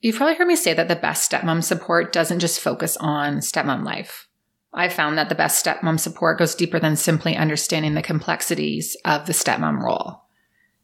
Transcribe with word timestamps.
You've 0.00 0.16
probably 0.16 0.36
heard 0.36 0.46
me 0.46 0.56
say 0.56 0.74
that 0.74 0.86
the 0.86 0.96
best 0.96 1.30
stepmom 1.30 1.64
support 1.64 2.12
doesn't 2.12 2.38
just 2.38 2.60
focus 2.60 2.96
on 2.98 3.38
stepmom 3.38 3.84
life. 3.84 4.28
I've 4.72 4.92
found 4.92 5.18
that 5.18 5.28
the 5.28 5.34
best 5.34 5.64
stepmom 5.64 5.98
support 5.98 6.38
goes 6.38 6.54
deeper 6.54 6.78
than 6.78 6.94
simply 6.94 7.36
understanding 7.36 7.94
the 7.94 8.02
complexities 8.02 8.96
of 9.04 9.26
the 9.26 9.32
stepmom 9.32 9.82
role. 9.82 10.22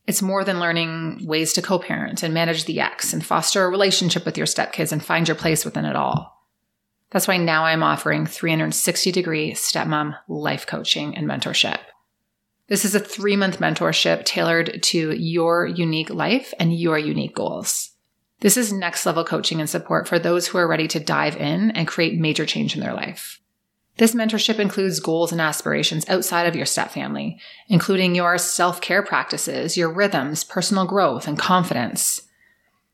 It's 0.06 0.20
more 0.20 0.42
than 0.42 0.60
learning 0.60 1.26
ways 1.26 1.52
to 1.54 1.62
co 1.62 1.78
parent 1.78 2.22
and 2.22 2.34
manage 2.34 2.64
the 2.64 2.80
ex 2.80 3.12
and 3.12 3.24
foster 3.24 3.64
a 3.64 3.70
relationship 3.70 4.26
with 4.26 4.36
your 4.36 4.46
stepkids 4.46 4.90
and 4.90 5.04
find 5.04 5.28
your 5.28 5.36
place 5.36 5.64
within 5.64 5.84
it 5.84 5.96
all. 5.96 6.34
That's 7.10 7.28
why 7.28 7.36
now 7.36 7.64
I'm 7.64 7.84
offering 7.84 8.26
360 8.26 9.12
degree 9.12 9.52
stepmom 9.52 10.16
life 10.28 10.66
coaching 10.66 11.16
and 11.16 11.28
mentorship. 11.28 11.78
This 12.66 12.84
is 12.84 12.94
a 12.94 13.00
three 13.00 13.36
month 13.36 13.60
mentorship 13.60 14.24
tailored 14.24 14.82
to 14.82 15.12
your 15.12 15.66
unique 15.66 16.10
life 16.10 16.52
and 16.58 16.76
your 16.76 16.98
unique 16.98 17.36
goals. 17.36 17.93
This 18.40 18.56
is 18.56 18.72
next 18.72 19.06
level 19.06 19.24
coaching 19.24 19.60
and 19.60 19.70
support 19.70 20.06
for 20.06 20.18
those 20.18 20.48
who 20.48 20.58
are 20.58 20.68
ready 20.68 20.88
to 20.88 21.00
dive 21.00 21.36
in 21.36 21.70
and 21.70 21.88
create 21.88 22.18
major 22.18 22.44
change 22.44 22.74
in 22.74 22.80
their 22.80 22.94
life. 22.94 23.40
This 23.96 24.14
mentorship 24.14 24.58
includes 24.58 24.98
goals 24.98 25.30
and 25.30 25.40
aspirations 25.40 26.08
outside 26.08 26.46
of 26.48 26.56
your 26.56 26.66
step 26.66 26.90
family, 26.90 27.38
including 27.68 28.14
your 28.14 28.38
self 28.38 28.80
care 28.80 29.02
practices, 29.02 29.76
your 29.76 29.92
rhythms, 29.92 30.42
personal 30.42 30.84
growth, 30.84 31.28
and 31.28 31.38
confidence. 31.38 32.22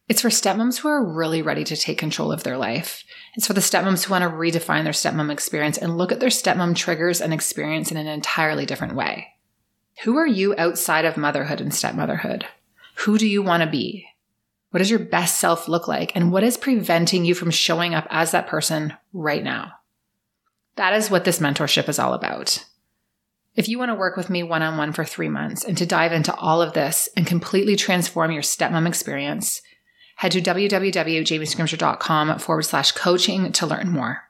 It's 0.08 0.20
for 0.20 0.28
stepmoms 0.28 0.80
who 0.80 0.88
are 0.88 1.04
really 1.04 1.40
ready 1.40 1.64
to 1.64 1.76
take 1.76 1.96
control 1.96 2.32
of 2.32 2.42
their 2.42 2.58
life. 2.58 3.04
It's 3.36 3.46
for 3.46 3.52
the 3.52 3.60
stepmoms 3.60 4.04
who 4.04 4.10
want 4.10 4.22
to 4.22 4.28
redefine 4.28 4.82
their 4.82 4.92
stepmom 4.92 5.30
experience 5.30 5.78
and 5.78 5.96
look 5.96 6.12
at 6.12 6.20
their 6.20 6.30
stepmom 6.30 6.74
triggers 6.74 7.20
and 7.20 7.32
experience 7.32 7.90
in 7.90 7.96
an 7.96 8.08
entirely 8.08 8.66
different 8.66 8.96
way. 8.96 9.28
Who 10.02 10.16
are 10.16 10.26
you 10.26 10.54
outside 10.58 11.04
of 11.04 11.16
motherhood 11.16 11.60
and 11.60 11.72
stepmotherhood? 11.72 12.44
Who 12.96 13.18
do 13.18 13.26
you 13.26 13.40
want 13.40 13.62
to 13.62 13.70
be? 13.70 14.06
What 14.70 14.78
does 14.78 14.90
your 14.90 15.00
best 15.00 15.38
self 15.38 15.68
look 15.68 15.88
like? 15.88 16.14
And 16.14 16.32
what 16.32 16.44
is 16.44 16.56
preventing 16.56 17.24
you 17.24 17.34
from 17.34 17.50
showing 17.50 17.94
up 17.94 18.06
as 18.10 18.30
that 18.30 18.46
person 18.46 18.94
right 19.12 19.42
now? 19.42 19.72
That 20.76 20.94
is 20.94 21.10
what 21.10 21.24
this 21.24 21.40
mentorship 21.40 21.88
is 21.88 21.98
all 21.98 22.14
about. 22.14 22.64
If 23.56 23.68
you 23.68 23.78
want 23.78 23.90
to 23.90 23.96
work 23.96 24.16
with 24.16 24.30
me 24.30 24.44
one 24.44 24.62
on 24.62 24.78
one 24.78 24.92
for 24.92 25.04
three 25.04 25.28
months 25.28 25.64
and 25.64 25.76
to 25.76 25.84
dive 25.84 26.12
into 26.12 26.32
all 26.36 26.62
of 26.62 26.72
this 26.72 27.08
and 27.16 27.26
completely 27.26 27.74
transform 27.74 28.30
your 28.30 28.42
stepmom 28.42 28.86
experience, 28.86 29.60
head 30.16 30.32
to 30.32 30.40
www.jamiescrimgeour.com 30.40 32.38
forward 32.38 32.62
slash 32.62 32.92
coaching 32.92 33.50
to 33.52 33.66
learn 33.66 33.90
more. 33.90 34.22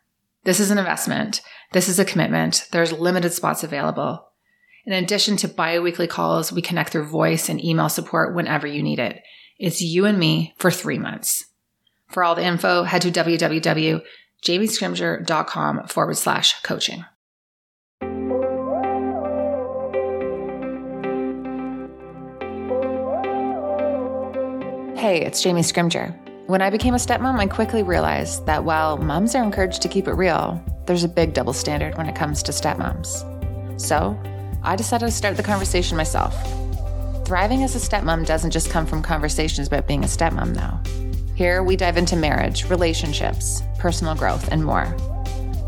This 0.44 0.58
is 0.58 0.70
an 0.70 0.78
investment. 0.78 1.42
This 1.72 1.88
is 1.88 1.98
a 1.98 2.05
commitment. 2.05 2.66
There's 2.72 2.92
limited 2.92 3.33
spots 3.34 3.62
available. 3.62 4.27
In 4.86 4.94
addition 4.94 5.36
to 5.36 5.48
bi-weekly 5.48 6.06
calls, 6.06 6.50
we 6.50 6.62
connect 6.62 6.91
through 6.91 7.05
voice 7.05 7.50
and 7.50 7.62
email 7.62 7.91
support 7.91 8.34
whenever 8.34 8.66
you 8.66 8.83
need 8.83 8.98
it. 8.98 9.22
It's 9.61 9.80
you 9.83 10.06
and 10.06 10.19
me 10.19 10.55
for 10.56 10.70
three 10.70 10.98
months. 10.98 11.44
For 12.08 12.25
all 12.25 12.34
the 12.34 12.42
info, 12.42 12.84
head 12.84 13.03
to 13.03 13.11
www.jamiescrimgeour.com 13.11 15.86
forward 15.86 16.17
slash 16.17 16.58
coaching. 16.62 17.05
Hey, 24.97 25.20
it's 25.20 25.42
Jamie 25.42 25.61
Scrimgeour. 25.61 26.17
When 26.47 26.62
I 26.62 26.70
became 26.70 26.95
a 26.95 26.98
stepmom, 26.98 27.39
I 27.39 27.47
quickly 27.47 27.83
realized 27.83 28.47
that 28.47 28.64
while 28.64 28.97
moms 28.97 29.34
are 29.34 29.42
encouraged 29.42 29.83
to 29.83 29.89
keep 29.89 30.08
it 30.08 30.14
real, 30.14 30.64
there's 30.86 31.05
a 31.05 31.08
big 31.08 31.34
double 31.34 31.52
standard 31.52 31.98
when 31.98 32.08
it 32.08 32.17
comes 32.17 32.42
to 32.45 32.52
stepmoms. 32.52 33.27
So 33.78 34.19
I 34.62 34.77
decided 34.77 35.05
to 35.05 35.12
start 35.12 35.36
the 35.36 35.42
conversation 35.42 35.98
myself. 35.98 36.34
Thriving 37.31 37.62
as 37.62 37.77
a 37.77 37.78
stepmom 37.78 38.27
doesn't 38.27 38.50
just 38.50 38.70
come 38.70 38.84
from 38.84 39.03
conversations 39.03 39.69
about 39.69 39.86
being 39.86 40.03
a 40.03 40.09
stepmom, 40.09 40.53
though. 40.53 41.34
Here, 41.36 41.62
we 41.62 41.77
dive 41.77 41.97
into 41.97 42.17
marriage, 42.17 42.69
relationships, 42.69 43.62
personal 43.78 44.17
growth, 44.17 44.50
and 44.50 44.64
more. 44.64 44.86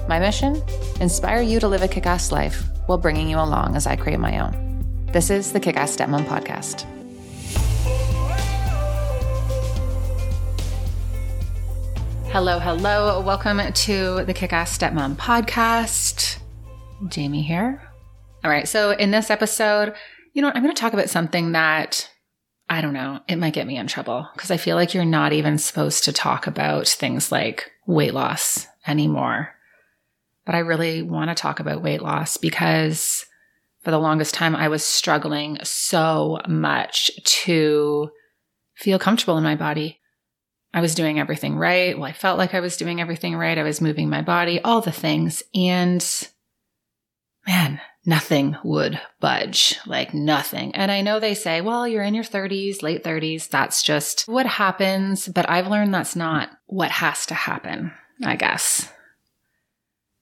My 0.08 0.18
mission? 0.18 0.60
Inspire 1.00 1.40
you 1.40 1.60
to 1.60 1.68
live 1.68 1.82
a 1.82 1.86
kick 1.86 2.04
ass 2.04 2.32
life 2.32 2.64
while 2.86 2.98
bringing 2.98 3.28
you 3.28 3.36
along 3.36 3.76
as 3.76 3.86
I 3.86 3.94
create 3.94 4.18
my 4.18 4.40
own. 4.40 4.84
This 5.12 5.30
is 5.30 5.52
the 5.52 5.60
Kick 5.60 5.76
Ass 5.76 5.96
Stepmom 5.96 6.24
Podcast. 6.24 6.82
Hello, 12.32 12.58
hello. 12.58 13.20
Welcome 13.20 13.72
to 13.72 14.24
the 14.24 14.34
Kick 14.34 14.52
Ass 14.52 14.76
Stepmom 14.76 15.14
Podcast. 15.14 16.38
Jamie 17.06 17.42
here. 17.42 17.80
All 18.42 18.50
right. 18.50 18.66
So, 18.66 18.90
in 18.90 19.12
this 19.12 19.30
episode, 19.30 19.94
you 20.32 20.42
know 20.42 20.48
what? 20.48 20.56
I'm 20.56 20.62
going 20.62 20.74
to 20.74 20.80
talk 20.80 20.92
about 20.92 21.10
something 21.10 21.52
that 21.52 22.08
I 22.72 22.80
don't 22.80 22.94
know, 22.94 23.20
it 23.28 23.36
might 23.36 23.52
get 23.52 23.66
me 23.66 23.76
in 23.76 23.86
trouble 23.86 24.26
because 24.32 24.50
I 24.50 24.56
feel 24.56 24.76
like 24.76 24.94
you're 24.94 25.04
not 25.04 25.34
even 25.34 25.58
supposed 25.58 26.04
to 26.04 26.12
talk 26.12 26.46
about 26.46 26.88
things 26.88 27.30
like 27.30 27.70
weight 27.86 28.14
loss 28.14 28.66
anymore. 28.86 29.54
But 30.46 30.54
I 30.54 30.60
really 30.60 31.02
want 31.02 31.28
to 31.28 31.34
talk 31.34 31.60
about 31.60 31.82
weight 31.82 32.00
loss 32.00 32.38
because 32.38 33.26
for 33.82 33.90
the 33.90 33.98
longest 33.98 34.34
time 34.34 34.56
I 34.56 34.68
was 34.68 34.82
struggling 34.82 35.58
so 35.62 36.40
much 36.48 37.10
to 37.24 38.10
feel 38.74 38.98
comfortable 38.98 39.36
in 39.36 39.44
my 39.44 39.54
body. 39.54 40.00
I 40.72 40.80
was 40.80 40.94
doing 40.94 41.20
everything 41.20 41.56
right. 41.56 41.96
Well, 41.96 42.08
I 42.08 42.12
felt 42.12 42.38
like 42.38 42.54
I 42.54 42.60
was 42.60 42.78
doing 42.78 43.00
everything 43.00 43.36
right. 43.36 43.58
I 43.58 43.62
was 43.62 43.82
moving 43.82 44.08
my 44.08 44.22
body, 44.22 44.60
all 44.62 44.80
the 44.80 44.90
things. 44.90 45.42
And 45.54 46.02
man, 47.46 47.80
nothing 48.04 48.56
would 48.64 49.00
budge, 49.20 49.78
like 49.86 50.12
nothing. 50.12 50.74
And 50.74 50.90
I 50.90 51.02
know 51.02 51.20
they 51.20 51.34
say, 51.34 51.60
well, 51.60 51.86
you're 51.86 52.02
in 52.02 52.14
your 52.14 52.24
30s, 52.24 52.82
late 52.82 53.04
30s. 53.04 53.48
That's 53.48 53.82
just 53.82 54.22
what 54.26 54.46
happens. 54.46 55.28
But 55.28 55.48
I've 55.48 55.68
learned 55.68 55.94
that's 55.94 56.16
not 56.16 56.50
what 56.66 56.90
has 56.90 57.26
to 57.26 57.34
happen, 57.34 57.92
I 58.24 58.36
guess. 58.36 58.90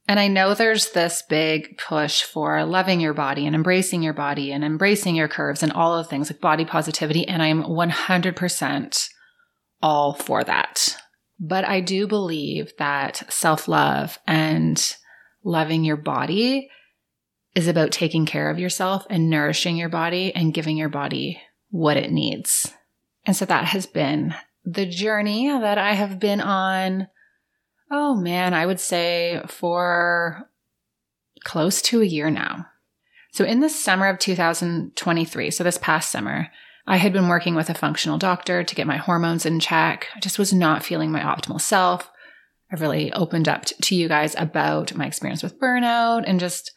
And 0.07 0.19
I 0.19 0.27
know 0.27 0.55
there's 0.55 0.91
this 0.91 1.23
big 1.29 1.79
push 1.79 2.23
for 2.25 2.65
loving 2.65 3.01
your 3.01 3.15
body 3.15 3.47
and 3.47 3.55
embracing 3.55 4.03
your 4.03 4.12
body 4.12 4.51
and 4.51 4.65
embracing 4.65 5.15
your 5.15 5.29
curves 5.29 5.62
and 5.62 5.73
all 5.73 5.95
of 5.95 6.09
things 6.09 6.31
like 6.31 6.41
body 6.41 6.65
positivity. 6.65 7.29
And 7.29 7.41
I'm 7.41 7.62
100% 7.62 9.09
all 9.83 10.15
for 10.15 10.43
that. 10.45 10.97
But 11.39 11.65
I 11.65 11.81
do 11.81 12.07
believe 12.07 12.73
that 12.79 13.23
self 13.33 13.69
love 13.69 14.19
and 14.27 14.97
loving 15.45 15.85
your 15.85 15.97
body 15.97 16.71
is 17.55 17.69
about 17.69 17.91
taking 17.91 18.27
care 18.27 18.50
of 18.50 18.59
yourself 18.59 19.06
and 19.11 19.28
nourishing 19.28 19.77
your 19.77 19.88
body 19.88 20.34
and 20.34 20.55
giving 20.55 20.77
your 20.77 20.88
body 20.88 21.41
what 21.71 21.97
it 21.97 22.12
needs. 22.12 22.72
And 23.27 23.37
so 23.37 23.44
that 23.44 23.66
has 23.66 23.87
been 23.87 24.34
the 24.65 24.87
journey 24.87 25.49
that 25.49 25.78
I 25.78 25.94
have 25.94 26.19
been 26.19 26.41
on. 26.41 27.09
Oh 27.91 28.15
man, 28.15 28.55
I 28.55 28.66
would 28.66 28.81
say 28.81 29.43
for 29.49 30.49
close 31.44 31.83
to 31.83 32.03
a 32.03 32.06
year 32.06 32.31
now. 32.31 32.66
So 33.33 33.44
in 33.44 33.61
the 33.61 33.69
summer 33.69 34.09
of 34.09 34.19
2023, 34.19 35.50
so 35.50 35.65
this 35.65 35.78
past 35.78 36.11
summer, 36.11 36.49
I 36.87 36.97
had 36.97 37.12
been 37.12 37.28
working 37.28 37.55
with 37.55 37.71
a 37.71 37.75
functional 37.75 38.19
doctor 38.19 38.65
to 38.65 38.75
get 38.75 38.87
my 38.87 38.97
hormones 38.97 39.47
in 39.47 39.61
check. 39.61 40.09
I 40.15 40.21
just 40.21 40.38
was 40.38 40.53
not 40.53 40.84
feeling 40.84 41.12
my 41.12 41.21
optimal 41.21 41.61
self. 41.61 42.11
I 42.72 42.77
really 42.77 43.12
opened 43.12 43.49
up 43.49 43.65
to 43.65 43.94
you 43.94 44.09
guys 44.09 44.34
about 44.37 44.94
my 44.94 45.06
experience 45.06 45.43
with 45.43 45.61
burnout 45.61 46.25
and 46.27 46.41
just 46.41 46.72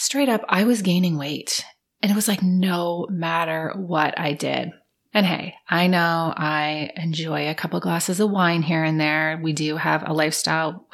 straight 0.00 0.28
up, 0.28 0.42
I 0.48 0.64
was 0.64 0.82
gaining 0.82 1.18
weight. 1.18 1.64
And 2.02 2.10
it 2.10 2.14
was 2.14 2.28
like 2.28 2.42
no 2.42 3.06
matter 3.10 3.74
what 3.76 4.18
I 4.18 4.32
did. 4.32 4.70
And 5.12 5.26
hey, 5.26 5.54
I 5.68 5.86
know 5.86 6.32
I 6.34 6.92
enjoy 6.96 7.48
a 7.48 7.54
couple 7.54 7.78
glasses 7.80 8.20
of 8.20 8.30
wine 8.30 8.62
here 8.62 8.82
and 8.82 8.98
there. 8.98 9.38
We 9.42 9.52
do 9.52 9.76
have 9.76 10.08
a 10.08 10.14
lifestyle 10.14 10.86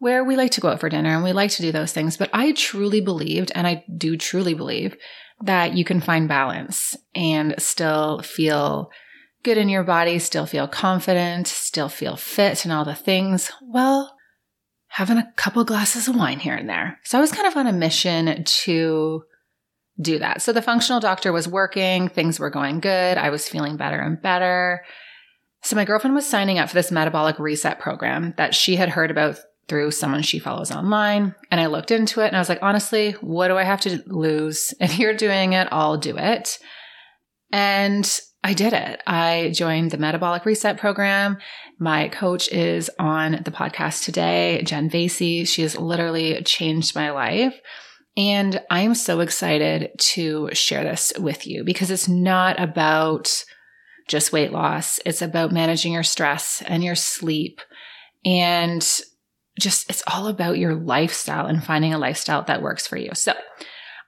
where 0.00 0.24
we 0.24 0.36
like 0.36 0.50
to 0.52 0.60
go 0.60 0.68
out 0.68 0.80
for 0.80 0.88
dinner 0.88 1.14
and 1.14 1.24
we 1.24 1.32
like 1.32 1.50
to 1.52 1.62
do 1.62 1.72
those 1.72 1.92
things. 1.92 2.16
But 2.16 2.30
I 2.32 2.52
truly 2.52 3.00
believed, 3.00 3.52
and 3.54 3.66
I 3.66 3.84
do 3.96 4.16
truly 4.16 4.54
believe, 4.54 4.96
that 5.42 5.74
you 5.74 5.84
can 5.84 6.00
find 6.00 6.28
balance 6.28 6.96
and 7.14 7.54
still 7.58 8.20
feel 8.20 8.90
good 9.42 9.56
in 9.56 9.70
your 9.70 9.84
body, 9.84 10.18
still 10.18 10.46
feel 10.46 10.68
confident, 10.68 11.46
still 11.46 11.88
feel 11.88 12.16
fit 12.16 12.64
and 12.64 12.72
all 12.72 12.84
the 12.84 12.94
things. 12.94 13.50
Well, 13.62 14.14
having 14.90 15.18
a 15.18 15.32
couple 15.36 15.64
glasses 15.64 16.08
of 16.08 16.16
wine 16.16 16.40
here 16.40 16.54
and 16.54 16.68
there. 16.68 16.98
So 17.04 17.16
I 17.16 17.20
was 17.20 17.32
kind 17.32 17.46
of 17.46 17.56
on 17.56 17.68
a 17.68 17.72
mission 17.72 18.42
to 18.44 19.22
do 20.00 20.18
that. 20.18 20.42
So 20.42 20.52
the 20.52 20.62
functional 20.62 21.00
doctor 21.00 21.32
was 21.32 21.46
working, 21.46 22.08
things 22.08 22.40
were 22.40 22.50
going 22.50 22.80
good, 22.80 23.16
I 23.16 23.30
was 23.30 23.48
feeling 23.48 23.76
better 23.76 24.00
and 24.00 24.20
better. 24.20 24.84
So 25.62 25.76
my 25.76 25.84
girlfriend 25.84 26.16
was 26.16 26.26
signing 26.26 26.58
up 26.58 26.68
for 26.68 26.74
this 26.74 26.90
metabolic 26.90 27.38
reset 27.38 27.78
program 27.78 28.34
that 28.36 28.54
she 28.54 28.76
had 28.76 28.88
heard 28.88 29.10
about 29.10 29.38
through 29.68 29.92
someone 29.92 30.22
she 30.22 30.40
follows 30.40 30.72
online. 30.72 31.36
And 31.52 31.60
I 31.60 31.66
looked 31.66 31.92
into 31.92 32.20
it 32.20 32.26
and 32.26 32.36
I 32.36 32.40
was 32.40 32.48
like, 32.48 32.62
honestly, 32.62 33.12
what 33.20 33.48
do 33.48 33.56
I 33.56 33.62
have 33.62 33.80
to 33.82 34.02
lose? 34.06 34.74
If 34.80 34.98
you're 34.98 35.14
doing 35.14 35.52
it, 35.52 35.68
I'll 35.70 35.98
do 35.98 36.16
it. 36.18 36.58
And 37.52 38.20
I 38.42 38.54
did 38.54 38.72
it. 38.72 39.02
I 39.06 39.52
joined 39.54 39.90
the 39.92 39.98
metabolic 39.98 40.44
reset 40.44 40.78
program. 40.78 41.38
My 41.82 42.08
coach 42.08 42.52
is 42.52 42.90
on 42.98 43.40
the 43.42 43.50
podcast 43.50 44.04
today, 44.04 44.62
Jen 44.66 44.90
Vasey. 44.90 45.48
She 45.48 45.62
has 45.62 45.78
literally 45.78 46.42
changed 46.42 46.94
my 46.94 47.10
life. 47.10 47.58
And 48.18 48.60
I'm 48.70 48.94
so 48.94 49.20
excited 49.20 49.90
to 49.98 50.50
share 50.52 50.84
this 50.84 51.10
with 51.18 51.46
you 51.46 51.64
because 51.64 51.90
it's 51.90 52.06
not 52.06 52.60
about 52.60 53.32
just 54.08 54.30
weight 54.30 54.52
loss. 54.52 55.00
It's 55.06 55.22
about 55.22 55.52
managing 55.52 55.94
your 55.94 56.02
stress 56.02 56.62
and 56.66 56.84
your 56.84 56.96
sleep 56.96 57.62
and 58.26 58.86
just 59.58 59.88
it's 59.88 60.02
all 60.06 60.26
about 60.26 60.58
your 60.58 60.74
lifestyle 60.74 61.46
and 61.46 61.64
finding 61.64 61.94
a 61.94 61.98
lifestyle 61.98 62.42
that 62.42 62.60
works 62.60 62.86
for 62.86 62.98
you. 62.98 63.14
So, 63.14 63.32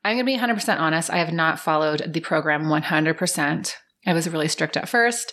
I'm 0.04 0.16
going 0.16 0.26
to 0.26 0.46
be 0.46 0.54
100% 0.54 0.78
honest. 0.78 1.10
I 1.10 1.18
have 1.18 1.32
not 1.32 1.60
followed 1.60 2.12
the 2.12 2.20
program 2.20 2.64
100%. 2.64 3.72
I 4.06 4.12
was 4.12 4.28
really 4.28 4.48
strict 4.48 4.76
at 4.76 4.88
first. 4.88 5.32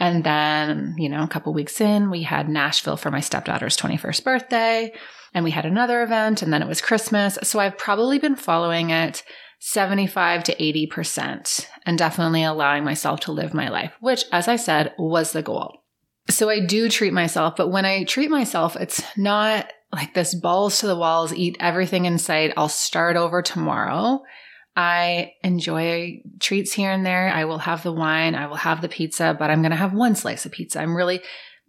And 0.00 0.22
then, 0.22 0.94
you 0.96 1.08
know, 1.08 1.22
a 1.22 1.28
couple 1.28 1.52
weeks 1.52 1.80
in, 1.80 2.10
we 2.10 2.22
had 2.22 2.48
Nashville 2.48 2.96
for 2.96 3.10
my 3.10 3.20
stepdaughter's 3.20 3.76
21st 3.76 4.24
birthday. 4.24 4.92
And 5.34 5.44
we 5.44 5.50
had 5.50 5.66
another 5.66 6.02
event. 6.02 6.42
And 6.42 6.52
then 6.52 6.62
it 6.62 6.68
was 6.68 6.80
Christmas. 6.80 7.38
So 7.42 7.58
I've 7.58 7.76
probably 7.76 8.18
been 8.18 8.36
following 8.36 8.90
it 8.90 9.24
75 9.60 10.44
to 10.44 10.56
80% 10.56 11.66
and 11.84 11.98
definitely 11.98 12.44
allowing 12.44 12.84
myself 12.84 13.20
to 13.20 13.32
live 13.32 13.54
my 13.54 13.68
life, 13.68 13.92
which, 14.00 14.24
as 14.30 14.46
I 14.46 14.56
said, 14.56 14.94
was 14.98 15.32
the 15.32 15.42
goal. 15.42 15.82
So 16.30 16.48
I 16.50 16.60
do 16.60 16.88
treat 16.88 17.12
myself, 17.12 17.56
but 17.56 17.70
when 17.70 17.86
I 17.86 18.04
treat 18.04 18.30
myself, 18.30 18.76
it's 18.76 19.02
not 19.16 19.72
like 19.92 20.12
this 20.14 20.34
balls 20.34 20.80
to 20.80 20.86
the 20.86 20.96
walls, 20.96 21.32
eat 21.32 21.56
everything 21.58 22.04
in 22.04 22.18
sight. 22.18 22.52
I'll 22.56 22.68
start 22.68 23.16
over 23.16 23.40
tomorrow. 23.40 24.22
I 24.78 25.32
enjoy 25.42 26.22
treats 26.38 26.72
here 26.72 26.92
and 26.92 27.04
there. 27.04 27.28
I 27.34 27.46
will 27.46 27.58
have 27.58 27.82
the 27.82 27.92
wine, 27.92 28.36
I 28.36 28.46
will 28.46 28.54
have 28.54 28.80
the 28.80 28.88
pizza, 28.88 29.34
but 29.36 29.50
I'm 29.50 29.60
going 29.60 29.72
to 29.72 29.76
have 29.76 29.92
one 29.92 30.14
slice 30.14 30.46
of 30.46 30.52
pizza. 30.52 30.78
I'm 30.80 30.96
really 30.96 31.20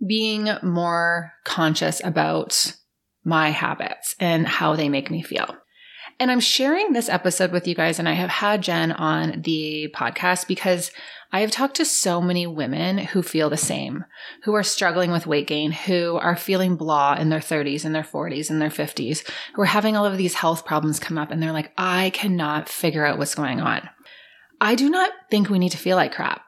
being 0.06 0.48
more 0.62 1.34
conscious 1.44 2.04
about 2.04 2.72
my 3.24 3.50
habits 3.50 4.16
and 4.20 4.48
how 4.48 4.76
they 4.76 4.90
make 4.90 5.10
me 5.10 5.24
feel. 5.24 5.56
And 6.20 6.30
I'm 6.30 6.40
sharing 6.40 6.94
this 6.94 7.10
episode 7.10 7.52
with 7.52 7.68
you 7.68 7.74
guys, 7.74 7.98
and 7.98 8.08
I 8.08 8.14
have 8.14 8.30
had 8.30 8.62
Jen 8.62 8.92
on 8.92 9.42
the 9.42 9.92
podcast 9.96 10.46
because 10.46 10.92
I 11.32 11.42
have 11.42 11.52
talked 11.52 11.76
to 11.76 11.86
so 11.86 12.22
many 12.22 12.48
women 12.48 12.98
who 12.98 13.22
feel 13.22 13.50
the 13.50 13.58
same, 13.58 14.04
who 14.44 14.56
are 14.56 14.64
struggling 14.64 15.12
with 15.12 15.28
weight 15.28 15.48
gain, 15.48 15.72
who 15.72 16.16
are 16.16 16.36
feeling 16.36 16.76
blah 16.76 17.16
in 17.16 17.30
their 17.30 17.40
30s 17.40 17.86
and 17.86 17.94
their 17.94 18.04
40s 18.04 18.50
and 18.50 18.60
their 18.60 18.70
50s, 18.70 19.30
who 19.54 19.62
are 19.62 19.66
having 19.66 19.96
all 19.96 20.06
of 20.06 20.18
these 20.18 20.34
health 20.34 20.66
problems 20.66 21.00
come 21.00 21.20
up 21.20 21.30
and 21.30 21.42
they're 21.42 21.52
like, 21.52 21.72
I 21.78 22.10
cannot 22.12 22.68
figure 22.68 23.06
out 23.06 23.20
what's 23.20 23.36
going 23.36 23.62
on. 23.62 23.88
I 24.60 24.74
do 24.74 24.90
not 24.90 25.12
think 25.30 25.50
we 25.50 25.60
need 25.60 25.72
to 25.72 25.78
feel 25.78 25.96
like 25.96 26.14
crap. 26.14 26.46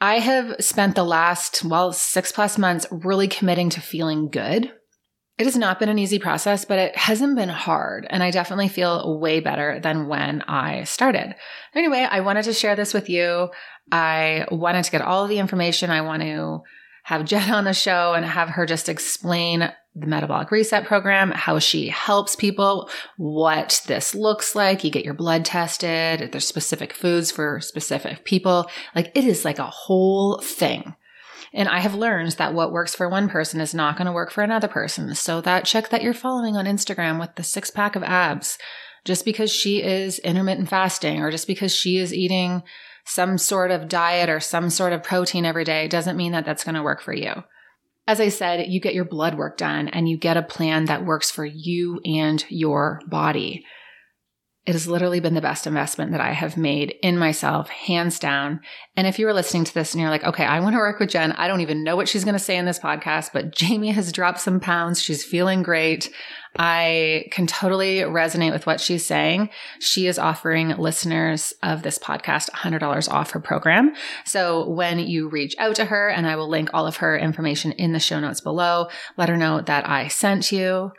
I 0.00 0.20
have 0.20 0.56
spent 0.60 0.94
the 0.94 1.04
last, 1.04 1.64
well, 1.64 1.92
six 1.92 2.32
plus 2.32 2.56
months 2.56 2.86
really 2.90 3.28
committing 3.28 3.68
to 3.70 3.80
feeling 3.80 4.28
good 4.28 4.72
it 5.40 5.46
has 5.46 5.56
not 5.56 5.78
been 5.78 5.88
an 5.88 5.98
easy 5.98 6.18
process, 6.18 6.66
but 6.66 6.78
it 6.78 6.94
hasn't 6.94 7.34
been 7.34 7.48
hard. 7.48 8.06
And 8.10 8.22
I 8.22 8.30
definitely 8.30 8.68
feel 8.68 9.18
way 9.18 9.40
better 9.40 9.80
than 9.80 10.06
when 10.06 10.42
I 10.42 10.84
started. 10.84 11.34
Anyway, 11.74 12.06
I 12.08 12.20
wanted 12.20 12.42
to 12.42 12.52
share 12.52 12.76
this 12.76 12.92
with 12.92 13.08
you. 13.08 13.48
I 13.90 14.44
wanted 14.50 14.84
to 14.84 14.90
get 14.90 15.00
all 15.00 15.26
the 15.26 15.38
information. 15.38 15.88
I 15.88 16.02
want 16.02 16.20
to 16.20 16.60
have 17.04 17.24
Jen 17.24 17.50
on 17.54 17.64
the 17.64 17.72
show 17.72 18.12
and 18.12 18.26
have 18.26 18.50
her 18.50 18.66
just 18.66 18.90
explain 18.90 19.72
the 19.94 20.06
metabolic 20.06 20.50
reset 20.50 20.84
program, 20.84 21.30
how 21.30 21.58
she 21.58 21.88
helps 21.88 22.36
people, 22.36 22.90
what 23.16 23.82
this 23.86 24.14
looks 24.14 24.54
like. 24.54 24.84
You 24.84 24.90
get 24.90 25.06
your 25.06 25.14
blood 25.14 25.46
tested. 25.46 26.32
There's 26.32 26.46
specific 26.46 26.92
foods 26.92 27.30
for 27.30 27.62
specific 27.62 28.26
people. 28.26 28.70
Like 28.94 29.10
it 29.14 29.24
is 29.24 29.46
like 29.46 29.58
a 29.58 29.64
whole 29.64 30.38
thing. 30.40 30.94
And 31.52 31.68
I 31.68 31.80
have 31.80 31.94
learned 31.94 32.32
that 32.32 32.54
what 32.54 32.72
works 32.72 32.94
for 32.94 33.08
one 33.08 33.28
person 33.28 33.60
is 33.60 33.74
not 33.74 33.96
going 33.96 34.06
to 34.06 34.12
work 34.12 34.30
for 34.30 34.42
another 34.42 34.68
person. 34.68 35.14
So 35.14 35.40
that 35.40 35.64
chick 35.64 35.88
that 35.88 36.02
you're 36.02 36.14
following 36.14 36.56
on 36.56 36.64
Instagram 36.64 37.18
with 37.18 37.34
the 37.34 37.42
six 37.42 37.70
pack 37.70 37.96
of 37.96 38.02
abs, 38.04 38.56
just 39.04 39.24
because 39.24 39.50
she 39.50 39.82
is 39.82 40.18
intermittent 40.20 40.68
fasting 40.68 41.20
or 41.20 41.30
just 41.30 41.46
because 41.46 41.74
she 41.74 41.98
is 41.98 42.14
eating 42.14 42.62
some 43.04 43.38
sort 43.38 43.70
of 43.70 43.88
diet 43.88 44.28
or 44.28 44.38
some 44.38 44.70
sort 44.70 44.92
of 44.92 45.02
protein 45.02 45.44
every 45.44 45.64
day 45.64 45.88
doesn't 45.88 46.16
mean 46.16 46.32
that 46.32 46.44
that's 46.44 46.64
going 46.64 46.76
to 46.76 46.82
work 46.82 47.00
for 47.00 47.12
you. 47.12 47.42
As 48.06 48.20
I 48.20 48.28
said, 48.28 48.66
you 48.68 48.80
get 48.80 48.94
your 48.94 49.04
blood 49.04 49.36
work 49.36 49.56
done 49.56 49.88
and 49.88 50.08
you 50.08 50.16
get 50.16 50.36
a 50.36 50.42
plan 50.42 50.84
that 50.86 51.04
works 51.04 51.30
for 51.30 51.44
you 51.44 52.00
and 52.04 52.44
your 52.48 53.00
body. 53.06 53.64
It 54.66 54.72
has 54.72 54.86
literally 54.86 55.20
been 55.20 55.32
the 55.32 55.40
best 55.40 55.66
investment 55.66 56.12
that 56.12 56.20
I 56.20 56.32
have 56.32 56.58
made 56.58 56.94
in 57.02 57.16
myself, 57.16 57.70
hands 57.70 58.18
down. 58.18 58.60
And 58.94 59.06
if 59.06 59.18
you 59.18 59.24
were 59.24 59.32
listening 59.32 59.64
to 59.64 59.72
this 59.72 59.94
and 59.94 60.02
you're 60.02 60.10
like, 60.10 60.24
okay, 60.24 60.44
I 60.44 60.60
want 60.60 60.74
to 60.74 60.78
work 60.78 61.00
with 61.00 61.08
Jen, 61.08 61.32
I 61.32 61.48
don't 61.48 61.62
even 61.62 61.82
know 61.82 61.96
what 61.96 62.08
she's 62.08 62.24
going 62.24 62.34
to 62.34 62.38
say 62.38 62.58
in 62.58 62.66
this 62.66 62.78
podcast, 62.78 63.30
but 63.32 63.54
Jamie 63.54 63.92
has 63.92 64.12
dropped 64.12 64.38
some 64.38 64.60
pounds. 64.60 65.00
She's 65.00 65.24
feeling 65.24 65.62
great. 65.62 66.10
I 66.58 67.24
can 67.30 67.46
totally 67.46 68.00
resonate 68.00 68.52
with 68.52 68.66
what 68.66 68.82
she's 68.82 69.06
saying. 69.06 69.48
She 69.78 70.06
is 70.06 70.18
offering 70.18 70.76
listeners 70.76 71.54
of 71.62 71.82
this 71.82 71.98
podcast 71.98 72.50
$100 72.50 73.10
off 73.10 73.30
her 73.30 73.40
program. 73.40 73.94
So 74.26 74.68
when 74.68 74.98
you 74.98 75.30
reach 75.30 75.54
out 75.58 75.76
to 75.76 75.86
her, 75.86 76.08
and 76.08 76.26
I 76.26 76.36
will 76.36 76.50
link 76.50 76.68
all 76.74 76.86
of 76.86 76.96
her 76.96 77.16
information 77.16 77.72
in 77.72 77.92
the 77.92 77.98
show 77.98 78.20
notes 78.20 78.42
below, 78.42 78.88
let 79.16 79.30
her 79.30 79.38
know 79.38 79.62
that 79.62 79.88
I 79.88 80.08
sent 80.08 80.52
you. 80.52 80.92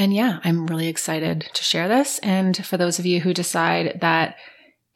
And 0.00 0.14
yeah, 0.14 0.38
I'm 0.44 0.68
really 0.68 0.86
excited 0.86 1.50
to 1.52 1.64
share 1.64 1.88
this. 1.88 2.20
And 2.20 2.64
for 2.64 2.76
those 2.76 3.00
of 3.00 3.06
you 3.06 3.18
who 3.18 3.34
decide 3.34 3.98
that 4.00 4.36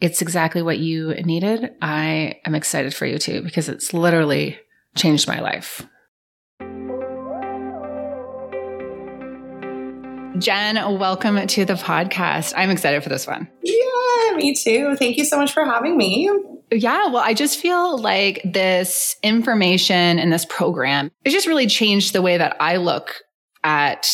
it's 0.00 0.22
exactly 0.22 0.62
what 0.62 0.78
you 0.78 1.12
needed, 1.14 1.72
I 1.82 2.37
am 2.44 2.54
excited 2.54 2.94
for 2.94 3.04
you 3.04 3.19
too, 3.19 3.43
because 3.43 3.69
it's 3.69 3.93
literally 3.93 4.60
changed 4.94 5.26
my 5.26 5.40
life. 5.40 5.84
Jen, 10.38 10.76
welcome 10.99 11.49
to 11.49 11.64
the 11.64 11.75
podcast. 11.75 12.52
I'm 12.56 12.70
excited 12.70 13.02
for 13.02 13.08
this 13.08 13.26
one. 13.26 13.49
Yeah, 13.64 14.37
me 14.37 14.54
too. 14.54 14.94
Thank 14.94 15.16
you 15.16 15.25
so 15.25 15.37
much 15.37 15.52
for 15.52 15.64
having 15.64 15.96
me. 15.96 16.31
Yeah, 16.70 17.08
well, 17.08 17.25
I 17.25 17.34
just 17.34 17.58
feel 17.58 17.99
like 17.99 18.40
this 18.44 19.16
information 19.25 20.20
and 20.20 20.32
this 20.32 20.44
program, 20.44 21.10
it 21.25 21.31
just 21.31 21.49
really 21.49 21.66
changed 21.66 22.12
the 22.12 22.22
way 22.22 22.38
that 22.38 22.56
I 22.60 22.76
look 22.76 23.16
at 23.64 24.08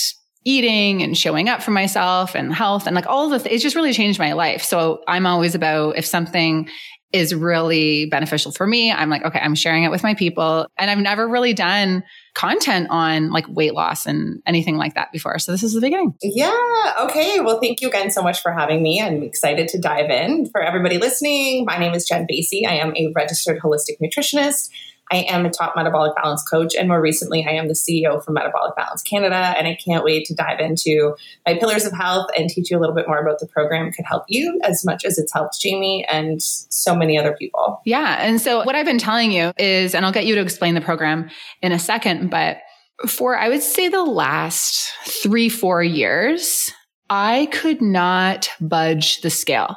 eating 0.49 1.03
and 1.03 1.17
showing 1.17 1.51
up 1.51 1.63
for 1.63 1.73
myself 1.73 2.35
and 2.35 2.55
health 2.55 2.87
and 2.87 2.97
like 2.97 3.07
all 3.07 3.29
the 3.29 3.39
th- 3.39 3.55
it 3.55 3.59
just 3.59 3.77
really 3.77 3.93
changed 3.93 4.19
my 4.19 4.33
life. 4.33 4.63
So 4.63 5.03
I'm 5.07 5.27
always 5.27 5.55
about 5.55 5.99
if 5.99 6.07
something 6.07 6.71
is 7.13 7.35
really 7.35 8.07
beneficial 8.07 8.51
for 8.53 8.67
me, 8.67 8.91
I'm 8.91 9.11
like, 9.11 9.25
okay, 9.25 9.39
I'm 9.41 9.55
sharing 9.55 9.85
it 9.85 9.91
with 9.91 10.03
my 10.03 10.15
people. 10.15 10.67
And 10.79 10.91
I've 10.91 10.99
never 10.99 11.29
really 11.29 11.53
done 11.53 12.03
content 12.35 12.87
on 12.89 13.31
like 13.31 13.45
weight 13.49 13.75
loss 13.75 14.07
and 14.07 14.43
anything 14.47 14.79
like 14.79 14.95
that 14.95 15.13
before. 15.13 15.39
So 15.39 15.53
this 15.53 15.63
is 15.63 15.75
the 15.75 15.81
beginning. 15.83 16.15
Yeah. 16.23 16.95
Okay. 17.01 17.41
Well, 17.41 17.61
thank 17.61 17.83
you 17.83 17.89
again 17.89 18.11
so 18.11 18.23
much 18.23 18.41
for 18.41 18.53
having 18.53 18.83
me. 18.83 19.03
I'm 19.03 19.23
excited 19.23 19.69
to 19.69 19.79
dive 19.79 20.09
in. 20.09 20.49
For 20.51 20.63
everybody 20.63 20.97
listening, 20.97 21.67
my 21.67 21.77
name 21.79 21.93
is 21.93 22.07
Jen 22.07 22.27
Vasey. 22.27 22.67
I 22.67 22.75
am 22.75 22.95
a 22.97 23.13
registered 23.15 23.59
holistic 23.61 23.97
nutritionist. 24.03 24.71
I 25.11 25.19
am 25.29 25.47
a 25.47 25.51
top 25.51 25.75
metabolic 25.77 26.15
balance 26.17 26.43
coach, 26.43 26.75
and 26.75 26.89
more 26.89 27.01
recently, 27.01 27.47
I 27.47 27.53
am 27.53 27.69
the 27.69 27.75
CEO 27.75 28.23
for 28.23 28.33
Metabolic 28.33 28.77
Balance 28.77 29.03
Canada. 29.03 29.55
And 29.57 29.67
I 29.67 29.75
can't 29.75 30.05
wait 30.05 30.27
to 30.27 30.35
dive 30.35 30.61
into 30.61 31.15
my 31.47 31.55
pillars 31.55 31.85
of 31.85 31.93
health 31.93 32.31
and 32.37 32.49
teach 32.49 32.71
you 32.71 32.79
a 32.79 32.81
little 32.81 32.95
bit 32.95 33.07
more 33.07 33.19
about 33.19 33.39
the 33.39 33.47
program. 33.47 33.87
It 33.87 33.95
could 33.95 34.07
help 34.07 34.25
you 34.29 34.61
as 34.65 34.85
much 34.85 35.05
as 35.05 35.19
it's 35.19 35.33
helped 35.33 35.61
Jamie 35.61 36.05
and 36.11 36.43
so 36.43 36.95
many 36.95 37.19
other 37.19 37.35
people. 37.35 37.81
Yeah. 37.85 38.17
And 38.21 38.41
so, 38.41 38.65
what 38.65 38.75
I've 38.75 38.87
been 38.87 38.99
telling 38.99 39.33
you 39.33 39.53
is, 39.59 39.95
and 39.95 40.05
I'll 40.05 40.13
get 40.13 40.27
you 40.27 40.35
to 40.35 40.41
explain 40.41 40.75
the 40.75 40.81
program 40.81 41.31
in 41.63 41.73
a 41.73 41.79
second, 41.79 42.31
but 42.31 42.59
for 43.07 43.37
I 43.37 43.49
would 43.49 43.63
say 43.63 43.89
the 43.89 44.05
last 44.05 44.93
three, 45.05 45.49
four 45.49 45.83
years, 45.83 46.73
I 47.09 47.49
could 47.53 47.81
not 47.81 48.51
budge 48.61 49.21
the 49.21 49.31
scale. 49.31 49.77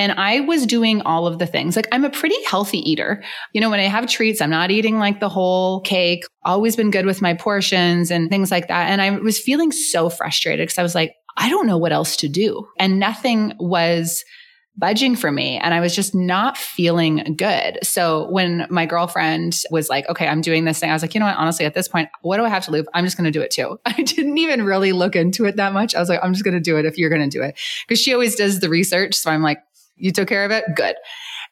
And 0.00 0.12
I 0.12 0.40
was 0.40 0.64
doing 0.64 1.02
all 1.02 1.26
of 1.26 1.38
the 1.38 1.46
things. 1.46 1.76
Like 1.76 1.86
I'm 1.92 2.06
a 2.06 2.10
pretty 2.10 2.42
healthy 2.44 2.78
eater. 2.90 3.22
You 3.52 3.60
know, 3.60 3.68
when 3.68 3.80
I 3.80 3.84
have 3.84 4.06
treats, 4.06 4.40
I'm 4.40 4.48
not 4.48 4.70
eating 4.70 4.98
like 4.98 5.20
the 5.20 5.28
whole 5.28 5.82
cake. 5.82 6.24
Always 6.42 6.74
been 6.74 6.90
good 6.90 7.04
with 7.04 7.20
my 7.20 7.34
portions 7.34 8.10
and 8.10 8.30
things 8.30 8.50
like 8.50 8.68
that. 8.68 8.88
And 8.88 9.02
I 9.02 9.10
was 9.10 9.38
feeling 9.38 9.70
so 9.72 10.08
frustrated 10.08 10.66
because 10.66 10.78
I 10.78 10.82
was 10.82 10.94
like, 10.94 11.12
I 11.36 11.50
don't 11.50 11.66
know 11.66 11.76
what 11.76 11.92
else 11.92 12.16
to 12.16 12.30
do. 12.30 12.66
And 12.78 12.98
nothing 12.98 13.52
was 13.60 14.24
budging 14.80 15.14
for 15.14 15.30
me 15.30 15.58
and 15.58 15.74
I 15.74 15.80
was 15.80 15.94
just 15.94 16.14
not 16.14 16.56
feeling 16.56 17.34
good. 17.36 17.78
So 17.82 18.30
when 18.30 18.66
my 18.70 18.86
girlfriend 18.86 19.54
was 19.70 19.90
like, 19.90 20.08
okay, 20.08 20.26
I'm 20.26 20.40
doing 20.40 20.64
this 20.64 20.78
thing, 20.80 20.88
I 20.88 20.94
was 20.94 21.02
like, 21.02 21.12
you 21.14 21.20
know 21.20 21.26
what? 21.26 21.36
Honestly, 21.36 21.66
at 21.66 21.74
this 21.74 21.88
point, 21.88 22.08
what 22.22 22.38
do 22.38 22.44
I 22.44 22.48
have 22.48 22.64
to 22.64 22.70
lose? 22.70 22.86
I'm 22.94 23.04
just 23.04 23.18
going 23.18 23.30
to 23.30 23.30
do 23.30 23.42
it 23.42 23.50
too. 23.50 23.78
I 23.86 23.92
didn't 23.92 24.38
even 24.38 24.64
really 24.64 24.92
look 24.92 25.14
into 25.14 25.44
it 25.44 25.56
that 25.56 25.74
much. 25.74 25.94
I 25.94 26.00
was 26.00 26.08
like, 26.08 26.20
I'm 26.22 26.32
just 26.32 26.44
going 26.44 26.54
to 26.54 26.60
do 26.60 26.78
it 26.78 26.86
if 26.86 26.96
you're 26.96 27.10
going 27.10 27.28
to 27.28 27.38
do 27.38 27.42
it. 27.42 27.58
Cause 27.88 28.00
she 28.00 28.14
always 28.14 28.36
does 28.36 28.60
the 28.60 28.70
research. 28.70 29.14
So 29.14 29.30
I'm 29.30 29.42
like, 29.42 29.58
you 30.00 30.12
took 30.12 30.28
care 30.28 30.44
of 30.44 30.50
it? 30.50 30.64
Good. 30.74 30.96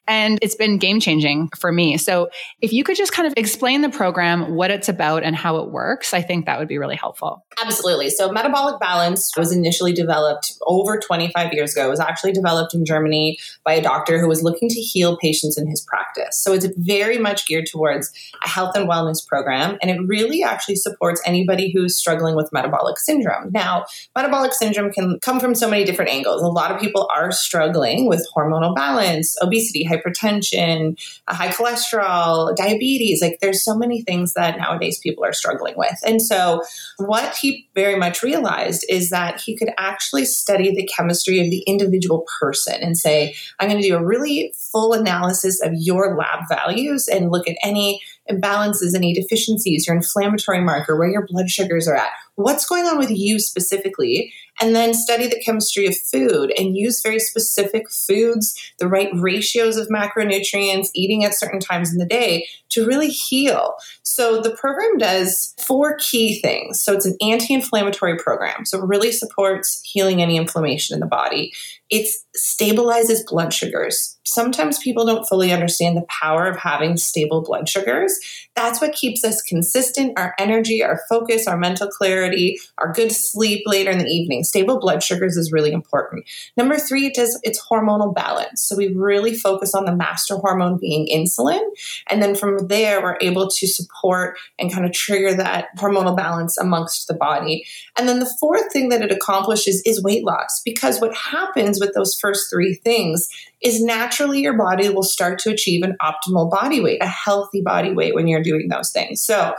And 0.09 0.39
it's 0.41 0.55
been 0.55 0.79
game 0.79 0.99
changing 0.99 1.49
for 1.55 1.71
me. 1.71 1.97
So 1.97 2.29
if 2.61 2.73
you 2.73 2.83
could 2.83 2.97
just 2.97 3.13
kind 3.13 3.27
of 3.27 3.33
explain 3.37 3.81
the 3.81 3.89
program, 3.89 4.55
what 4.55 4.71
it's 4.71 4.89
about 4.89 5.23
and 5.23 5.35
how 5.35 5.57
it 5.57 5.69
works, 5.69 6.15
I 6.15 6.21
think 6.21 6.47
that 6.47 6.57
would 6.57 6.67
be 6.67 6.79
really 6.79 6.95
helpful. 6.95 7.45
Absolutely. 7.63 8.09
So 8.09 8.31
metabolic 8.31 8.79
balance 8.79 9.31
was 9.37 9.51
initially 9.51 9.93
developed 9.93 10.53
over 10.65 10.99
25 10.99 11.53
years 11.53 11.73
ago. 11.73 11.85
It 11.85 11.91
was 11.91 11.99
actually 11.99 12.31
developed 12.31 12.73
in 12.73 12.85
Germany 12.85 13.37
by 13.63 13.73
a 13.73 13.83
doctor 13.83 14.19
who 14.19 14.27
was 14.27 14.41
looking 14.41 14.67
to 14.69 14.81
heal 14.81 15.15
patients 15.17 15.59
in 15.59 15.67
his 15.67 15.81
practice. 15.81 16.41
So 16.41 16.53
it's 16.53 16.65
very 16.77 17.19
much 17.19 17.45
geared 17.45 17.67
towards 17.71 18.11
a 18.43 18.49
health 18.49 18.75
and 18.75 18.89
wellness 18.89 19.25
program. 19.25 19.77
And 19.79 19.91
it 19.91 19.99
really 20.07 20.41
actually 20.41 20.77
supports 20.77 21.21
anybody 21.23 21.71
who's 21.71 21.95
struggling 21.95 22.35
with 22.35 22.51
metabolic 22.51 22.97
syndrome. 22.97 23.51
Now, 23.51 23.85
metabolic 24.15 24.53
syndrome 24.53 24.91
can 24.91 25.19
come 25.21 25.39
from 25.39 25.53
so 25.53 25.69
many 25.69 25.83
different 25.83 26.09
angles. 26.09 26.41
A 26.41 26.47
lot 26.47 26.71
of 26.71 26.81
people 26.81 27.07
are 27.15 27.31
struggling 27.31 28.07
with 28.07 28.25
hormonal 28.35 28.75
balance, 28.75 29.35
obesity, 29.39 29.85
hypertension, 29.85 29.98
high 30.03 31.49
cholesterol, 31.49 32.55
diabetes. 32.55 33.21
Like 33.21 33.39
there's 33.41 33.63
so 33.63 33.75
many 33.75 34.01
things 34.01 34.33
that 34.33 34.57
nowadays 34.57 34.99
people 34.99 35.23
are 35.23 35.33
struggling 35.33 35.75
with. 35.77 35.97
And 36.05 36.21
so 36.21 36.61
what 36.97 37.35
he 37.35 37.67
very 37.75 37.95
much 37.95 38.23
realized 38.23 38.85
is 38.89 39.09
that 39.09 39.41
he 39.41 39.55
could 39.55 39.69
actually 39.77 40.25
study 40.25 40.73
the 40.73 40.87
chemistry 40.87 41.39
of 41.39 41.49
the 41.49 41.63
individual 41.67 42.25
person 42.39 42.75
and 42.81 42.97
say, 42.97 43.35
I'm 43.59 43.69
going 43.69 43.81
to 43.81 43.87
do 43.87 43.95
a 43.95 44.05
really 44.05 44.53
full 44.71 44.93
analysis 44.93 45.61
of 45.63 45.71
your 45.75 46.17
lab 46.17 46.47
values 46.49 47.07
and 47.07 47.31
look 47.31 47.47
at 47.47 47.57
any 47.63 48.01
imbalances, 48.29 48.95
any 48.95 49.13
deficiencies, 49.13 49.87
your 49.87 49.95
inflammatory 49.95 50.61
marker, 50.61 50.97
where 50.97 51.09
your 51.09 51.25
blood 51.25 51.49
sugars 51.49 51.87
are 51.87 51.95
at, 51.95 52.11
what's 52.35 52.65
going 52.65 52.85
on 52.85 52.97
with 52.97 53.09
you 53.09 53.39
specifically, 53.39 54.31
and 54.61 54.75
then 54.75 54.93
study 54.93 55.27
the 55.27 55.41
chemistry 55.43 55.87
of 55.87 55.97
food 55.97 56.53
and 56.57 56.77
use 56.77 57.01
very 57.01 57.19
specific 57.19 57.89
foods, 57.89 58.53
the 58.77 58.87
right 58.87 59.09
ratios 59.13 59.77
of 59.77 59.87
macronutrients, 59.87 60.89
eating 60.93 61.23
at 61.23 61.35
certain 61.35 61.59
times 61.59 61.91
in 61.91 61.97
the 61.97 62.05
day 62.05 62.47
to 62.69 62.85
really 62.85 63.09
heal. 63.09 63.75
So 64.03 64.41
the 64.41 64.51
program 64.51 64.97
does 64.97 65.53
four 65.59 65.97
key 65.97 66.39
things. 66.39 66.81
So 66.83 66.93
it's 66.93 67.05
an 67.05 67.17
anti-inflammatory 67.21 68.17
program. 68.17 68.65
So 68.65 68.79
it 68.79 68.87
really 68.87 69.11
supports 69.11 69.81
healing 69.83 70.21
any 70.21 70.37
inflammation 70.37 70.93
in 70.93 70.99
the 70.99 71.05
body. 71.05 71.53
It 71.89 72.07
stabilizes 72.37 73.25
blood 73.27 73.53
sugars. 73.53 74.17
Sometimes 74.23 74.77
people 74.77 75.05
don't 75.05 75.27
fully 75.27 75.51
understand 75.51 75.97
the 75.97 76.05
power 76.07 76.45
of 76.45 76.57
having 76.57 76.97
stable 76.97 77.41
blood 77.41 77.67
sugars. 77.67 78.17
That's 78.55 78.79
what 78.79 78.93
keeps 78.93 79.23
us 79.23 79.41
consistent, 79.41 80.19
our 80.19 80.35
energy, 80.37 80.83
our 80.83 81.01
focus, 81.09 81.47
our 81.47 81.57
mental 81.57 81.87
clarity, 81.87 82.59
our 82.77 82.91
good 82.93 83.11
sleep 83.11 83.63
later 83.65 83.89
in 83.89 83.97
the 83.97 84.05
evening. 84.05 84.43
Stable 84.43 84.79
blood 84.79 85.01
sugars 85.01 85.35
is 85.35 85.51
really 85.51 85.71
important. 85.71 86.25
Number 86.55 86.77
three, 86.77 87.07
it 87.07 87.15
does 87.15 87.39
its 87.41 87.59
hormonal 87.59 88.13
balance. 88.13 88.61
So 88.61 88.75
we 88.75 88.93
really 88.93 89.33
focus 89.33 89.73
on 89.73 89.85
the 89.85 89.95
master 89.95 90.35
hormone 90.35 90.77
being 90.77 91.07
insulin. 91.07 91.61
And 92.07 92.21
then 92.21 92.35
from 92.35 92.67
there, 92.67 93.01
we're 93.01 93.17
able 93.21 93.49
to 93.49 93.67
support 93.67 94.37
and 94.59 94.71
kind 94.71 94.85
of 94.85 94.91
trigger 94.91 95.33
that 95.33 95.69
hormonal 95.77 96.15
balance 96.15 96.55
amongst 96.57 97.07
the 97.07 97.15
body. 97.15 97.65
And 97.97 98.07
then 98.07 98.19
the 98.19 98.35
fourth 98.39 98.71
thing 98.71 98.89
that 98.89 99.01
it 99.01 99.11
accomplishes 99.11 99.81
is 99.85 100.03
weight 100.03 100.23
loss 100.23 100.61
because 100.63 101.01
what 101.01 101.15
happens 101.15 101.78
with 101.79 101.93
those 101.93 102.17
first 102.19 102.49
three 102.51 102.75
things 102.75 103.29
is 103.61 103.83
naturally 103.83 104.41
your 104.41 104.57
body 104.57 104.89
will 104.89 105.03
start 105.03 105.39
to 105.39 105.51
achieve 105.51 105.83
an 105.83 105.97
optimal 106.01 106.49
body 106.49 106.81
weight, 106.81 107.01
a 107.01 107.07
healthy 107.07 107.61
body 107.61 107.93
weight 107.93 108.15
when 108.15 108.27
you're 108.27 108.43
doing 108.43 108.69
those 108.69 108.91
things. 108.91 109.21
So, 109.21 109.55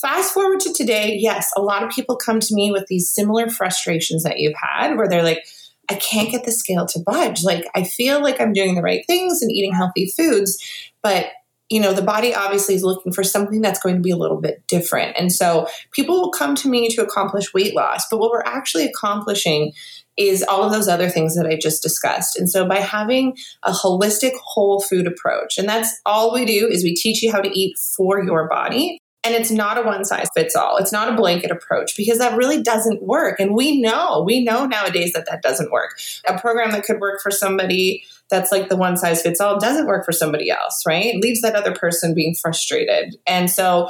fast 0.00 0.34
forward 0.34 0.60
to 0.60 0.72
today, 0.72 1.16
yes, 1.18 1.50
a 1.56 1.62
lot 1.62 1.82
of 1.82 1.90
people 1.90 2.16
come 2.16 2.40
to 2.40 2.54
me 2.54 2.70
with 2.70 2.86
these 2.88 3.10
similar 3.10 3.48
frustrations 3.48 4.22
that 4.24 4.38
you've 4.38 4.56
had 4.56 4.96
where 4.96 5.08
they're 5.08 5.22
like, 5.22 5.44
I 5.90 5.94
can't 5.94 6.30
get 6.30 6.44
the 6.44 6.52
scale 6.52 6.86
to 6.86 7.00
budge. 7.00 7.44
Like, 7.44 7.64
I 7.74 7.84
feel 7.84 8.22
like 8.22 8.40
I'm 8.40 8.52
doing 8.52 8.74
the 8.74 8.82
right 8.82 9.04
things 9.06 9.42
and 9.42 9.50
eating 9.50 9.72
healthy 9.72 10.12
foods, 10.16 10.58
but 11.02 11.26
you 11.72 11.80
know, 11.80 11.94
the 11.94 12.02
body 12.02 12.34
obviously 12.34 12.74
is 12.74 12.84
looking 12.84 13.14
for 13.14 13.24
something 13.24 13.62
that's 13.62 13.80
going 13.80 13.94
to 13.94 14.02
be 14.02 14.10
a 14.10 14.16
little 14.16 14.38
bit 14.38 14.62
different. 14.68 15.16
And 15.18 15.32
so 15.32 15.66
people 15.90 16.20
will 16.20 16.30
come 16.30 16.54
to 16.56 16.68
me 16.68 16.88
to 16.90 17.02
accomplish 17.02 17.54
weight 17.54 17.74
loss, 17.74 18.06
but 18.10 18.18
what 18.18 18.30
we're 18.30 18.42
actually 18.44 18.84
accomplishing 18.84 19.72
is 20.18 20.42
all 20.42 20.62
of 20.62 20.70
those 20.70 20.86
other 20.86 21.08
things 21.08 21.34
that 21.34 21.46
I 21.46 21.56
just 21.56 21.82
discussed. 21.82 22.38
And 22.38 22.50
so 22.50 22.68
by 22.68 22.80
having 22.80 23.38
a 23.62 23.72
holistic 23.72 24.32
whole 24.44 24.82
food 24.82 25.06
approach, 25.06 25.56
and 25.56 25.66
that's 25.66 25.98
all 26.04 26.34
we 26.34 26.44
do 26.44 26.68
is 26.68 26.84
we 26.84 26.94
teach 26.94 27.22
you 27.22 27.32
how 27.32 27.40
to 27.40 27.58
eat 27.58 27.78
for 27.78 28.22
your 28.22 28.46
body. 28.48 28.98
And 29.24 29.34
it's 29.34 29.52
not 29.52 29.78
a 29.78 29.82
one 29.82 30.04
size 30.04 30.28
fits 30.34 30.56
all. 30.56 30.76
It's 30.78 30.92
not 30.92 31.08
a 31.08 31.16
blanket 31.16 31.52
approach 31.52 31.96
because 31.96 32.18
that 32.18 32.36
really 32.36 32.60
doesn't 32.60 33.02
work. 33.02 33.38
And 33.38 33.54
we 33.54 33.80
know, 33.80 34.24
we 34.26 34.44
know 34.44 34.66
nowadays 34.66 35.12
that 35.12 35.26
that 35.30 35.42
doesn't 35.42 35.70
work. 35.70 35.98
A 36.26 36.38
program 36.38 36.72
that 36.72 36.82
could 36.82 37.00
work 37.00 37.22
for 37.22 37.30
somebody 37.30 38.02
that's 38.32 38.50
like 38.50 38.68
the 38.68 38.76
one 38.76 38.96
size 38.96 39.22
fits 39.22 39.40
all 39.40 39.60
doesn't 39.60 39.86
work 39.86 40.04
for 40.04 40.10
somebody 40.10 40.50
else, 40.50 40.82
right? 40.86 41.06
It 41.06 41.20
leaves 41.20 41.42
that 41.42 41.54
other 41.54 41.72
person 41.72 42.14
being 42.14 42.34
frustrated. 42.34 43.14
And 43.26 43.48
so 43.48 43.88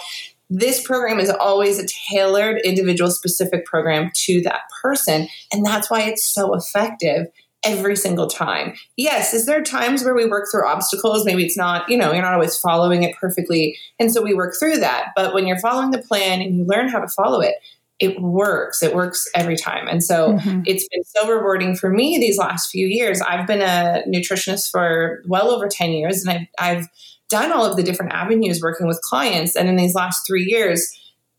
this 0.51 0.83
program 0.83 1.19
is 1.19 1.31
always 1.31 1.79
a 1.79 1.87
tailored, 1.87 2.61
individual 2.63 3.11
specific 3.11 3.65
program 3.65 4.11
to 4.27 4.43
that 4.43 4.63
person. 4.83 5.29
And 5.51 5.65
that's 5.65 5.91
why 5.91 6.03
it's 6.03 6.25
so 6.25 6.55
effective 6.55 7.29
every 7.65 7.97
single 7.97 8.27
time. 8.27 8.75
Yes, 8.97 9.33
is 9.33 9.47
there 9.47 9.63
times 9.63 10.05
where 10.05 10.15
we 10.15 10.27
work 10.27 10.49
through 10.51 10.67
obstacles? 10.67 11.25
Maybe 11.25 11.45
it's 11.45 11.57
not, 11.57 11.89
you 11.89 11.97
know, 11.97 12.13
you're 12.13 12.23
not 12.23 12.35
always 12.35 12.59
following 12.59 13.03
it 13.03 13.17
perfectly. 13.17 13.79
And 13.99 14.13
so 14.13 14.21
we 14.21 14.35
work 14.35 14.55
through 14.59 14.79
that. 14.79 15.09
But 15.17 15.33
when 15.33 15.47
you're 15.47 15.61
following 15.61 15.91
the 15.91 16.03
plan 16.03 16.43
and 16.43 16.57
you 16.57 16.65
learn 16.65 16.89
how 16.89 16.99
to 16.99 17.09
follow 17.09 17.41
it, 17.41 17.55
it 18.03 18.21
works. 18.21 18.83
It 18.83 18.97
works 18.97 19.29
every 19.33 19.57
time. 19.57 19.87
And 19.87 20.03
so 20.03 20.33
mm-hmm. 20.33 20.63
it's 20.67 20.89
been 20.89 21.05
so 21.05 21.33
rewarding 21.33 21.77
for 21.77 21.89
me 21.89 22.19
these 22.19 22.37
last 22.37 22.69
few 22.69 22.89
years. 22.89 23.21
I've 23.21 23.47
been 23.47 23.63
a 23.63 24.03
nutritionist 24.09 24.73
for 24.73 25.23
well 25.29 25.53
over 25.53 25.69
10 25.69 25.93
years 25.93 26.27
and 26.27 26.37
I've, 26.37 26.49
I've 26.79 26.89
done 27.31 27.53
all 27.53 27.65
of 27.65 27.77
the 27.77 27.83
different 27.85 28.13
avenues 28.13 28.61
working 28.61 28.89
with 28.89 29.01
clients. 29.03 29.55
And 29.55 29.69
in 29.69 29.77
these 29.77 29.95
last 29.95 30.27
three 30.27 30.43
years, 30.43 30.85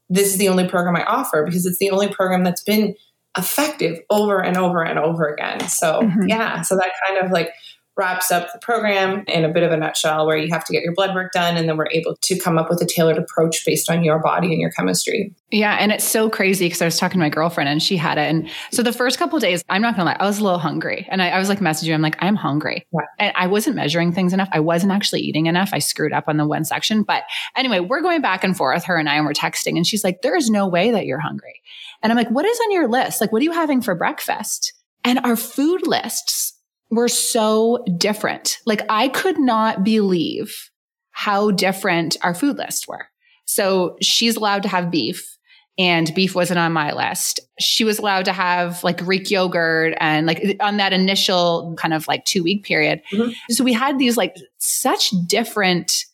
this 0.10 0.27
is 0.27 0.38
the 0.38 0.48
only 0.48 0.65
program 0.65 0.96
I 0.96 1.03
offer 1.03 1.43
because 1.43 1.65
it's 1.65 1.79
the 1.79 1.91
only 1.91 2.08
program 2.08 2.46
that's 2.46 2.63
been 2.63 2.96
effective 3.38 4.00
over 4.10 4.41
and 4.41 4.55
over 4.55 4.86
and 4.86 4.98
over 4.98 5.27
again. 5.27 5.67
So, 5.67 6.00
mm-hmm. 6.01 6.27
yeah, 6.27 6.62
so 6.62 6.75
that 6.77 6.91
kind 7.05 7.25
of 7.25 7.29
like 7.29 7.50
wraps 7.96 8.32
up 8.32 8.52
the 8.52 8.60
program 8.60 9.24
in 9.28 9.46
a 9.46 9.50
bit 9.50 9.62
of 9.62 9.72
a 9.72 9.78
nutshell 9.78 10.26
where 10.26 10.36
you 10.36 10.52
have 10.52 10.66
to 10.66 10.74
get 10.74 10.82
your 10.82 10.94
blood 10.94 11.14
work 11.14 11.32
done 11.32 11.56
and 11.58 11.70
then 11.70 11.78
we're 11.78 11.90
able 11.92 12.16
to 12.22 12.40
come 12.40 12.58
up 12.58 12.70
with 12.70 12.82
a 12.82 12.86
tailored 12.86 13.18
approach 13.18 13.64
based 13.66 13.90
on 13.90 14.04
your 14.04 14.20
body 14.20 14.52
and 14.52 14.60
your 14.60 14.72
chemistry. 14.72 15.34
Yeah, 15.52 15.78
and 15.80 15.92
it's 15.92 16.04
so 16.04 16.30
crazy 16.30 16.66
because 16.66 16.82
I 16.82 16.86
was 16.86 16.98
talking 16.98 17.20
to 17.20 17.20
my 17.20 17.30
girlfriend 17.30 17.70
and 17.70 17.82
she 17.84 17.96
had 17.96 18.18
it. 18.18 18.22
And 18.22 18.50
so 18.72 18.82
the 18.82 18.92
first 18.92 19.20
couple 19.20 19.38
days, 19.40 19.64
I'm 19.70 19.84
not 19.84 19.96
gonna 19.96 20.10
lie, 20.10 20.18
I 20.20 20.26
was 20.26 20.40
a 20.40 20.44
little 20.44 20.58
hungry. 20.58 21.08
And 21.12 21.22
I, 21.22 21.30
I 21.30 21.40
was 21.40 21.50
like 21.50 21.60
messaging, 21.60 21.94
I'm 21.94 22.02
like, 22.02 22.18
I'm 22.20 22.36
hungry. 22.36 22.88
Yeah. 22.92 23.02
And 23.20 23.34
I 23.36 23.46
wasn't 23.46 23.76
measuring 23.76 24.12
things 24.12 24.34
enough. 24.34 24.50
I 24.52 24.60
wasn't 24.60 24.92
actually 24.92 25.22
eating 25.22 25.46
enough. 25.46 25.70
I 25.72 25.80
screwed 25.80 26.14
up 26.14 26.26
on 26.28 26.38
the 26.38 26.48
one 26.48 26.66
section. 26.66 27.04
But 27.04 27.24
anyway, 27.56 27.80
we're 27.80 28.02
going 28.02 28.22
back 28.22 28.44
and 28.44 28.58
forth, 28.58 28.86
her 28.86 28.98
and 28.98 29.08
I, 29.08 29.16
and 29.16 29.26
we're 29.26 29.34
texting. 29.34 29.78
And 29.78 29.86
she's 29.86 30.04
like, 30.04 30.24
There 30.24 30.36
is 30.36 30.50
no 30.50 30.68
way 30.68 30.90
that 30.92 31.06
you're 31.06 31.20
hungry. 31.20 31.62
And 32.02 32.12
I'm 32.12 32.18
like, 32.18 32.32
What 32.32 32.46
is 32.46 32.60
on 32.60 32.72
your 32.72 32.88
list? 32.88 33.22
Like, 33.22 33.32
what 33.32 33.42
are 33.42 33.46
you 33.46 33.52
having 33.52 33.82
for 33.82 33.94
breakfast? 33.94 34.74
And 35.04 35.20
our 35.20 35.36
food 35.36 35.86
lists 35.86 36.54
were 36.94 37.08
so 37.08 37.84
different. 37.98 38.60
Like 38.66 38.82
I 38.90 39.08
could 39.08 39.40
not 39.40 39.84
believe 39.84 40.70
how 41.12 41.52
different 41.52 42.18
our 42.22 42.34
food 42.34 42.58
lists 42.58 42.88
were. 42.88 43.08
So 43.46 43.98
she's 44.02 44.36
allowed 44.36 44.64
to 44.64 44.70
have 44.70 44.92
beef 44.92 45.38
and 45.78 46.14
beef 46.14 46.36
wasn't 46.36 46.60
on 46.60 46.72
my 46.72 46.94
list. 46.94 47.40
She 47.60 47.84
was 47.84 47.98
allowed 47.98 48.26
to 48.26 48.34
have 48.34 48.84
like 48.84 49.00
Greek 49.04 49.32
yogurt 49.32 49.96
and 50.00 50.28
like 50.28 50.58
on 50.60 50.78
that 50.78 50.94
initial 50.94 51.74
kind 51.78 51.94
of 51.94 52.08
like 52.08 52.26
two 52.26 52.44
week 52.44 52.64
period. 52.64 53.02
Mm-hmm. 53.12 53.32
So 53.50 53.64
we 53.64 53.74
had 53.74 53.98
these 53.98 54.16
like 54.16 54.36
such 54.58 55.12
different 55.28 56.06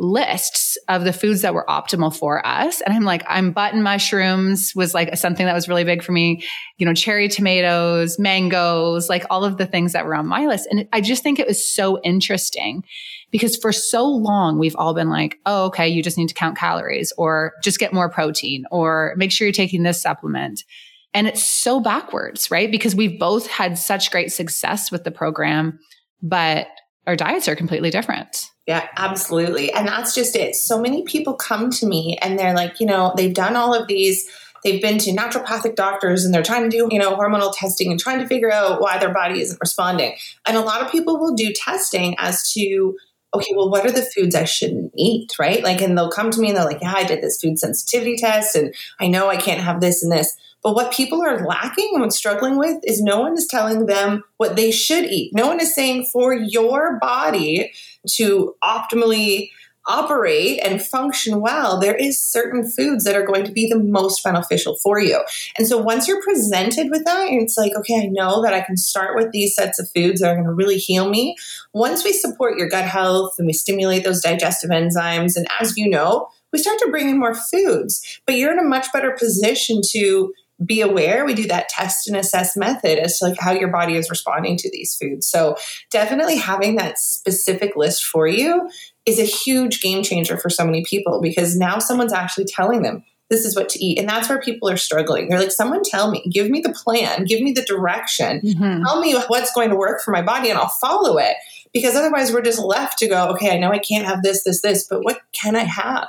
lists 0.00 0.78
of 0.88 1.04
the 1.04 1.12
foods 1.12 1.42
that 1.42 1.52
were 1.52 1.66
optimal 1.68 2.14
for 2.14 2.44
us. 2.46 2.80
And 2.80 2.94
I'm 2.94 3.04
like, 3.04 3.22
I'm 3.28 3.52
button 3.52 3.82
mushrooms 3.82 4.72
was 4.74 4.94
like 4.94 5.14
something 5.18 5.44
that 5.44 5.54
was 5.54 5.68
really 5.68 5.84
big 5.84 6.02
for 6.02 6.12
me, 6.12 6.42
you 6.78 6.86
know, 6.86 6.94
cherry 6.94 7.28
tomatoes, 7.28 8.18
mangoes, 8.18 9.10
like 9.10 9.26
all 9.28 9.44
of 9.44 9.58
the 9.58 9.66
things 9.66 9.92
that 9.92 10.06
were 10.06 10.14
on 10.14 10.26
my 10.26 10.46
list. 10.46 10.66
And 10.70 10.88
I 10.94 11.02
just 11.02 11.22
think 11.22 11.38
it 11.38 11.46
was 11.46 11.62
so 11.62 12.00
interesting 12.00 12.82
because 13.30 13.58
for 13.58 13.72
so 13.72 14.06
long 14.06 14.58
we've 14.58 14.76
all 14.76 14.94
been 14.94 15.10
like, 15.10 15.38
oh, 15.44 15.66
okay, 15.66 15.86
you 15.86 16.02
just 16.02 16.16
need 16.16 16.28
to 16.28 16.34
count 16.34 16.56
calories 16.56 17.12
or 17.18 17.52
just 17.62 17.78
get 17.78 17.92
more 17.92 18.08
protein 18.08 18.64
or 18.70 19.12
make 19.18 19.30
sure 19.30 19.46
you're 19.46 19.52
taking 19.52 19.82
this 19.82 20.00
supplement. 20.00 20.64
And 21.12 21.26
it's 21.26 21.44
so 21.44 21.78
backwards, 21.78 22.50
right? 22.50 22.70
Because 22.70 22.94
we've 22.94 23.18
both 23.18 23.48
had 23.48 23.76
such 23.76 24.10
great 24.10 24.32
success 24.32 24.90
with 24.90 25.04
the 25.04 25.10
program, 25.10 25.78
but 26.22 26.68
our 27.06 27.16
diets 27.16 27.48
are 27.48 27.56
completely 27.56 27.90
different. 27.90 28.46
Yeah, 28.70 28.86
absolutely. 28.96 29.72
And 29.72 29.88
that's 29.88 30.14
just 30.14 30.36
it. 30.36 30.54
So 30.54 30.80
many 30.80 31.02
people 31.02 31.34
come 31.34 31.70
to 31.70 31.86
me 31.86 32.16
and 32.22 32.38
they're 32.38 32.54
like, 32.54 32.78
you 32.78 32.86
know, 32.86 33.12
they've 33.16 33.34
done 33.34 33.56
all 33.56 33.74
of 33.74 33.88
these 33.88 34.30
they've 34.62 34.80
been 34.80 34.98
to 34.98 35.10
naturopathic 35.10 35.74
doctors 35.74 36.24
and 36.24 36.32
they're 36.32 36.42
trying 36.42 36.70
to 36.70 36.76
do 36.76 36.86
you 36.92 36.98
know 36.98 37.16
hormonal 37.16 37.52
testing 37.52 37.90
and 37.90 37.98
trying 37.98 38.20
to 38.20 38.28
figure 38.28 38.52
out 38.52 38.80
why 38.80 38.98
their 38.98 39.12
body 39.12 39.40
isn't 39.40 39.58
responding 39.58 40.14
and 40.46 40.54
a 40.54 40.60
lot 40.60 40.82
of 40.82 40.92
people 40.92 41.18
will 41.18 41.34
do 41.34 41.50
testing 41.54 42.14
as 42.18 42.52
to 42.52 42.94
okay 43.32 43.54
well 43.56 43.70
what 43.70 43.86
are 43.86 43.90
the 43.90 44.02
foods 44.02 44.34
i 44.34 44.44
shouldn't 44.44 44.92
eat 44.98 45.32
right 45.38 45.64
like 45.64 45.80
and 45.80 45.96
they'll 45.96 46.10
come 46.10 46.30
to 46.30 46.38
me 46.38 46.48
and 46.48 46.58
they're 46.58 46.66
like 46.66 46.82
yeah 46.82 46.92
i 46.94 47.04
did 47.04 47.22
this 47.22 47.40
food 47.40 47.58
sensitivity 47.58 48.18
test 48.18 48.54
and 48.54 48.74
i 49.00 49.06
know 49.06 49.30
i 49.30 49.36
can't 49.38 49.62
have 49.62 49.80
this 49.80 50.02
and 50.02 50.12
this 50.12 50.36
but 50.62 50.74
what 50.74 50.92
people 50.92 51.22
are 51.22 51.46
lacking 51.46 51.92
and 51.94 52.12
struggling 52.12 52.58
with 52.58 52.82
is 52.84 53.00
no 53.00 53.20
one 53.20 53.34
is 53.34 53.46
telling 53.46 53.86
them 53.86 54.24
what 54.36 54.56
they 54.56 54.70
should 54.70 55.04
eat. 55.06 55.32
No 55.34 55.46
one 55.46 55.60
is 55.60 55.74
saying 55.74 56.04
for 56.12 56.34
your 56.34 56.98
body 57.00 57.72
to 58.08 58.54
optimally 58.62 59.50
operate 59.86 60.60
and 60.62 60.82
function 60.82 61.40
well, 61.40 61.80
there 61.80 61.94
is 61.94 62.20
certain 62.20 62.68
foods 62.70 63.04
that 63.04 63.16
are 63.16 63.26
going 63.26 63.44
to 63.44 63.52
be 63.52 63.66
the 63.68 63.78
most 63.78 64.22
beneficial 64.22 64.76
for 64.76 65.00
you. 65.00 65.20
And 65.56 65.66
so 65.66 65.78
once 65.78 66.06
you're 66.06 66.22
presented 66.22 66.90
with 66.90 67.04
that, 67.04 67.28
it's 67.30 67.56
like, 67.56 67.72
okay, 67.74 68.02
I 68.02 68.06
know 68.06 68.42
that 68.42 68.54
I 68.54 68.60
can 68.60 68.76
start 68.76 69.16
with 69.16 69.32
these 69.32 69.54
sets 69.54 69.78
of 69.78 69.90
foods 69.90 70.20
that 70.20 70.28
are 70.28 70.34
going 70.34 70.46
to 70.46 70.52
really 70.52 70.76
heal 70.76 71.08
me. 71.08 71.34
Once 71.72 72.04
we 72.04 72.12
support 72.12 72.58
your 72.58 72.68
gut 72.68 72.84
health 72.84 73.34
and 73.38 73.46
we 73.46 73.52
stimulate 73.52 74.04
those 74.04 74.20
digestive 74.20 74.70
enzymes, 74.70 75.36
and 75.36 75.46
as 75.58 75.76
you 75.76 75.88
know, 75.88 76.28
we 76.52 76.58
start 76.58 76.78
to 76.80 76.90
bring 76.90 77.08
in 77.08 77.18
more 77.18 77.34
foods, 77.34 78.20
but 78.26 78.36
you're 78.36 78.52
in 78.52 78.58
a 78.58 78.64
much 78.64 78.92
better 78.92 79.16
position 79.18 79.80
to 79.90 80.32
be 80.64 80.80
aware. 80.80 81.24
We 81.24 81.34
do 81.34 81.46
that 81.48 81.68
test 81.68 82.06
and 82.08 82.16
assess 82.16 82.56
method 82.56 82.98
as 82.98 83.18
to 83.18 83.26
like 83.26 83.38
how 83.38 83.52
your 83.52 83.70
body 83.70 83.96
is 83.96 84.10
responding 84.10 84.56
to 84.58 84.70
these 84.70 84.96
foods. 84.96 85.26
So 85.26 85.56
definitely 85.90 86.36
having 86.36 86.76
that 86.76 86.98
specific 86.98 87.76
list 87.76 88.04
for 88.04 88.26
you 88.26 88.68
is 89.06 89.18
a 89.18 89.24
huge 89.24 89.80
game 89.80 90.02
changer 90.02 90.36
for 90.36 90.50
so 90.50 90.64
many 90.64 90.84
people 90.84 91.20
because 91.20 91.56
now 91.56 91.78
someone's 91.78 92.12
actually 92.12 92.44
telling 92.44 92.82
them 92.82 93.04
this 93.30 93.44
is 93.44 93.54
what 93.56 93.68
to 93.70 93.84
eat. 93.84 93.98
And 93.98 94.08
that's 94.08 94.28
where 94.28 94.40
people 94.40 94.68
are 94.68 94.76
struggling. 94.76 95.28
They're 95.28 95.38
like, 95.38 95.52
someone 95.52 95.82
tell 95.84 96.10
me, 96.10 96.28
give 96.30 96.50
me 96.50 96.60
the 96.60 96.72
plan, 96.72 97.24
give 97.24 97.40
me 97.40 97.52
the 97.52 97.62
direction, 97.62 98.40
mm-hmm. 98.40 98.82
tell 98.82 99.00
me 99.00 99.14
what's 99.28 99.52
going 99.52 99.70
to 99.70 99.76
work 99.76 100.02
for 100.02 100.10
my 100.10 100.20
body 100.20 100.50
and 100.50 100.58
I'll 100.58 100.68
follow 100.68 101.16
it. 101.16 101.36
Because 101.72 101.94
otherwise 101.94 102.32
we're 102.32 102.42
just 102.42 102.58
left 102.58 102.98
to 102.98 103.08
go, 103.08 103.28
okay, 103.28 103.54
I 103.54 103.58
know 103.58 103.70
I 103.70 103.78
can't 103.78 104.04
have 104.04 104.22
this, 104.22 104.42
this, 104.42 104.60
this, 104.60 104.84
but 104.88 105.04
what 105.04 105.20
can 105.32 105.54
I 105.54 105.62
have? 105.62 106.08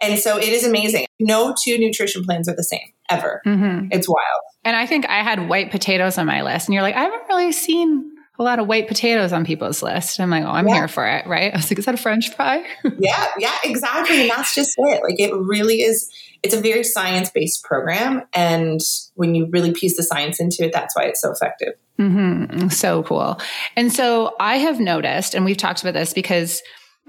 And 0.00 0.18
so 0.18 0.38
it 0.38 0.48
is 0.48 0.64
amazing. 0.64 1.06
No 1.20 1.54
two 1.62 1.78
nutrition 1.78 2.24
plans 2.24 2.48
are 2.48 2.56
the 2.56 2.64
same 2.64 2.92
ever. 3.10 3.42
Mm-hmm. 3.46 3.88
It's 3.92 4.08
wild. 4.08 4.40
And 4.64 4.76
I 4.76 4.86
think 4.86 5.08
I 5.08 5.22
had 5.22 5.48
white 5.48 5.70
potatoes 5.70 6.18
on 6.18 6.26
my 6.26 6.42
list. 6.42 6.68
And 6.68 6.74
you're 6.74 6.82
like, 6.82 6.96
I 6.96 7.02
haven't 7.02 7.28
really 7.28 7.52
seen 7.52 8.12
a 8.38 8.42
lot 8.42 8.58
of 8.58 8.66
white 8.66 8.88
potatoes 8.88 9.32
on 9.32 9.44
people's 9.44 9.82
list. 9.82 10.18
I'm 10.18 10.30
like, 10.30 10.44
oh, 10.44 10.50
I'm 10.50 10.66
yeah. 10.66 10.74
here 10.74 10.88
for 10.88 11.06
it, 11.06 11.26
right? 11.26 11.52
I 11.54 11.56
was 11.56 11.70
like, 11.70 11.78
is 11.78 11.84
that 11.84 11.94
a 11.94 11.98
French 11.98 12.34
fry? 12.34 12.64
yeah, 12.98 13.28
yeah, 13.38 13.56
exactly. 13.64 14.22
And 14.22 14.30
that's 14.30 14.54
just 14.54 14.74
it. 14.76 15.02
Like, 15.02 15.18
it 15.18 15.34
really 15.34 15.82
is. 15.82 16.10
It's 16.42 16.54
a 16.54 16.60
very 16.60 16.82
science 16.82 17.30
based 17.30 17.62
program, 17.62 18.22
and 18.34 18.80
when 19.14 19.36
you 19.36 19.46
really 19.50 19.72
piece 19.72 19.96
the 19.96 20.02
science 20.02 20.40
into 20.40 20.64
it, 20.64 20.72
that's 20.72 20.96
why 20.96 21.04
it's 21.04 21.20
so 21.20 21.30
effective. 21.30 21.74
Mm-hmm. 22.00 22.68
So 22.68 23.04
cool. 23.04 23.38
And 23.76 23.92
so 23.92 24.34
I 24.40 24.56
have 24.56 24.80
noticed, 24.80 25.34
and 25.34 25.44
we've 25.44 25.56
talked 25.56 25.82
about 25.82 25.94
this 25.94 26.12
because 26.12 26.60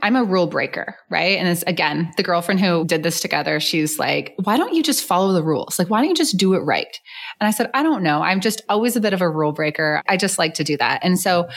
I'm 0.01 0.15
a 0.15 0.23
rule 0.23 0.47
breaker, 0.47 0.95
right? 1.09 1.37
And 1.37 1.47
it's 1.47 1.63
again, 1.63 2.11
the 2.17 2.23
girlfriend 2.23 2.59
who 2.59 2.83
did 2.85 3.03
this 3.03 3.19
together, 3.21 3.59
she's 3.59 3.99
like, 3.99 4.33
why 4.43 4.57
don't 4.57 4.73
you 4.73 4.83
just 4.83 5.03
follow 5.05 5.33
the 5.33 5.43
rules? 5.43 5.77
Like, 5.77 5.89
why 5.89 5.99
don't 5.99 6.09
you 6.09 6.15
just 6.15 6.37
do 6.37 6.53
it 6.55 6.59
right? 6.59 6.97
And 7.39 7.47
I 7.47 7.51
said, 7.51 7.69
I 7.73 7.83
don't 7.83 8.03
know. 8.03 8.21
I'm 8.21 8.41
just 8.41 8.61
always 8.69 8.95
a 8.95 9.01
bit 9.01 9.13
of 9.13 9.21
a 9.21 9.29
rule 9.29 9.51
breaker. 9.51 10.01
I 10.07 10.17
just 10.17 10.37
like 10.39 10.55
to 10.55 10.63
do 10.63 10.77
that. 10.77 11.01
And 11.03 11.19
so, 11.19 11.47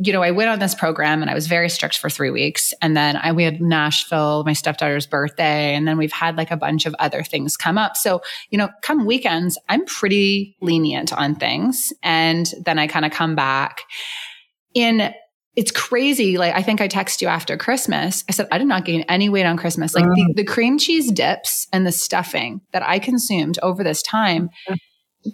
you 0.00 0.12
know, 0.12 0.22
I 0.22 0.30
went 0.30 0.48
on 0.48 0.60
this 0.60 0.74
program 0.74 1.22
and 1.22 1.30
I 1.30 1.34
was 1.34 1.46
very 1.46 1.68
strict 1.68 1.98
for 1.98 2.08
three 2.08 2.30
weeks. 2.30 2.72
And 2.80 2.96
then 2.96 3.16
I, 3.16 3.32
we 3.32 3.42
had 3.42 3.60
Nashville, 3.60 4.44
my 4.44 4.52
stepdaughter's 4.52 5.06
birthday. 5.06 5.74
And 5.74 5.86
then 5.86 5.98
we've 5.98 6.12
had 6.12 6.36
like 6.36 6.50
a 6.50 6.56
bunch 6.56 6.86
of 6.86 6.94
other 6.98 7.22
things 7.22 7.56
come 7.56 7.76
up. 7.76 7.96
So, 7.96 8.22
you 8.50 8.58
know, 8.58 8.68
come 8.82 9.06
weekends, 9.06 9.58
I'm 9.68 9.84
pretty 9.84 10.56
lenient 10.60 11.12
on 11.12 11.34
things. 11.34 11.92
And 12.02 12.48
then 12.64 12.78
I 12.78 12.86
kind 12.86 13.04
of 13.04 13.12
come 13.12 13.34
back 13.34 13.82
in 14.72 15.12
it's 15.58 15.72
crazy. 15.72 16.38
Like, 16.38 16.54
I 16.54 16.62
think 16.62 16.80
I 16.80 16.86
texted 16.86 17.20
you 17.20 17.26
after 17.26 17.56
Christmas. 17.56 18.22
I 18.28 18.32
said, 18.32 18.46
I 18.52 18.58
did 18.58 18.68
not 18.68 18.84
gain 18.84 19.00
any 19.08 19.28
weight 19.28 19.44
on 19.44 19.56
Christmas. 19.56 19.92
Like, 19.92 20.04
the, 20.04 20.28
mm. 20.30 20.36
the, 20.36 20.44
cream 20.44 20.78
cheese 20.78 21.10
dips 21.10 21.66
and 21.72 21.84
the 21.84 21.90
stuffing 21.90 22.60
that 22.72 22.88
I 22.88 23.00
consumed 23.00 23.58
over 23.60 23.82
this 23.82 24.00
time 24.00 24.50
mm. 24.70 24.76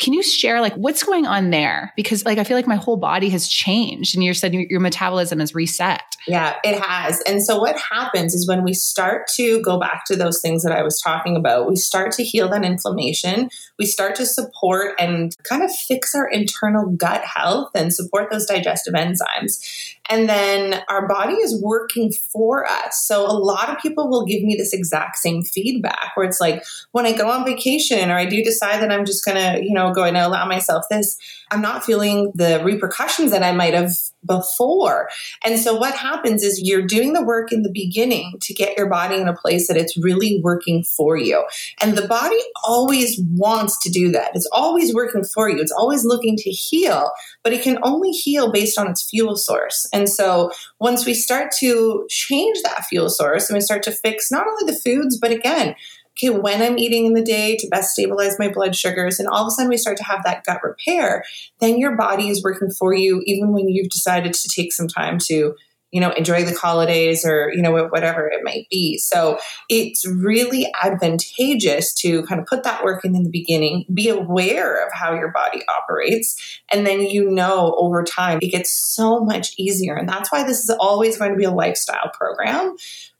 can 0.00 0.14
you 0.14 0.22
share 0.22 0.62
like 0.62 0.72
what's 0.76 1.02
going 1.02 1.26
on 1.26 1.50
there? 1.50 1.92
Because 1.94 2.24
like 2.24 2.38
I 2.38 2.44
feel 2.44 2.56
like 2.56 2.66
my 2.66 2.76
whole 2.76 2.96
body 2.96 3.28
has 3.28 3.46
changed, 3.46 4.14
and 4.14 4.24
you 4.24 4.32
said 4.32 4.54
your, 4.54 4.64
your 4.70 4.80
metabolism 4.80 5.42
is 5.42 5.54
reset. 5.54 6.00
Yeah, 6.26 6.56
it 6.64 6.80
has. 6.80 7.20
And 7.26 7.42
so 7.42 7.58
what 7.58 7.76
happens 7.78 8.32
is 8.32 8.48
when 8.48 8.64
we 8.64 8.72
start 8.72 9.26
to 9.34 9.60
go 9.60 9.78
back 9.78 10.04
to 10.06 10.16
those 10.16 10.40
things 10.40 10.62
that 10.62 10.72
I 10.72 10.82
was 10.82 10.98
talking 11.02 11.36
about, 11.36 11.68
we 11.68 11.76
start 11.76 12.12
to 12.12 12.24
heal 12.24 12.48
that 12.48 12.64
inflammation. 12.64 13.50
We 13.78 13.86
start 13.86 14.14
to 14.16 14.26
support 14.26 14.94
and 14.98 15.34
kind 15.42 15.62
of 15.62 15.70
fix 15.74 16.14
our 16.14 16.28
internal 16.28 16.90
gut 16.90 17.22
health 17.24 17.70
and 17.74 17.92
support 17.92 18.30
those 18.30 18.46
digestive 18.46 18.94
enzymes. 18.94 19.94
And 20.10 20.28
then 20.28 20.82
our 20.88 21.08
body 21.08 21.34
is 21.34 21.60
working 21.62 22.12
for 22.12 22.66
us. 22.66 23.04
So 23.04 23.26
a 23.26 23.32
lot 23.32 23.70
of 23.70 23.78
people 23.78 24.08
will 24.08 24.26
give 24.26 24.42
me 24.42 24.54
this 24.54 24.72
exact 24.72 25.16
same 25.16 25.42
feedback 25.42 26.12
where 26.14 26.26
it's 26.26 26.40
like 26.40 26.62
when 26.92 27.06
I 27.06 27.12
go 27.12 27.30
on 27.30 27.44
vacation 27.44 28.10
or 28.10 28.18
I 28.18 28.26
do 28.26 28.42
decide 28.44 28.80
that 28.82 28.92
I'm 28.92 29.04
just 29.04 29.24
going 29.24 29.36
to, 29.36 29.64
you 29.64 29.72
know, 29.72 29.92
going 29.92 30.14
to 30.14 30.26
allow 30.26 30.46
myself 30.46 30.84
this, 30.90 31.18
I'm 31.50 31.62
not 31.62 31.84
feeling 31.84 32.32
the 32.34 32.62
repercussions 32.62 33.30
that 33.30 33.42
I 33.42 33.52
might 33.52 33.74
have 33.74 33.92
before. 34.26 35.08
And 35.44 35.58
so 35.58 35.76
what 35.76 35.94
happens 35.94 36.42
is 36.42 36.60
you're 36.62 36.86
doing 36.86 37.12
the 37.12 37.24
work 37.24 37.52
in 37.52 37.62
the 37.62 37.70
beginning 37.70 38.34
to 38.42 38.54
get 38.54 38.76
your 38.76 38.88
body 38.88 39.16
in 39.16 39.28
a 39.28 39.34
place 39.34 39.68
that 39.68 39.76
it's 39.76 39.96
really 39.96 40.40
working 40.42 40.84
for 40.84 41.16
you. 41.16 41.44
And 41.80 41.96
the 41.96 42.08
body 42.08 42.38
always 42.66 43.20
wants 43.30 43.78
to 43.82 43.90
do 43.90 44.10
that. 44.12 44.32
It's 44.34 44.48
always 44.52 44.94
working 44.94 45.24
for 45.24 45.48
you. 45.48 45.58
It's 45.58 45.72
always 45.72 46.04
looking 46.04 46.36
to 46.38 46.50
heal, 46.50 47.10
but 47.42 47.52
it 47.52 47.62
can 47.62 47.78
only 47.82 48.10
heal 48.10 48.52
based 48.52 48.78
on 48.78 48.88
its 48.88 49.08
fuel 49.08 49.36
source. 49.36 49.86
And 49.92 50.08
so 50.08 50.50
once 50.80 51.06
we 51.06 51.14
start 51.14 51.52
to 51.60 52.06
change 52.08 52.58
that 52.62 52.84
fuel 52.86 53.10
source 53.10 53.48
and 53.48 53.56
we 53.56 53.60
start 53.60 53.82
to 53.84 53.92
fix 53.92 54.30
not 54.30 54.46
only 54.46 54.72
the 54.72 54.78
foods, 54.78 55.18
but 55.18 55.30
again, 55.30 55.74
okay, 56.16 56.30
when 56.30 56.62
I'm 56.62 56.78
eating 56.78 57.06
in 57.06 57.14
the 57.14 57.24
day 57.24 57.56
to 57.56 57.68
best 57.68 57.92
stabilize 57.92 58.38
my 58.38 58.48
blood 58.48 58.76
sugars, 58.76 59.18
and 59.18 59.28
all 59.28 59.42
of 59.42 59.48
a 59.48 59.50
sudden 59.50 59.68
we 59.68 59.76
start 59.76 59.96
to 59.98 60.04
have 60.04 60.22
that 60.24 60.44
gut 60.44 60.60
repair, 60.62 61.24
then 61.60 61.78
your 61.78 61.96
body 61.96 62.28
is 62.28 62.42
working 62.42 62.70
for 62.70 62.94
you 62.94 63.22
even 63.26 63.52
when 63.52 63.68
you've 63.68 63.90
decided 63.90 64.32
to 64.34 64.48
take 64.48 64.72
some 64.72 64.88
time 64.88 65.18
to 65.26 65.54
you 65.94 66.00
know, 66.00 66.10
enjoy 66.10 66.42
the 66.42 66.52
holidays 66.54 67.24
or, 67.24 67.52
you 67.54 67.62
know, 67.62 67.70
whatever 67.70 68.26
it 68.26 68.40
might 68.42 68.66
be. 68.68 68.98
So 68.98 69.38
it's 69.70 70.04
really 70.04 70.66
advantageous 70.82 71.94
to 72.00 72.24
kind 72.24 72.40
of 72.40 72.48
put 72.48 72.64
that 72.64 72.82
work 72.82 73.04
in 73.04 73.14
in 73.14 73.22
the 73.22 73.30
beginning, 73.30 73.84
be 73.94 74.08
aware 74.08 74.84
of 74.84 74.92
how 74.92 75.14
your 75.14 75.30
body 75.30 75.62
operates, 75.68 76.60
and 76.72 76.84
then 76.84 77.02
you 77.02 77.30
know 77.30 77.76
over 77.78 78.02
time 78.02 78.40
it 78.42 78.48
gets 78.48 78.72
so 78.72 79.20
much 79.20 79.54
easier. 79.56 79.94
And 79.94 80.08
that's 80.08 80.32
why 80.32 80.42
this 80.42 80.64
is 80.64 80.76
always 80.80 81.16
going 81.16 81.30
to 81.30 81.38
be 81.38 81.44
a 81.44 81.52
lifestyle 81.52 82.10
program 82.12 82.74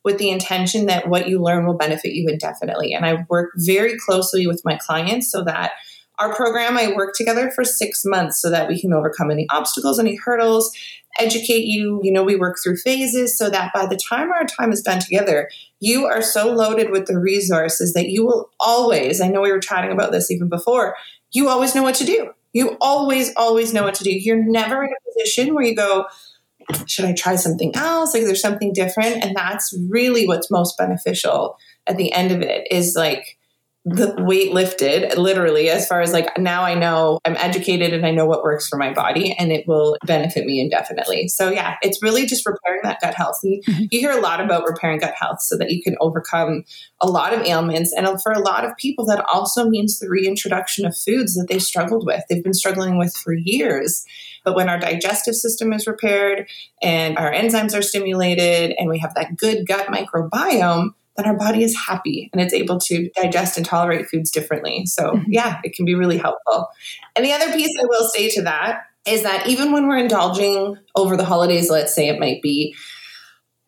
with 0.05 0.19
the 0.19 0.31
intention 0.31 0.87
that 0.87 1.09
what 1.09 1.29
you 1.29 1.41
learn 1.43 1.67
will 1.67 1.77
benefit 1.77 2.13
you 2.13 2.29
indefinitely. 2.29 2.93
And 2.93 3.07
I 3.07 3.25
work 3.29 3.53
very 3.57 3.99
closely 3.99 4.47
with 4.47 4.63
my 4.65 4.77
clients 4.77 5.31
so 5.31 5.43
that 5.45 5.73
our 6.19 6.35
program, 6.35 6.77
I 6.77 6.93
work 6.95 7.15
together 7.15 7.51
for 7.51 7.65
six 7.65 8.05
months 8.05 8.41
so 8.41 8.51
that 8.51 8.69
we 8.69 8.81
can 8.81 8.93
overcome 8.93 9.31
any 9.31 9.47
obstacles, 9.51 9.99
any 9.99 10.15
hurdles, 10.15 10.71
educate 11.19 11.65
you. 11.65 12.01
You 12.05 12.13
know, 12.13 12.23
we 12.23 12.37
work 12.37 12.59
through 12.63 12.77
phases 12.77 13.37
so 13.37 13.51
that 13.51 13.73
by 13.73 13.87
the 13.87 13.97
time 13.97 14.31
our 14.31 14.45
time 14.45 14.71
is 14.71 14.83
done 14.83 15.01
together, 15.01 15.49
you 15.81 16.07
are 16.07 16.23
so 16.23 16.53
loaded 16.53 16.91
with 16.91 17.07
the 17.07 17.19
resources 17.19 17.95
that 17.95 18.11
you 18.11 18.25
will 18.25 18.51
always, 18.61 19.21
I 19.21 19.29
know 19.29 19.41
we 19.41 19.51
were 19.51 19.59
chatting 19.59 19.91
about 19.91 20.13
this 20.13 20.31
even 20.31 20.49
before, 20.49 20.95
you 21.33 21.49
always 21.49 21.75
know 21.75 21.83
what 21.83 21.97
to 21.97 22.05
do. 22.05 22.31
You 22.53 22.77
always, 22.81 23.33
always 23.37 23.75
know 23.75 23.83
what 23.83 23.95
to 23.97 24.05
do. 24.05 24.13
You're 24.13 24.43
never 24.43 24.85
in 24.85 24.91
a 24.91 25.11
position 25.11 25.55
where 25.55 25.65
you 25.65 25.75
go, 25.75 26.07
should 26.87 27.05
I 27.05 27.13
try 27.13 27.37
something 27.37 27.75
else? 27.75 28.15
Like 28.15 28.25
there's 28.25 28.41
something 28.41 28.73
different. 28.73 29.25
And 29.25 29.37
that's 29.37 29.77
really 29.89 30.27
what's 30.27 30.51
most 30.51 30.77
beneficial 30.79 31.57
at 31.87 31.97
the 31.97 32.13
end 32.13 32.33
of 32.33 32.43
it 32.43 32.67
is 32.71 32.95
like 32.97 33.39
the 33.87 34.15
weight 34.21 34.53
lifted 34.53 35.19
literally 35.19 35.69
as 35.69 35.87
far 35.87 36.01
as 36.01 36.11
like 36.11 36.39
now 36.39 36.63
I 36.63 36.75
know 36.75 37.19
I'm 37.27 37.37
educated 37.37 37.93
and 37.93 38.07
I 38.07 38.13
know 38.13 38.25
what 38.25 38.43
works 38.43 38.67
for 38.67 38.79
my 38.79 38.95
body 38.95 39.35
and 39.39 39.53
it 39.53 39.69
will 39.69 39.99
benefit 40.07 40.47
me 40.47 40.59
indefinitely. 40.59 41.29
So 41.29 41.51
yeah, 41.51 41.77
it's 41.83 42.03
really 42.03 42.25
just 42.25 42.47
repairing 42.47 42.81
that 42.85 43.03
gut 43.03 43.15
health. 43.15 43.41
And 43.43 43.63
mm-hmm. 43.63 43.85
you 43.91 44.01
hear 44.01 44.13
a 44.13 44.23
lot 44.23 44.41
about 44.41 44.65
repairing 44.67 45.01
gut 45.01 45.13
health 45.15 45.43
so 45.43 45.59
that 45.59 45.71
you 45.71 45.83
can 45.83 45.97
overcome 46.01 46.65
a 47.03 47.07
lot 47.07 47.35
of 47.35 47.43
ailments. 47.43 47.93
And 47.95 48.09
for 48.23 48.33
a 48.33 48.41
lot 48.41 48.65
of 48.65 48.75
people, 48.79 49.05
that 49.07 49.23
also 49.31 49.69
means 49.69 49.99
the 49.99 50.09
reintroduction 50.09 50.87
of 50.87 50.97
foods 50.97 51.35
that 51.35 51.49
they 51.51 51.59
struggled 51.59 52.07
with, 52.07 52.25
they've 52.31 52.43
been 52.43 52.55
struggling 52.55 52.97
with 52.97 53.15
for 53.15 53.35
years. 53.35 54.07
But 54.45 54.55
when 54.55 54.69
our 54.69 54.79
digestive 54.79 55.35
system 55.35 55.73
is 55.73 55.87
repaired 55.87 56.49
and 56.83 57.17
our 57.19 57.33
enzymes 57.33 57.77
are 57.77 57.83
stimulated 57.83 58.75
and 58.79 58.89
we 58.89 58.99
have 58.99 59.15
that 59.15 59.37
good 59.37 59.67
gut 59.67 59.87
microbiome, 59.87 60.91
then 61.17 61.27
our 61.27 61.37
body 61.37 61.63
is 61.63 61.77
happy 61.77 62.29
and 62.33 62.43
it's 62.43 62.53
able 62.53 62.79
to 62.81 63.09
digest 63.11 63.57
and 63.57 63.65
tolerate 63.65 64.09
foods 64.09 64.31
differently. 64.31 64.85
So, 64.87 65.13
mm-hmm. 65.13 65.33
yeah, 65.33 65.61
it 65.65 65.75
can 65.75 65.85
be 65.85 65.95
really 65.95 66.19
helpful. 66.19 66.69
And 67.17 67.25
the 67.25 67.33
other 67.33 67.53
piece 67.53 67.71
I 67.81 67.87
will 67.89 68.09
say 68.09 68.31
to 68.31 68.43
that 68.43 68.83
is 69.07 69.23
that 69.23 69.47
even 69.47 69.73
when 69.73 69.87
we're 69.87 69.99
indulging 69.99 70.77
over 70.97 71.17
the 71.17 71.25
holidays, 71.25 71.71
let's 71.71 71.95
say 71.95 72.09
it 72.09 72.19
might 72.19 72.43
be, 72.43 72.75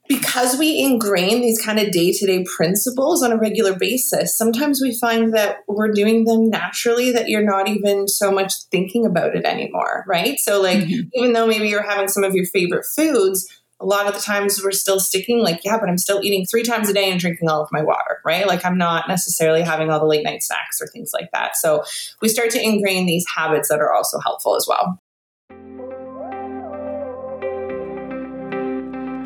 because 0.09 0.59
we 0.59 0.81
ingrain 0.81 1.41
these 1.41 1.61
kind 1.61 1.79
of 1.79 1.91
day 1.91 2.13
to 2.13 2.27
day 2.27 2.45
principles 2.57 3.23
on 3.23 3.33
a 3.33 3.37
regular 3.37 3.75
basis, 3.75 4.37
sometimes 4.37 4.81
we 4.81 4.97
find 4.99 5.35
that 5.35 5.59
we're 5.69 5.93
doing 5.93 6.25
them 6.25 6.49
naturally, 6.51 7.13
that 7.13 7.29
you're 7.29 7.45
not 7.45 7.69
even 7.69 8.09
so 8.09 8.31
much 8.31 8.55
thinking 8.71 9.07
about 9.07 9.37
it 9.37 9.45
anymore, 9.45 10.05
right? 10.07 10.39
So, 10.39 10.61
like, 10.61 10.79
mm-hmm. 10.79 11.09
even 11.15 11.33
though 11.33 11.47
maybe 11.47 11.69
you're 11.69 11.83
having 11.83 12.09
some 12.09 12.25
of 12.25 12.35
your 12.35 12.47
favorite 12.47 12.85
foods, 12.85 13.47
a 13.79 13.85
lot 13.85 14.07
of 14.07 14.15
the 14.15 14.21
times 14.21 14.61
we're 14.65 14.71
still 14.73 14.99
sticking 14.99 15.41
like, 15.41 15.65
yeah, 15.65 15.79
but 15.79 15.89
I'm 15.89 15.99
still 15.99 16.21
eating 16.23 16.47
three 16.47 16.63
times 16.63 16.89
a 16.89 16.95
day 16.95 17.11
and 17.11 17.21
drinking 17.21 17.49
all 17.49 17.63
of 17.63 17.69
my 17.73 17.83
water, 17.83 18.21
right? 18.25 18.47
Like, 18.47 18.65
I'm 18.65 18.79
not 18.79 19.09
necessarily 19.09 19.63
having 19.63 19.91
all 19.91 20.01
the 20.01 20.07
late 20.07 20.25
night 20.25 20.43
snacks 20.43 20.81
or 20.81 20.87
things 20.87 21.11
like 21.13 21.31
that. 21.33 21.57
So, 21.57 21.85
we 22.23 22.29
start 22.29 22.51
to 22.51 22.63
ingrain 22.63 23.07
these 23.07 23.27
habits 23.35 23.69
that 23.69 23.81
are 23.81 23.93
also 23.93 24.19
helpful 24.19 24.57
as 24.57 24.67
well. 24.69 25.01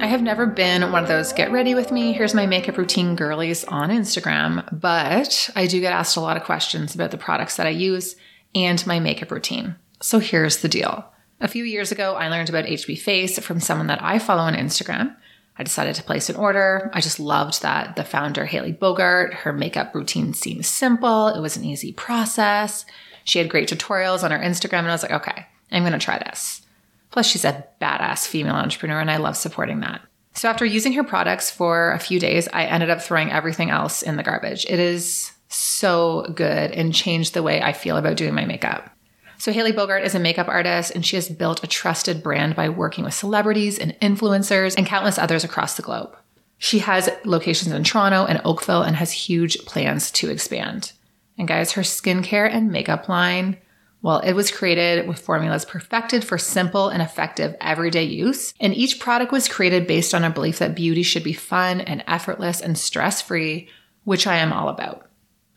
I 0.01 0.07
have 0.07 0.23
never 0.23 0.47
been 0.47 0.93
one 0.93 1.03
of 1.03 1.09
those 1.11 1.35
get 1.35 1.53
ready 1.53 1.75
with 1.75 1.93
me, 1.93 2.15
here's 2.15 2.33
my 2.33 2.47
makeup 2.47 2.79
routine 2.79 3.17
girlies 3.17 3.65
on 3.65 3.91
Instagram, 3.91 4.67
but 4.73 5.51
I 5.55 5.67
do 5.67 5.79
get 5.79 5.93
asked 5.93 6.17
a 6.17 6.21
lot 6.21 6.39
of 6.39 6.45
questions 6.45 6.95
about 6.95 7.11
the 7.11 7.19
products 7.19 7.57
that 7.57 7.67
I 7.67 7.71
use 7.71 8.17
and 8.55 8.85
my 8.87 8.99
makeup 8.99 9.31
routine. 9.31 9.77
So 10.01 10.19
here's 10.19 10.63
the 10.63 10.69
deal. 10.69 11.05
A 11.43 11.49
few 11.49 11.65
years 11.65 11.93
ago, 11.93 12.15
I 12.15 12.29
learned 12.29 12.49
about 12.49 12.65
HB 12.65 12.99
Face 12.99 13.39
from 13.41 13.61
someone 13.61 13.89
that 13.89 14.03
I 14.03 14.19
follow 14.19 14.41
on 14.41 14.55
Instagram. 14.55 15.15
I 15.59 15.65
decided 15.65 15.95
to 15.97 16.03
place 16.03 16.31
an 16.31 16.37
order. 16.37 16.91
I 16.95 17.03
just 17.03 17.21
loved 17.21 17.61
that 17.61 17.97
the 17.97 18.05
founder, 18.05 18.47
Haley 18.47 18.73
Bogart, 18.73 19.35
her 19.35 19.53
makeup 19.53 19.95
routine 19.95 20.33
seemed 20.33 20.65
simple. 20.65 21.29
It 21.29 21.41
was 21.41 21.59
an 21.59 21.65
easy 21.67 21.93
process. 21.93 22.87
She 23.25 23.39
had 23.39 23.51
great 23.51 23.69
tutorials 23.69 24.25
on 24.25 24.31
her 24.31 24.39
Instagram, 24.39 24.79
and 24.79 24.89
I 24.89 24.93
was 24.93 25.03
like, 25.03 25.13
okay, 25.13 25.47
I'm 25.71 25.85
to 25.85 25.99
try 25.99 26.19
this. 26.19 26.63
Plus, 27.11 27.27
she's 27.27 27.45
a 27.45 27.65
badass 27.81 28.27
female 28.27 28.55
entrepreneur, 28.55 29.01
and 29.01 29.11
I 29.11 29.17
love 29.17 29.37
supporting 29.37 29.81
that. 29.81 30.01
So, 30.35 30.49
after 30.49 30.65
using 30.65 30.93
her 30.93 31.05
products 31.05 31.51
for 31.51 31.93
a 31.93 31.99
few 31.99 32.21
days, 32.21 32.49
I 32.53 32.65
ended 32.65 32.91
up 32.91 33.03
throwing 33.03 33.33
everything 33.33 33.71
else 33.71 34.03
in 34.03 34.17
the 34.17 34.23
garbage. 34.23 34.65
It 34.67 34.79
is 34.79 35.33
so 35.49 36.33
good 36.35 36.71
and 36.71 36.95
changed 36.95 37.35
the 37.35 37.43
way 37.43 37.61
I 37.61 37.73
feel 37.73 37.97
about 37.97 38.17
doing 38.17 38.35
my 38.35 38.45
makeup. 38.45 38.91
So, 39.39 39.53
Haley 39.53 39.73
Bogart 39.73 40.05
is 40.05 40.15
a 40.15 40.21
makeup 40.21 40.49
artist 40.49 40.95
and 40.95 41.05
she 41.05 41.17
has 41.17 41.29
built 41.29 41.65
a 41.65 41.67
trusted 41.67 42.23
brand 42.23 42.55
by 42.55 42.69
working 42.69 43.05
with 43.05 43.15
celebrities 43.15 43.79
and 43.79 43.99
influencers 44.01 44.77
and 44.77 44.87
countless 44.87 45.19
others 45.19 45.45
across 45.45 45.75
the 45.75 45.83
globe. 45.83 46.17
She 46.59 46.81
has 46.81 47.09
locations 47.25 47.73
in 47.73 47.83
Toronto 47.83 48.27
and 48.27 48.41
Oakville 48.45 48.83
and 48.83 48.95
has 48.97 49.13
huge 49.13 49.65
plans 49.65 50.11
to 50.13 50.31
expand. 50.31 50.93
And 51.39 51.49
guys, 51.49 51.73
her 51.73 51.83
skincare 51.83 52.53
and 52.53 52.71
makeup 52.71 53.09
line, 53.09 53.57
well, 54.03 54.21
it 54.21 54.33
was 54.33 54.51
created 54.51 55.07
with 55.07 55.21
formulas 55.21 55.65
perfected 55.65 56.25
for 56.25 56.39
simple 56.39 56.89
and 56.89 57.03
effective 57.03 57.55
everyday 57.61 58.05
use. 58.05 58.55
And 58.59 58.75
each 58.75 58.99
product 58.99 59.31
was 59.31 59.49
created 59.49 59.87
based 59.87 60.15
on 60.15 60.25
a 60.25 60.31
belief 60.31 60.59
that 60.59 60.75
beauty 60.75 61.03
should 61.03 61.25
be 61.25 61.35
fun 61.35 61.83
and 61.83 62.03
effortless 62.07 62.61
and 62.61 62.79
stress 62.79 63.21
free, 63.21 63.69
which 64.05 64.27
I 64.27 64.37
am 64.37 64.53
all 64.53 64.69
about. 64.69 65.07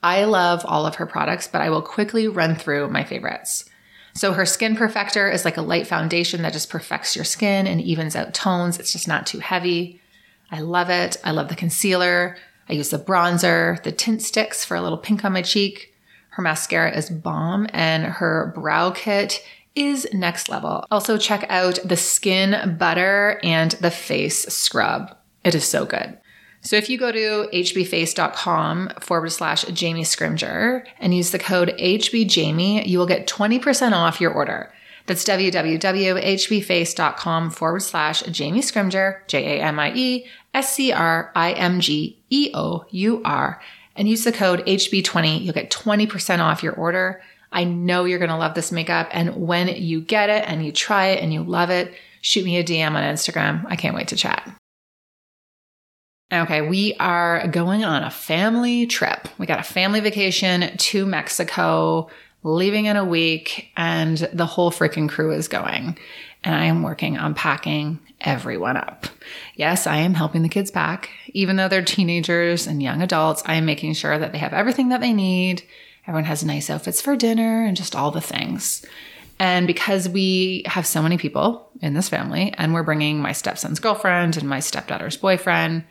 I 0.02 0.26
love 0.26 0.66
all 0.66 0.86
of 0.86 0.96
her 0.96 1.06
products, 1.06 1.48
but 1.48 1.62
I 1.62 1.70
will 1.70 1.82
quickly 1.82 2.28
run 2.28 2.56
through 2.56 2.90
my 2.90 3.06
favorites. 3.06 3.70
So 4.16 4.34
her 4.34 4.46
skin 4.46 4.76
perfector 4.76 5.34
is 5.34 5.46
like 5.46 5.58
a 5.58 5.62
light 5.62 5.88
foundation 5.88 6.42
that 6.42 6.54
just 6.54 6.70
perfects 6.70 7.16
your 7.16 7.26
skin 7.26 7.66
and 7.66 7.82
evens 7.82 8.16
out 8.16 8.34
tones. 8.34 8.78
It's 8.78 8.92
just 8.92 9.08
not 9.08 9.26
too 9.26 9.40
heavy. 9.40 10.02
I 10.52 10.60
love 10.60 10.90
it. 10.90 11.18
I 11.24 11.32
love 11.32 11.48
the 11.48 11.56
concealer. 11.56 12.36
I 12.70 12.74
use 12.74 12.90
the 12.90 13.00
bronzer, 13.00 13.82
the 13.84 13.92
tint 13.92 14.22
sticks 14.22 14.64
for 14.64 14.76
a 14.76 14.82
little 14.82 14.98
pink 14.98 15.26
on 15.26 15.34
my 15.34 15.42
cheek. 15.42 15.93
Her 16.34 16.42
mascara 16.42 16.96
is 16.96 17.12
bomb 17.12 17.68
and 17.74 18.06
her 18.06 18.52
brow 18.56 18.92
kit 18.92 19.46
is 19.76 20.08
next 20.14 20.50
level. 20.50 20.86
Also 20.90 21.18
check 21.18 21.46
out 21.50 21.78
the 21.86 21.96
skin 21.96 22.76
butter 22.78 23.40
and 23.44 23.72
the 23.74 23.92
face 23.92 24.44
scrub. 24.46 25.16
It 25.44 25.54
is 25.54 25.66
so 25.66 25.86
good. 25.86 26.18
So 26.62 26.76
if 26.76 26.90
you 26.90 26.98
go 26.98 27.12
to 27.12 27.50
hbface.com 27.54 28.94
forward 29.02 29.32
slash 29.32 29.64
Jamie 29.66 30.04
Scrimgeour 30.04 30.86
and 30.98 31.14
use 31.14 31.32
the 31.32 31.40
code 31.40 31.76
HBJamie, 31.78 32.88
you 32.88 32.98
will 32.98 33.06
get 33.06 33.28
20% 33.28 33.92
off 33.92 34.22
your 34.22 34.32
order. 34.32 34.74
That's 35.06 35.26
www.hbface.com 35.26 37.52
forward 37.52 37.82
slash 37.82 38.24
Jamie 38.24 38.62
Scrimgeour, 38.62 39.28
J 39.28 39.60
A 39.60 39.64
M 39.64 39.78
I 39.78 39.92
E 39.94 40.26
S 40.54 40.74
C 40.74 40.94
R 40.94 41.30
I 41.36 41.52
M 41.52 41.82
G 41.82 42.24
E 42.30 42.52
O 42.54 42.86
U 42.90 43.22
R, 43.26 43.62
and 43.96 44.08
use 44.08 44.24
the 44.24 44.32
code 44.32 44.66
HB20. 44.66 45.44
You'll 45.44 45.54
get 45.54 45.72
20% 45.72 46.40
off 46.40 46.64
your 46.64 46.74
order. 46.74 47.22
I 47.52 47.64
know 47.64 48.06
you're 48.06 48.20
going 48.20 48.32
to 48.32 48.38
love 48.38 48.56
this 48.56 48.72
makeup. 48.72 49.10
And 49.12 49.36
when 49.36 49.68
you 49.68 50.02
get 50.02 50.30
it 50.30 50.44
and 50.48 50.66
you 50.66 50.72
try 50.72 51.08
it 51.08 51.24
and 51.24 51.32
you 51.34 51.44
love 51.44 51.70
it, 51.70 51.94
shoot 52.22 52.44
me 52.46 52.58
a 52.58 52.64
DM 52.64 52.92
on 52.92 53.04
Instagram. 53.04 53.66
I 53.68 53.76
can't 53.76 53.96
wait 53.96 54.08
to 54.10 54.16
chat. 54.16 54.50
Okay, 56.32 56.62
we 56.68 56.96
are 56.96 57.48
going 57.48 57.84
on 57.84 58.04
a 58.04 58.10
family 58.10 58.88
trip. 58.88 59.28
We 59.38 59.46
got 59.46 59.60
a 59.60 59.64
family 59.64 60.00
vacation 60.00 60.76
to 60.76 61.06
Mexico, 61.06 62.10
leaving 62.42 62.86
in 62.86 62.98
a 62.98 63.06
week, 63.06 63.70
and 63.78 64.18
the 64.34 64.48
whole 64.48 64.72
freaking 64.72 65.08
crew 65.08 65.32
is 65.32 65.48
going. 65.48 65.96
And 66.44 66.56
I 66.56 66.66
am 66.66 66.82
working 66.82 67.20
on 67.20 67.36
packing 67.36 68.00
everyone 68.24 68.78
up. 68.78 69.08
Yes, 69.56 69.86
I 69.88 69.98
am 69.98 70.14
helping 70.14 70.42
the 70.42 70.50
kids 70.50 70.72
pack. 70.72 71.10
Even 71.34 71.56
though 71.56 71.68
they're 71.68 71.84
teenagers 71.84 72.68
and 72.68 72.82
young 72.82 73.02
adults, 73.02 73.44
I 73.46 73.56
am 73.56 73.66
making 73.66 73.94
sure 73.94 74.18
that 74.18 74.32
they 74.32 74.38
have 74.38 74.54
everything 74.54 74.90
that 74.90 75.02
they 75.02 75.14
need. 75.14 75.64
Everyone 76.08 76.26
has 76.26 76.44
nice 76.44 76.70
outfits 76.70 77.02
for 77.02 77.16
dinner 77.16 77.66
and 77.66 77.78
just 77.78 77.96
all 77.96 78.12
the 78.12 78.22
things. 78.22 78.86
And 79.40 79.68
because 79.68 80.08
we 80.08 80.64
have 80.68 80.86
so 80.86 81.02
many 81.02 81.18
people 81.18 81.70
in 81.82 81.94
this 81.94 82.10
family, 82.10 82.54
and 82.58 82.74
we're 82.74 82.84
bringing 82.84 83.20
my 83.20 83.32
stepson's 83.32 83.80
girlfriend 83.80 84.38
and 84.38 84.48
my 84.48 84.60
stepdaughter's 84.60 85.18
boyfriend, 85.18 85.84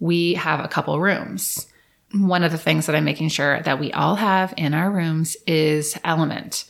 we 0.00 0.34
have 0.34 0.64
a 0.64 0.68
couple 0.68 1.00
rooms. 1.00 1.66
One 2.12 2.42
of 2.42 2.52
the 2.52 2.58
things 2.58 2.86
that 2.86 2.96
I'm 2.96 3.04
making 3.04 3.28
sure 3.28 3.60
that 3.62 3.78
we 3.80 3.92
all 3.92 4.16
have 4.16 4.54
in 4.56 4.74
our 4.74 4.90
rooms 4.90 5.36
is 5.46 5.98
Element. 6.04 6.64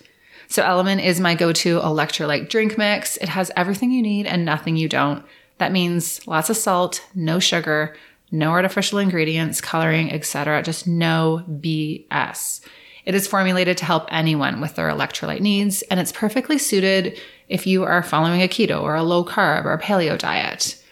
So, 0.49 0.63
Element 0.63 1.01
is 1.01 1.21
my 1.21 1.35
go 1.35 1.53
to 1.53 1.81
electrolyte 1.81 2.49
drink 2.49 2.79
mix. 2.79 3.17
It 3.17 3.29
has 3.29 3.51
everything 3.57 3.91
you 3.91 4.03
need 4.03 4.27
and 4.27 4.45
nothing 4.45 4.77
you 4.77 4.89
don't. 4.89 5.25
That 5.59 5.73
means 5.73 6.27
lots 6.27 6.51
of 6.51 6.57
salt, 6.57 7.05
no 7.15 7.39
sugar, 7.39 7.97
no 8.31 8.51
artificial 8.51 8.99
ingredients, 8.99 9.61
coloring, 9.61 10.13
etc. 10.13 10.63
Just 10.63 10.87
no 10.87 11.45
BS. 11.49 12.61
It 13.05 13.15
is 13.15 13.29
formulated 13.29 13.79
to 13.79 13.85
help 13.85 14.09
anyone 14.11 14.61
with 14.61 14.75
their 14.75 14.91
electrolyte 14.91 15.41
needs, 15.41 15.83
and 15.83 16.01
it's 16.01 16.11
perfectly 16.11 16.59
suited 16.59 17.19
if 17.49 17.67
you 17.67 17.85
are 17.85 18.03
following 18.03 18.43
a 18.43 18.49
keto 18.49 18.83
or 18.83 18.97
a 18.97 19.03
low 19.05 19.25
carb 19.25 19.65
or 19.65 19.73
a 19.73 19.81
paleo 19.81 20.19
diet. 20.19 20.83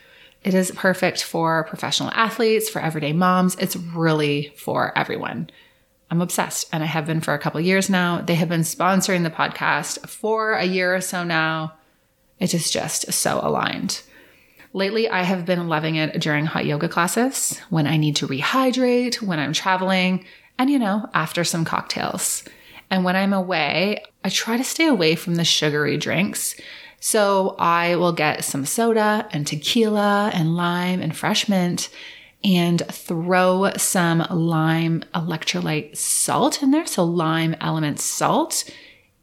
It 0.44 0.54
is 0.54 0.70
perfect 0.72 1.24
for 1.24 1.64
professional 1.64 2.10
athletes, 2.12 2.68
for 2.68 2.80
everyday 2.80 3.12
moms. 3.12 3.56
It's 3.56 3.76
really 3.76 4.52
for 4.56 4.96
everyone. 4.96 5.50
I'm 6.14 6.22
obsessed 6.22 6.68
and 6.72 6.84
I 6.84 6.86
have 6.86 7.06
been 7.06 7.20
for 7.20 7.34
a 7.34 7.40
couple 7.40 7.60
years 7.60 7.90
now. 7.90 8.20
They 8.20 8.36
have 8.36 8.48
been 8.48 8.60
sponsoring 8.60 9.24
the 9.24 9.30
podcast 9.30 10.08
for 10.08 10.52
a 10.52 10.62
year 10.62 10.94
or 10.94 11.00
so 11.00 11.24
now. 11.24 11.74
It 12.38 12.54
is 12.54 12.70
just 12.70 13.12
so 13.12 13.40
aligned. 13.42 14.00
Lately, 14.72 15.08
I 15.08 15.24
have 15.24 15.44
been 15.44 15.66
loving 15.68 15.96
it 15.96 16.20
during 16.20 16.46
hot 16.46 16.66
yoga 16.66 16.88
classes, 16.88 17.60
when 17.68 17.88
I 17.88 17.96
need 17.96 18.14
to 18.16 18.28
rehydrate, 18.28 19.22
when 19.22 19.40
I'm 19.40 19.52
traveling, 19.52 20.24
and 20.56 20.70
you 20.70 20.78
know, 20.78 21.08
after 21.14 21.42
some 21.42 21.64
cocktails. 21.64 22.44
And 22.90 23.04
when 23.04 23.16
I'm 23.16 23.32
away, 23.32 24.04
I 24.22 24.28
try 24.28 24.56
to 24.56 24.62
stay 24.62 24.86
away 24.86 25.16
from 25.16 25.34
the 25.34 25.44
sugary 25.44 25.96
drinks 25.96 26.54
so 27.00 27.56
I 27.58 27.96
will 27.96 28.12
get 28.12 28.44
some 28.44 28.64
soda 28.66 29.28
and 29.32 29.44
tequila 29.44 30.30
and 30.32 30.56
lime 30.56 31.02
and 31.02 31.16
fresh 31.16 31.48
mint 31.48 31.88
and 32.44 32.82
throw 32.88 33.72
some 33.76 34.20
lime 34.30 35.02
electrolyte 35.14 35.96
salt 35.96 36.62
in 36.62 36.70
there. 36.70 36.86
So 36.86 37.04
lime 37.04 37.56
element 37.60 37.98
salt 37.98 38.70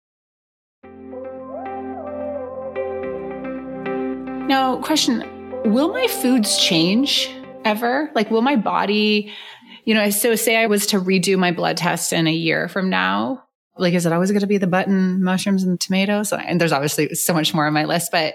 Now, 4.49 4.81
question 4.83 5.37
Will 5.65 5.93
my 5.93 6.07
foods 6.07 6.57
change 6.57 7.31
ever? 7.67 8.11
Like, 8.15 8.31
will 8.31 8.41
my 8.41 8.57
body 8.57 9.31
you 9.85 9.95
know, 9.95 10.11
so 10.11 10.35
say 10.35 10.57
I 10.57 10.67
was 10.67 10.87
to 10.89 11.01
redo 11.01 11.39
my 11.39 11.53
blood 11.53 11.77
test 11.77 12.13
in 12.13 12.27
a 12.27 12.33
year 12.33 12.69
from 12.69 12.91
now, 12.91 13.45
like, 13.77 13.95
is 13.95 14.05
it 14.05 14.13
always 14.13 14.31
going 14.31 14.41
to 14.41 14.47
be 14.47 14.59
the 14.59 14.67
button, 14.67 15.23
mushrooms, 15.23 15.63
and 15.65 15.81
tomatoes? 15.81 16.33
And 16.33 16.61
there's 16.61 16.73
obviously 16.73 17.15
so 17.15 17.33
much 17.33 17.55
more 17.55 17.67
on 17.67 17.73
my 17.73 17.85
list, 17.85 18.11
but 18.13 18.35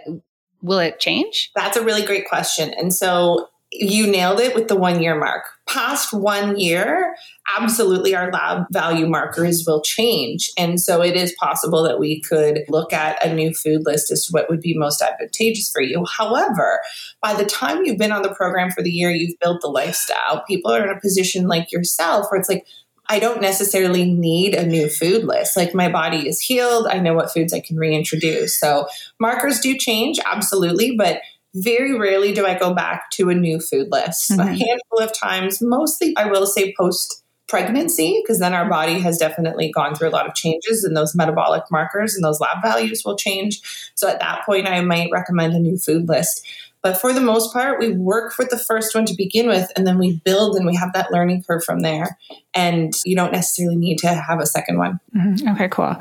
will 0.62 0.80
it 0.80 1.00
change? 1.00 1.52
That's 1.56 1.78
a 1.78 1.84
really 1.84 2.04
great 2.04 2.28
question. 2.28 2.74
And 2.74 2.94
so 2.94 3.48
you 3.72 4.08
nailed 4.08 4.40
it 4.40 4.56
with 4.56 4.68
the 4.68 4.76
one 4.76 5.02
year 5.02 5.18
mark. 5.20 5.44
Past 5.68 6.14
one 6.14 6.58
year, 6.58 7.16
absolutely 7.58 8.16
our 8.16 8.32
lab 8.32 8.66
value 8.72 9.08
markers 9.08 9.64
will 9.66 9.82
change. 9.82 10.52
And 10.58 10.80
so 10.80 11.02
it 11.02 11.16
is 11.16 11.36
possible 11.40 11.84
that 11.84 12.00
we 12.00 12.22
could 12.22 12.62
look 12.70 12.94
at 12.94 13.24
a 13.26 13.34
new 13.34 13.54
food 13.54 13.82
list 13.86 14.12
as 14.12 14.26
to 14.26 14.32
what 14.32 14.50
would 14.50 14.62
be 14.62 14.78
most 14.78 15.02
advantageous 15.02 15.72
for 15.72 15.82
you. 15.82 16.06
However, 16.06 16.82
by 17.22 17.34
the 17.34 17.46
time 17.46 17.84
you've 17.84 17.98
been 17.98 18.12
on 18.12 18.22
the 18.22 18.34
program 18.34 18.70
for 18.72 18.84
the 18.84 18.92
year, 18.92 19.10
you've 19.10 19.40
built 19.40 19.62
the 19.62 19.68
lifestyle, 19.68 20.44
people 20.48 20.72
are 20.72 20.84
in 20.84 20.96
a 20.96 21.00
position 21.00 21.48
like 21.48 21.72
yourself 21.72 22.28
where 22.30 22.40
it's 22.40 22.50
like, 22.50 22.66
I 23.08 23.20
don't 23.20 23.42
necessarily 23.42 24.12
need 24.12 24.56
a 24.56 24.66
new 24.66 24.90
food 24.90 25.26
list. 25.26 25.56
Like 25.56 25.76
my 25.76 25.90
body 25.90 26.28
is 26.28 26.40
healed. 26.40 26.88
I 26.88 27.00
know 27.00 27.14
what 27.14 27.32
foods 27.32 27.54
I 27.54 27.60
can 27.60 27.78
reintroduce. 27.78 28.60
So 28.60 28.88
markers 29.20 29.60
do 29.60 29.78
change, 29.78 30.20
absolutely, 30.26 30.96
but 30.98 31.22
very 31.56 31.98
rarely 31.98 32.34
do 32.34 32.46
I 32.46 32.58
go 32.58 32.74
back 32.74 33.10
to 33.12 33.30
a 33.30 33.34
new 33.34 33.60
food 33.60 33.88
list. 33.92 34.32
Mm-hmm. 34.32 34.42
A 34.42 34.46
handful 34.46 35.00
of 35.00 35.14
times, 35.14 35.62
mostly 35.62 36.14
I 36.18 36.28
will 36.30 36.46
say 36.46 36.74
post 36.78 37.24
pregnancy, 37.48 38.22
because 38.24 38.40
then 38.40 38.54
our 38.54 38.68
body 38.68 39.00
has 39.00 39.18
definitely 39.18 39.72
gone 39.72 39.96
through 39.96 40.10
a 40.10 40.12
lot 40.12 40.28
of 40.28 40.34
changes 40.34 40.84
and 40.84 40.98
those 40.98 41.16
metabolic 41.16 41.64
markers 41.72 42.16
and 42.16 42.24
those 42.24 42.40
lab 42.40 42.62
values 42.62 43.04
will 43.06 43.16
change. 43.16 43.62
So 43.96 44.08
at 44.10 44.20
that 44.20 44.46
point, 44.46 44.68
I 44.68 44.82
might 44.82 45.12
recommend 45.12 45.54
a 45.54 45.60
new 45.60 45.78
food 45.78 46.10
list. 46.10 46.46
But 46.82 46.98
for 47.02 47.14
the 47.14 47.22
most 47.22 47.52
part, 47.52 47.80
we 47.80 47.94
work 47.94 48.38
with 48.38 48.52
the 48.52 48.60
first 48.60 48.94
one 48.94 49.06
to 49.06 49.16
begin 49.16 49.48
with, 49.48 49.72
and 49.76 49.88
then 49.88 49.98
we 49.98 50.18
build 50.24 50.56
and 50.56 50.68
we 50.68 50.76
have 50.76 50.94
that 50.94 51.12
learning 51.12 51.44
curve 51.44 51.64
from 51.64 51.80
there. 51.80 52.18
And 52.54 52.94
you 53.06 53.16
don't 53.16 53.32
necessarily 53.32 53.76
need 53.76 53.98
to 54.00 54.08
have 54.08 54.40
a 54.40 54.46
second 54.46 54.78
one. 54.78 55.00
Mm-hmm. 55.16 55.50
Okay, 55.50 55.68
cool. 55.70 55.96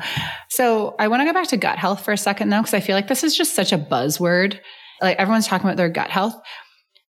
So 0.49 0.95
I 0.99 1.07
want 1.07 1.21
to 1.21 1.25
go 1.25 1.33
back 1.33 1.47
to 1.47 1.57
gut 1.57 1.79
health 1.79 2.05
for 2.05 2.11
a 2.11 2.17
second, 2.17 2.49
though, 2.49 2.59
because 2.59 2.75
I 2.75 2.81
feel 2.81 2.95
like 2.95 3.07
this 3.07 3.23
is 3.23 3.35
just 3.35 3.55
such 3.55 3.71
a 3.71 3.79
buzzword. 3.79 4.59
Like 5.01 5.17
everyone's 5.17 5.47
talking 5.47 5.67
about 5.67 5.77
their 5.77 5.89
gut 5.89 6.09
health. 6.09 6.35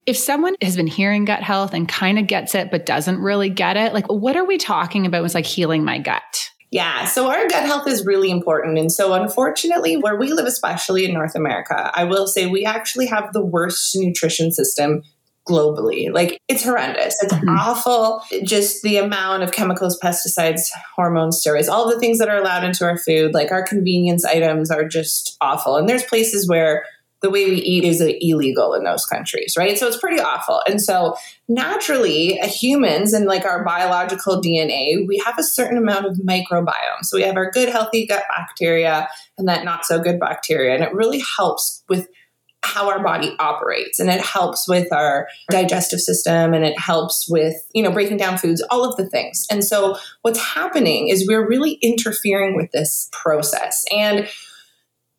If 0.07 0.17
someone 0.17 0.55
has 0.61 0.77
been 0.77 0.87
hearing 0.87 1.25
gut 1.25 1.43
health 1.43 1.73
and 1.73 1.89
kind 1.89 2.19
of 2.19 2.27
gets 2.27 2.55
it, 2.55 2.71
but 2.71 2.85
doesn't 2.85 3.19
really 3.19 3.49
get 3.49 3.77
it, 3.77 3.95
like 3.95 4.07
what 4.13 4.37
are 4.37 4.45
we 4.45 4.59
talking 4.59 5.07
about 5.07 5.23
with 5.23 5.35
like 5.35 5.47
healing 5.47 5.85
my 5.85 5.99
gut? 5.99 6.23
Yeah, 6.75 7.05
so 7.05 7.31
our 7.31 7.47
gut 7.47 7.65
health 7.65 7.87
is 7.87 8.05
really 8.05 8.33
important. 8.33 8.79
And 8.79 8.91
so, 8.91 9.13
unfortunately, 9.13 9.97
where 9.97 10.17
we 10.17 10.33
live, 10.33 10.47
especially 10.47 11.05
in 11.05 11.15
North 11.15 11.37
America, 11.37 11.93
I 11.95 12.03
will 12.03 12.27
say 12.27 12.47
we 12.47 12.65
actually 12.65 13.07
have 13.07 13.33
the 13.33 13.45
worst 13.45 13.95
nutrition 13.95 14.51
system 14.51 15.05
globally. 15.49 16.13
Like, 16.13 16.41
it's 16.49 16.65
horrendous. 16.65 17.17
It's 17.23 17.33
mm-hmm. 17.33 17.49
awful. 17.49 18.23
Just 18.43 18.83
the 18.83 18.97
amount 18.97 19.45
of 19.45 19.53
chemicals, 19.53 20.01
pesticides, 20.03 20.63
hormones, 20.97 21.41
steroids, 21.41 21.69
all 21.69 21.89
the 21.89 22.01
things 22.01 22.19
that 22.19 22.29
are 22.29 22.39
allowed 22.39 22.65
into 22.65 22.85
our 22.85 22.99
food, 22.99 23.35
like 23.35 23.53
our 23.53 23.63
convenience 23.63 24.25
items, 24.25 24.69
are 24.69 24.89
just 24.89 25.37
awful. 25.41 25.77
And 25.77 25.89
there's 25.89 26.03
places 26.03 26.49
where 26.49 26.85
the 27.25 27.31
way 27.31 27.47
we 27.47 27.57
eat 27.57 27.85
is 27.85 28.03
illegal 28.21 28.75
in 28.75 28.85
those 28.85 29.07
countries, 29.07 29.55
right? 29.57 29.79
So 29.79 29.87
it's 29.87 29.97
pretty 29.97 30.21
awful. 30.21 30.61
And 30.69 30.79
so 30.79 31.17
naturally, 31.49 32.39
humans 32.43 33.15
and 33.15 33.25
like 33.25 33.47
our 33.47 33.65
biological 33.65 34.43
DNA, 34.43 35.07
we 35.09 35.23
have 35.25 35.39
a 35.39 35.43
certain 35.43 35.79
amount 35.79 36.05
of 36.05 36.19
microbiome. 36.19 37.03
So 37.03 37.17
we 37.17 37.23
have 37.23 37.37
our 37.37 37.51
good, 37.51 37.71
healthy 37.71 38.07
gut 38.07 38.25
bacteria 38.29 39.09
and 39.39 39.49
that 39.49 39.65
not 39.65 39.87
so 39.87 39.99
good 39.99 40.21
bacteria. 40.21 40.75
And 40.75 40.85
it 40.85 40.93
really 40.93 41.23
helps 41.39 41.83
with 41.89 42.09
how 42.63 42.91
our 42.91 43.03
body 43.03 43.35
operates 43.39 43.99
and 43.99 44.11
it 44.11 44.21
helps 44.21 44.69
with 44.69 44.93
our 44.93 45.27
digestive 45.51 46.01
system 46.01 46.53
and 46.53 46.63
it 46.63 46.79
helps 46.79 47.27
with 47.29 47.55
you 47.75 47.83
know 47.83 47.91
breaking 47.91 48.17
down 48.17 48.39
foods 48.39 48.65
all 48.71 48.89
of 48.89 48.97
the 48.97 49.07
things 49.11 49.45
and 49.51 49.63
so 49.63 49.99
what's 50.23 50.39
happening 50.39 51.09
is 51.09 51.29
we're 51.29 51.47
really 51.47 51.73
interfering 51.83 52.57
with 52.57 52.71
this 52.73 53.11
process 53.13 53.85
and 53.95 54.27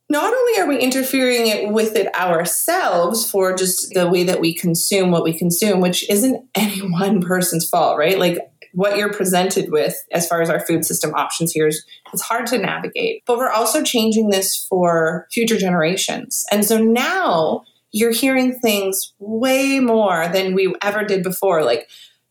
not 0.09 0.33
only 0.33 0.59
are 0.59 0.67
we 0.67 0.79
interfering 0.79 1.47
it 1.47 1.71
with 1.71 1.95
it 1.95 2.13
ourselves 2.15 3.29
for 3.29 3.55
just 3.55 3.93
the 3.93 4.07
way 4.07 4.23
that 4.23 4.39
we 4.39 4.53
consume 4.53 5.11
what 5.11 5.23
we 5.23 5.37
consume, 5.37 5.81
which 5.81 6.07
isn't 6.09 6.47
any 6.55 6.79
one 6.79 7.21
person's 7.21 7.67
fault, 7.67 7.97
right? 7.97 8.19
Like 8.19 8.37
what 8.73 8.97
you're 8.97 9.13
presented 9.13 9.71
with 9.71 9.95
as 10.11 10.27
far 10.27 10.41
as 10.41 10.49
our 10.49 10.59
food 10.59 10.83
system 10.83 11.13
options 11.15 11.53
here 11.53 11.67
is 11.67 11.83
it's 12.13 12.21
hard 12.21 12.45
to 12.47 12.57
navigate. 12.57 13.23
But 13.25 13.37
we're 13.37 13.49
also 13.49 13.81
changing 13.81 14.29
this 14.29 14.65
for 14.69 15.27
future 15.31 15.57
generations. 15.57 16.45
And 16.51 16.65
so 16.65 16.77
now 16.77 17.63
you're 17.91 18.11
hearing 18.11 18.59
things 18.59 19.13
way 19.19 19.79
more 19.79 20.27
than 20.27 20.53
we 20.53 20.75
ever 20.81 21.05
did 21.05 21.23
before, 21.23 21.63
like 21.63 21.87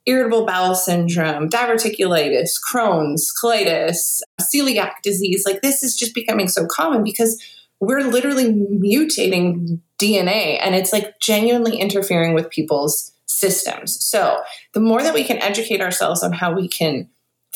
irritable 0.07 0.45
bowel 0.45 0.75
syndrome, 0.75 1.49
diverticulitis, 1.49 2.51
Crohn's, 2.71 3.33
colitis, 3.43 4.21
celiac 4.39 4.93
disease. 5.03 5.45
Like 5.47 5.63
this 5.63 5.83
is 5.83 5.97
just 5.97 6.15
becoming 6.15 6.49
so 6.49 6.67
common 6.67 7.03
because 7.03 7.43
we're 7.81 8.03
literally 8.03 8.53
mutating 8.53 9.81
DNA 10.01 10.59
and 10.63 10.75
it's 10.75 10.93
like 10.93 11.21
genuinely 11.21 11.79
interfering 11.79 12.35
with 12.35 12.51
people's 12.51 13.13
systems. 13.27 14.05
So, 14.05 14.41
the 14.73 14.81
more 14.81 15.03
that 15.03 15.15
we 15.15 15.25
can 15.25 15.39
educate 15.39 15.81
ourselves 15.81 16.23
on 16.23 16.33
how 16.33 16.53
we 16.53 16.69
can 16.69 17.09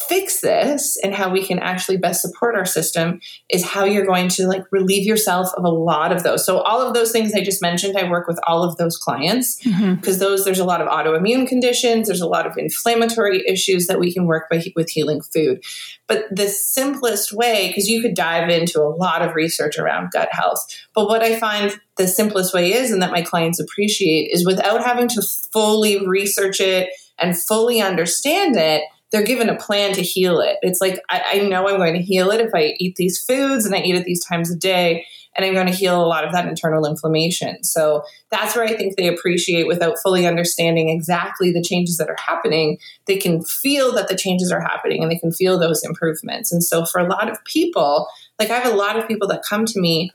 fix 0.06 0.40
this 0.40 0.96
and 1.02 1.12
how 1.12 1.28
we 1.28 1.44
can 1.44 1.58
actually 1.58 1.96
best 1.96 2.22
support 2.22 2.54
our 2.54 2.64
system 2.64 3.20
is 3.50 3.64
how 3.64 3.84
you're 3.84 4.06
going 4.06 4.28
to 4.28 4.46
like 4.46 4.62
relieve 4.70 5.04
yourself 5.04 5.48
of 5.56 5.64
a 5.64 5.68
lot 5.68 6.12
of 6.12 6.22
those. 6.22 6.46
So 6.46 6.60
all 6.60 6.80
of 6.80 6.94
those 6.94 7.10
things 7.10 7.34
I 7.34 7.42
just 7.42 7.60
mentioned, 7.60 7.98
I 7.98 8.08
work 8.08 8.28
with 8.28 8.38
all 8.46 8.62
of 8.62 8.76
those 8.76 8.96
clients 8.96 9.56
because 9.56 9.74
mm-hmm. 9.74 10.18
those 10.20 10.44
there's 10.44 10.60
a 10.60 10.64
lot 10.64 10.80
of 10.80 10.86
autoimmune 10.86 11.48
conditions, 11.48 12.06
there's 12.06 12.20
a 12.20 12.28
lot 12.28 12.46
of 12.46 12.56
inflammatory 12.56 13.42
issues 13.48 13.88
that 13.88 13.98
we 13.98 14.12
can 14.12 14.26
work 14.26 14.48
by, 14.48 14.62
with 14.76 14.88
healing 14.88 15.20
food. 15.20 15.64
But 16.06 16.24
the 16.30 16.48
simplest 16.48 17.32
way, 17.32 17.66
because 17.66 17.88
you 17.88 18.00
could 18.00 18.14
dive 18.14 18.48
into 18.48 18.80
a 18.80 18.94
lot 18.94 19.22
of 19.22 19.34
research 19.34 19.78
around 19.78 20.12
gut 20.12 20.28
health, 20.30 20.64
but 20.94 21.08
what 21.08 21.22
I 21.22 21.40
find 21.40 21.76
the 21.96 22.06
simplest 22.06 22.54
way 22.54 22.72
is, 22.72 22.92
and 22.92 23.02
that 23.02 23.10
my 23.10 23.22
clients 23.22 23.58
appreciate, 23.58 24.30
is 24.32 24.46
without 24.46 24.84
having 24.84 25.08
to 25.08 25.22
fully 25.52 26.06
research 26.06 26.60
it 26.60 26.90
and 27.18 27.36
fully 27.36 27.80
understand 27.80 28.56
it 28.56 28.82
they're 29.10 29.24
given 29.24 29.48
a 29.48 29.56
plan 29.56 29.94
to 29.94 30.02
heal 30.02 30.40
it. 30.40 30.56
It's 30.62 30.80
like, 30.80 31.00
I, 31.10 31.22
I, 31.34 31.38
know 31.40 31.66
I'm 31.66 31.78
going 31.78 31.94
to 31.94 32.02
heal 32.02 32.30
it 32.30 32.40
if 32.40 32.54
I 32.54 32.74
eat 32.78 32.96
these 32.96 33.18
foods 33.18 33.64
and 33.64 33.74
I 33.74 33.78
eat 33.78 33.94
it 33.94 34.04
these 34.04 34.24
times 34.24 34.50
a 34.50 34.56
day, 34.56 35.06
and 35.34 35.46
I'm 35.46 35.54
going 35.54 35.66
to 35.66 35.72
heal 35.72 36.02
a 36.02 36.06
lot 36.06 36.24
of 36.24 36.32
that 36.32 36.46
internal 36.46 36.84
inflammation. 36.84 37.62
So 37.62 38.02
that's 38.30 38.56
where 38.56 38.64
I 38.64 38.74
think 38.74 38.96
they 38.96 39.06
appreciate 39.06 39.68
without 39.68 39.98
fully 40.02 40.26
understanding 40.26 40.88
exactly 40.88 41.52
the 41.52 41.62
changes 41.62 41.96
that 41.98 42.08
are 42.08 42.16
happening. 42.18 42.78
They 43.06 43.16
can 43.16 43.42
feel 43.42 43.94
that 43.94 44.08
the 44.08 44.16
changes 44.16 44.50
are 44.50 44.60
happening 44.60 45.02
and 45.02 45.12
they 45.12 45.18
can 45.18 45.32
feel 45.32 45.58
those 45.58 45.84
improvements. 45.84 46.50
And 46.52 46.62
so 46.62 46.84
for 46.84 47.00
a 47.00 47.08
lot 47.08 47.30
of 47.30 47.42
people, 47.44 48.08
like 48.38 48.50
I 48.50 48.58
have 48.58 48.72
a 48.72 48.76
lot 48.76 48.98
of 48.98 49.06
people 49.06 49.28
that 49.28 49.44
come 49.48 49.64
to 49.66 49.80
me 49.80 50.10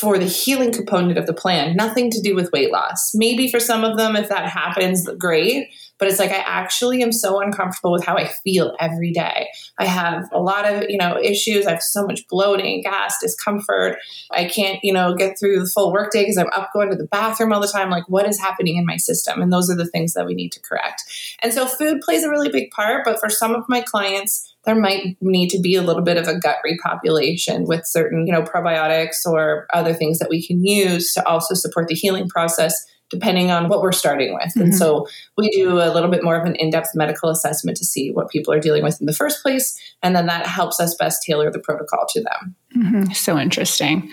for 0.00 0.18
the 0.18 0.26
healing 0.26 0.72
component 0.72 1.18
of 1.18 1.26
the 1.26 1.32
plan, 1.32 1.74
nothing 1.74 2.10
to 2.10 2.20
do 2.20 2.34
with 2.34 2.52
weight 2.52 2.70
loss. 2.70 3.12
Maybe 3.14 3.50
for 3.50 3.58
some 3.58 3.84
of 3.84 3.96
them, 3.96 4.16
if 4.16 4.28
that 4.28 4.48
happens, 4.48 5.08
great. 5.18 5.68
But 5.98 6.08
it's 6.08 6.18
like 6.18 6.30
I 6.30 6.42
actually 6.46 7.02
am 7.02 7.12
so 7.12 7.40
uncomfortable 7.40 7.92
with 7.92 8.04
how 8.04 8.16
I 8.16 8.26
feel 8.26 8.74
every 8.78 9.12
day. 9.12 9.48
I 9.78 9.86
have 9.86 10.28
a 10.32 10.40
lot 10.40 10.70
of, 10.70 10.84
you 10.88 10.98
know, 10.98 11.18
issues. 11.20 11.66
I 11.66 11.70
have 11.70 11.82
so 11.82 12.06
much 12.06 12.26
bloating, 12.28 12.82
gas, 12.82 13.16
discomfort. 13.20 13.98
I 14.30 14.44
can't, 14.44 14.78
you 14.82 14.92
know, 14.92 15.14
get 15.14 15.38
through 15.38 15.60
the 15.60 15.66
full 15.66 15.92
workday 15.92 16.22
because 16.22 16.38
I'm 16.38 16.50
up 16.56 16.70
going 16.72 16.90
to 16.90 16.96
the 16.96 17.06
bathroom 17.06 17.52
all 17.52 17.60
the 17.60 17.68
time. 17.68 17.90
Like, 17.90 18.08
what 18.08 18.28
is 18.28 18.38
happening 18.38 18.76
in 18.76 18.86
my 18.86 18.96
system? 18.96 19.42
And 19.42 19.52
those 19.52 19.70
are 19.70 19.76
the 19.76 19.86
things 19.86 20.14
that 20.14 20.26
we 20.26 20.34
need 20.34 20.52
to 20.52 20.60
correct. 20.60 21.02
And 21.42 21.52
so 21.52 21.66
food 21.66 22.00
plays 22.00 22.24
a 22.24 22.30
really 22.30 22.48
big 22.48 22.70
part. 22.70 23.04
But 23.04 23.20
for 23.20 23.28
some 23.28 23.54
of 23.54 23.64
my 23.68 23.80
clients, 23.80 24.54
there 24.64 24.74
might 24.74 25.16
need 25.20 25.48
to 25.48 25.60
be 25.60 25.76
a 25.76 25.82
little 25.82 26.02
bit 26.02 26.16
of 26.16 26.28
a 26.28 26.38
gut 26.38 26.56
repopulation 26.66 27.66
with 27.66 27.86
certain, 27.86 28.26
you 28.26 28.32
know, 28.32 28.42
probiotics 28.42 29.24
or 29.24 29.66
other 29.72 29.94
things 29.94 30.18
that 30.18 30.28
we 30.28 30.46
can 30.46 30.64
use 30.64 31.12
to 31.14 31.26
also 31.26 31.54
support 31.54 31.88
the 31.88 31.94
healing 31.94 32.28
process 32.28 32.74
depending 33.10 33.50
on 33.50 33.68
what 33.68 33.80
we're 33.80 33.92
starting 33.92 34.34
with. 34.34 34.50
Mm-hmm. 34.50 34.60
And 34.60 34.74
so 34.74 35.06
we 35.36 35.50
do 35.50 35.78
a 35.78 35.92
little 35.92 36.10
bit 36.10 36.22
more 36.22 36.36
of 36.36 36.46
an 36.46 36.56
in-depth 36.56 36.90
medical 36.94 37.30
assessment 37.30 37.76
to 37.78 37.84
see 37.84 38.10
what 38.10 38.28
people 38.28 38.52
are 38.52 38.60
dealing 38.60 38.82
with 38.82 39.00
in 39.00 39.06
the 39.06 39.12
first 39.12 39.42
place 39.42 39.78
and 40.02 40.14
then 40.14 40.26
that 40.26 40.46
helps 40.46 40.80
us 40.80 40.94
best 40.96 41.22
tailor 41.22 41.50
the 41.50 41.58
protocol 41.58 42.06
to 42.10 42.22
them. 42.22 42.54
Mm-hmm. 42.76 43.12
So 43.12 43.38
interesting. 43.38 44.10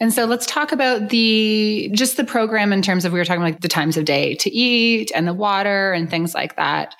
And 0.00 0.12
so 0.12 0.24
let's 0.24 0.46
talk 0.46 0.72
about 0.72 1.10
the 1.10 1.90
just 1.94 2.16
the 2.16 2.24
program 2.24 2.72
in 2.72 2.82
terms 2.82 3.04
of 3.04 3.12
we 3.12 3.18
were 3.18 3.24
talking 3.24 3.42
like 3.42 3.60
the 3.60 3.68
times 3.68 3.96
of 3.96 4.04
day 4.04 4.34
to 4.36 4.50
eat 4.50 5.12
and 5.14 5.26
the 5.26 5.34
water 5.34 5.92
and 5.92 6.10
things 6.10 6.34
like 6.34 6.56
that 6.56 6.94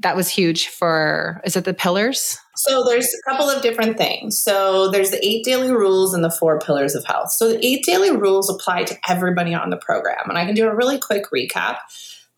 that 0.00 0.16
was 0.16 0.28
huge 0.28 0.68
for 0.68 1.40
is 1.44 1.56
it 1.56 1.64
the 1.64 1.74
pillars? 1.74 2.38
So 2.56 2.84
there's 2.84 3.06
a 3.06 3.30
couple 3.30 3.48
of 3.48 3.62
different 3.62 3.96
things. 3.96 4.38
So 4.38 4.90
there's 4.90 5.10
the 5.10 5.24
eight 5.24 5.44
daily 5.44 5.70
rules 5.70 6.14
and 6.14 6.24
the 6.24 6.30
four 6.30 6.58
pillars 6.58 6.94
of 6.94 7.04
health. 7.04 7.32
So 7.32 7.48
the 7.50 7.64
eight 7.64 7.84
daily 7.84 8.10
rules 8.10 8.50
apply 8.50 8.84
to 8.84 8.96
everybody 9.08 9.54
on 9.54 9.70
the 9.70 9.76
program. 9.76 10.28
And 10.28 10.36
i 10.36 10.44
can 10.44 10.54
do 10.54 10.66
a 10.66 10.74
really 10.74 10.98
quick 10.98 11.24
recap. 11.34 11.76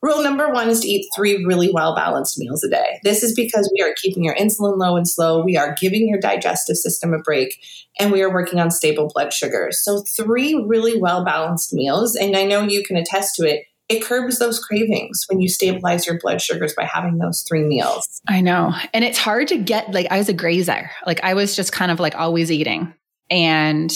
Rule 0.01 0.23
number 0.23 0.51
one 0.51 0.69
is 0.69 0.81
to 0.81 0.89
eat 0.89 1.07
three 1.15 1.45
really 1.45 1.71
well 1.73 1.95
balanced 1.95 2.37
meals 2.37 2.65
a 2.65 2.69
day. 2.69 2.99
This 3.05 3.23
is 3.23 3.35
because 3.35 3.73
we 3.73 3.85
are 3.85 3.95
keeping 4.03 4.25
your 4.25 4.35
insulin 4.35 4.77
low 4.77 4.97
and 4.97 5.09
slow. 5.09 5.45
We 5.45 5.57
are 5.57 5.77
giving 5.81 6.09
your 6.09 6.19
digestive 6.19 6.77
system 6.77 7.15
a 7.15 7.21
break 7.21 7.65
and 8.01 8.11
we 8.11 8.23
are 8.23 8.33
working 8.33 8.59
on 8.59 8.73
stable 8.73 9.09
blood 9.15 9.33
sugars. 9.33 9.83
So 9.85 10.03
three 10.03 10.55
really 10.67 11.01
well 11.01 11.25
balanced 11.25 11.73
meals 11.73 12.17
and 12.17 12.37
i 12.37 12.45
know 12.45 12.63
you 12.63 12.83
can 12.83 12.97
attest 12.97 13.37
to 13.37 13.45
it 13.45 13.65
it 13.93 14.03
curbs 14.03 14.39
those 14.39 14.59
cravings 14.59 15.25
when 15.29 15.41
you 15.41 15.49
stabilize 15.49 16.07
your 16.07 16.19
blood 16.19 16.41
sugars 16.41 16.75
by 16.75 16.85
having 16.85 17.19
those 17.19 17.43
three 17.43 17.65
meals. 17.65 18.21
I 18.29 18.41
know. 18.41 18.73
And 18.95 19.05
it's 19.05 19.19
hard 19.19 19.49
to 19.49 19.59
get, 19.59 19.93
like, 19.93 20.07
I 20.11 20.19
was 20.19 20.29
a 20.29 20.33
grazer. 20.33 20.91
Like, 21.07 21.23
I 21.23 21.35
was 21.35 21.55
just 21.55 21.73
kind 21.73 21.91
of 21.91 22.01
like 22.01 22.15
always 22.15 22.51
eating. 22.51 22.95
And 23.31 23.93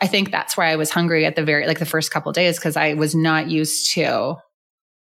I 0.00 0.06
think 0.06 0.30
that's 0.30 0.56
why 0.56 0.70
I 0.70 0.76
was 0.76 0.90
hungry 0.90 1.26
at 1.26 1.36
the 1.36 1.44
very, 1.44 1.66
like, 1.66 1.78
the 1.78 1.86
first 1.86 2.10
couple 2.10 2.32
days 2.32 2.58
because 2.58 2.76
I 2.76 2.94
was 2.94 3.14
not 3.14 3.50
used 3.50 3.92
to 3.94 4.36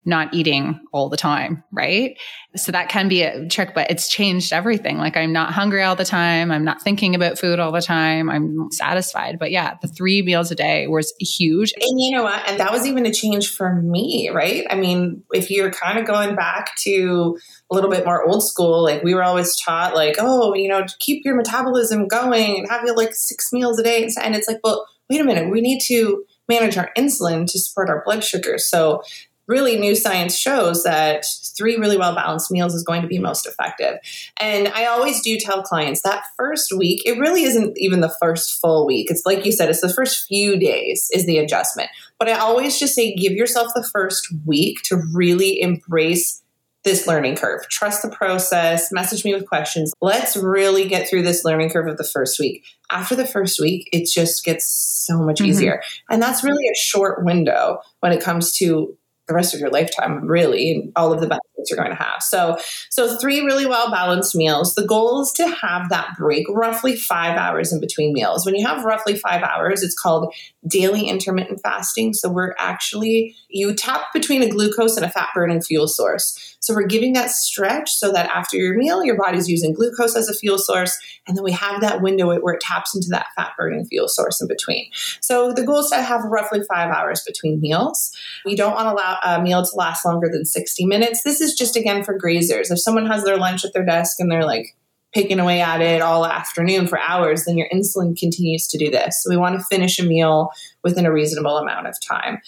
not 0.05 0.33
eating 0.33 0.79
all 0.93 1.09
the 1.09 1.17
time, 1.17 1.63
right? 1.71 2.17
So 2.55 2.71
that 2.71 2.89
can 2.89 3.09
be 3.09 3.21
a 3.21 3.47
trick, 3.47 3.73
but 3.75 3.91
it's 3.91 4.09
changed 4.09 4.53
everything. 4.53 4.97
Like 4.97 5.17
I'm 5.17 5.33
not 5.33 5.51
hungry 5.51 5.83
all 5.83 5.95
the 5.95 6.05
time. 6.05 6.51
I'm 6.51 6.63
not 6.63 6.81
thinking 6.81 7.15
about 7.15 7.37
food 7.37 7.59
all 7.59 7.71
the 7.71 7.81
time. 7.81 8.29
I'm 8.29 8.71
satisfied. 8.71 9.37
But 9.37 9.51
yeah, 9.51 9.75
the 9.81 9.87
three 9.87 10.21
meals 10.21 10.51
a 10.51 10.55
day 10.55 10.87
was 10.87 11.13
huge. 11.19 11.73
And 11.73 12.01
you 12.01 12.11
know 12.11 12.23
what? 12.23 12.47
And 12.47 12.59
that 12.59 12.71
was 12.71 12.87
even 12.87 13.05
a 13.05 13.13
change 13.13 13.51
for 13.51 13.75
me, 13.81 14.29
right? 14.33 14.65
I 14.69 14.75
mean, 14.75 15.23
if 15.31 15.51
you're 15.51 15.71
kind 15.71 15.99
of 15.99 16.05
going 16.05 16.35
back 16.35 16.75
to 16.77 17.37
a 17.69 17.75
little 17.75 17.89
bit 17.89 18.05
more 18.05 18.27
old 18.27 18.43
school, 18.47 18.83
like 18.83 19.03
we 19.03 19.13
were 19.13 19.23
always 19.23 19.55
taught, 19.59 19.93
like, 19.93 20.15
oh, 20.17 20.55
you 20.55 20.69
know, 20.69 20.85
keep 20.99 21.23
your 21.25 21.35
metabolism 21.35 22.07
going 22.07 22.59
and 22.59 22.69
have 22.69 22.83
you 22.85 22.95
like 22.95 23.13
six 23.13 23.51
meals 23.51 23.77
a 23.79 23.83
day. 23.83 24.09
And 24.21 24.35
it's 24.35 24.47
like, 24.47 24.59
well, 24.63 24.87
wait 25.09 25.21
a 25.21 25.23
minute, 25.23 25.51
we 25.51 25.61
need 25.61 25.81
to 25.81 26.23
manage 26.47 26.77
our 26.77 26.89
insulin 26.97 27.45
to 27.45 27.59
support 27.59 27.89
our 27.89 28.03
blood 28.03 28.23
sugar. 28.23 28.57
So 28.57 29.03
really 29.49 29.77
new 29.77 29.95
science 29.95 30.37
shows 30.37 30.83
that 30.83 31.25
three 31.57 31.75
really 31.75 31.97
well 31.97 32.15
balanced 32.15 32.51
meals 32.51 32.73
is 32.73 32.83
going 32.83 33.01
to 33.01 33.07
be 33.07 33.19
most 33.19 33.45
effective. 33.45 33.95
And 34.39 34.69
I 34.69 34.85
always 34.85 35.21
do 35.21 35.37
tell 35.37 35.63
clients 35.63 36.03
that 36.03 36.23
first 36.37 36.71
week, 36.71 37.01
it 37.05 37.19
really 37.19 37.43
isn't 37.43 37.73
even 37.77 37.99
the 37.99 38.15
first 38.21 38.61
full 38.61 38.85
week. 38.85 39.09
It's 39.09 39.23
like 39.25 39.45
you 39.45 39.51
said, 39.51 39.69
it's 39.69 39.81
the 39.81 39.93
first 39.93 40.25
few 40.27 40.57
days 40.57 41.09
is 41.13 41.25
the 41.25 41.39
adjustment. 41.39 41.89
But 42.19 42.29
I 42.29 42.33
always 42.33 42.79
just 42.79 42.95
say 42.95 43.15
give 43.15 43.33
yourself 43.33 43.71
the 43.75 43.87
first 43.91 44.27
week 44.45 44.83
to 44.83 45.01
really 45.13 45.59
embrace 45.59 46.43
this 46.85 47.07
learning 47.07 47.35
curve. 47.35 47.67
Trust 47.69 48.03
the 48.03 48.09
process, 48.09 48.91
message 48.91 49.25
me 49.25 49.33
with 49.33 49.47
questions. 49.47 49.93
Let's 50.01 50.37
really 50.37 50.87
get 50.87 51.09
through 51.09 51.23
this 51.23 51.43
learning 51.43 51.71
curve 51.71 51.87
of 51.87 51.97
the 51.97 52.05
first 52.05 52.39
week. 52.39 52.63
After 52.89 53.15
the 53.15 53.25
first 53.25 53.59
week, 53.59 53.89
it 53.91 54.07
just 54.09 54.45
gets 54.45 54.65
so 54.65 55.19
much 55.19 55.39
mm-hmm. 55.39 55.49
easier. 55.49 55.81
And 56.09 56.21
that's 56.21 56.43
really 56.43 56.65
a 56.65 56.75
short 56.75 57.25
window 57.25 57.79
when 57.99 58.13
it 58.13 58.23
comes 58.23 58.55
to 58.57 58.97
the 59.29 59.35
rest 59.35 59.53
of 59.53 59.61
your 59.61 59.69
lifetime, 59.69 60.25
really, 60.25 60.91
all 60.95 61.13
of 61.13 61.21
the 61.21 61.27
benefits 61.27 61.69
you're 61.69 61.77
going 61.77 61.95
to 61.95 62.03
have. 62.03 62.21
So, 62.21 62.57
so 62.89 63.15
three 63.17 63.41
really 63.41 63.65
well 63.65 63.91
balanced 63.91 64.35
meals. 64.35 64.75
The 64.75 64.85
goal 64.85 65.21
is 65.21 65.31
to 65.33 65.47
have 65.47 65.89
that 65.89 66.15
break 66.17 66.45
roughly 66.49 66.95
five 66.95 67.37
hours 67.37 67.71
in 67.71 67.79
between 67.79 68.11
meals. 68.11 68.45
When 68.45 68.55
you 68.55 68.65
have 68.65 68.83
roughly 68.83 69.15
five 69.15 69.43
hours, 69.43 69.83
it's 69.83 69.97
called 69.97 70.33
daily 70.67 71.07
intermittent 71.07 71.61
fasting. 71.61 72.13
So 72.13 72.29
we're 72.29 72.55
actually 72.57 73.35
you 73.49 73.73
tap 73.73 74.13
between 74.13 74.41
a 74.41 74.49
glucose 74.49 74.97
and 74.97 75.05
a 75.05 75.09
fat 75.09 75.29
burning 75.33 75.61
fuel 75.61 75.87
source. 75.87 76.57
So 76.59 76.73
we're 76.73 76.87
giving 76.87 77.13
that 77.13 77.31
stretch 77.31 77.91
so 77.91 78.11
that 78.11 78.29
after 78.29 78.57
your 78.57 78.77
meal, 78.77 79.03
your 79.03 79.17
body's 79.17 79.47
using 79.47 79.73
glucose 79.73 80.15
as 80.15 80.27
a 80.27 80.33
fuel 80.33 80.57
source, 80.57 80.99
and 81.27 81.37
then 81.37 81.43
we 81.43 81.51
have 81.53 81.81
that 81.81 82.01
window 82.01 82.37
where 82.39 82.53
it 82.53 82.61
taps 82.61 82.93
into 82.93 83.07
that 83.11 83.27
fat 83.35 83.53
burning 83.57 83.85
fuel 83.85 84.07
source 84.07 84.41
in 84.41 84.47
between. 84.47 84.89
So 85.21 85.53
the 85.53 85.63
goal 85.63 85.79
is 85.79 85.89
to 85.89 86.01
have 86.01 86.23
roughly 86.25 86.61
five 86.71 86.91
hours 86.91 87.23
between 87.25 87.61
meals. 87.61 88.15
We 88.45 88.55
don't 88.55 88.73
want 88.73 88.87
to 88.87 88.93
allow 88.93 89.18
a 89.23 89.41
meal 89.41 89.63
to 89.63 89.75
last 89.75 90.05
longer 90.05 90.29
than 90.31 90.45
60 90.45 90.85
minutes. 90.85 91.23
This 91.23 91.41
is 91.41 91.55
just 91.55 91.75
again 91.75 92.03
for 92.03 92.17
grazers. 92.17 92.71
If 92.71 92.79
someone 92.79 93.05
has 93.07 93.23
their 93.23 93.37
lunch 93.37 93.65
at 93.65 93.73
their 93.73 93.85
desk 93.85 94.19
and 94.19 94.31
they're 94.31 94.45
like, 94.45 94.75
picking 95.13 95.39
away 95.39 95.59
at 95.59 95.81
it 95.81 96.01
all 96.01 96.25
afternoon 96.25 96.87
for 96.87 96.99
hours, 96.99 97.45
then 97.45 97.57
your 97.57 97.67
insulin 97.69 98.15
continues 98.15 98.67
to 98.67 98.77
do 98.77 98.91
this. 98.91 99.23
So 99.23 99.29
we 99.29 99.37
want 99.37 99.57
to 99.57 99.65
finish 99.65 99.97
a 99.99 100.03
meal 100.03 100.51
within 100.83 101.05
a 101.05 101.11
reasonable 101.11 101.57
amount 101.57 101.87
of 101.87 101.95
time. 101.99 102.41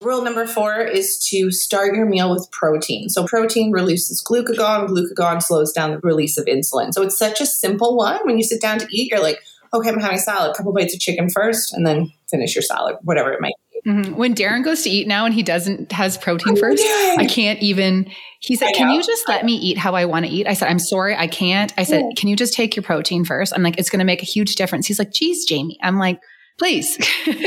Rule 0.00 0.22
number 0.22 0.46
four 0.46 0.80
is 0.80 1.18
to 1.30 1.50
start 1.50 1.96
your 1.96 2.06
meal 2.06 2.30
with 2.30 2.48
protein. 2.52 3.08
So, 3.08 3.26
protein 3.26 3.72
releases 3.72 4.22
glucagon, 4.22 4.88
glucagon 4.88 5.42
slows 5.42 5.72
down 5.72 5.90
the 5.90 5.98
release 5.98 6.38
of 6.38 6.46
insulin. 6.46 6.94
So, 6.94 7.02
it's 7.02 7.18
such 7.18 7.40
a 7.40 7.46
simple 7.46 7.96
one. 7.96 8.20
When 8.22 8.36
you 8.36 8.44
sit 8.44 8.60
down 8.60 8.78
to 8.78 8.86
eat, 8.92 9.10
you're 9.10 9.20
like, 9.20 9.40
okay, 9.74 9.88
I'm 9.88 9.98
having 9.98 10.18
salad, 10.18 10.52
a 10.52 10.54
couple 10.54 10.72
bites 10.72 10.94
of 10.94 11.00
chicken 11.00 11.28
first, 11.28 11.72
and 11.74 11.84
then 11.84 12.12
finish 12.30 12.54
your 12.54 12.62
salad, 12.62 12.94
whatever 13.02 13.32
it 13.32 13.40
might 13.40 13.54
be. 13.67 13.67
Mm-hmm. 13.86 14.14
When 14.16 14.34
Darren 14.34 14.64
goes 14.64 14.82
to 14.82 14.90
eat 14.90 15.06
now 15.06 15.24
and 15.24 15.34
he 15.34 15.42
doesn't 15.42 15.92
has 15.92 16.18
protein 16.18 16.54
oh, 16.56 16.60
first, 16.60 16.82
I 16.84 17.26
can't 17.28 17.60
even. 17.60 18.10
He 18.40 18.56
said, 18.56 18.72
"Can 18.74 18.90
you 18.90 19.02
just 19.02 19.28
let 19.28 19.44
me 19.44 19.54
eat 19.56 19.78
how 19.78 19.94
I 19.94 20.04
want 20.04 20.26
to 20.26 20.30
eat?" 20.30 20.46
I 20.46 20.54
said, 20.54 20.68
"I'm 20.68 20.78
sorry, 20.78 21.16
I 21.16 21.26
can't." 21.26 21.72
I 21.76 21.84
said, 21.84 22.04
"Can 22.16 22.28
you 22.28 22.36
just 22.36 22.54
take 22.54 22.76
your 22.76 22.82
protein 22.82 23.24
first? 23.24 23.52
I'm 23.54 23.62
like, 23.62 23.78
"It's 23.78 23.90
going 23.90 24.00
to 24.00 24.04
make 24.04 24.22
a 24.22 24.26
huge 24.26 24.54
difference." 24.54 24.86
He's 24.86 24.98
like, 24.98 25.12
"Geez, 25.12 25.44
Jamie," 25.44 25.78
I'm 25.82 25.98
like 25.98 26.20
please. 26.58 26.98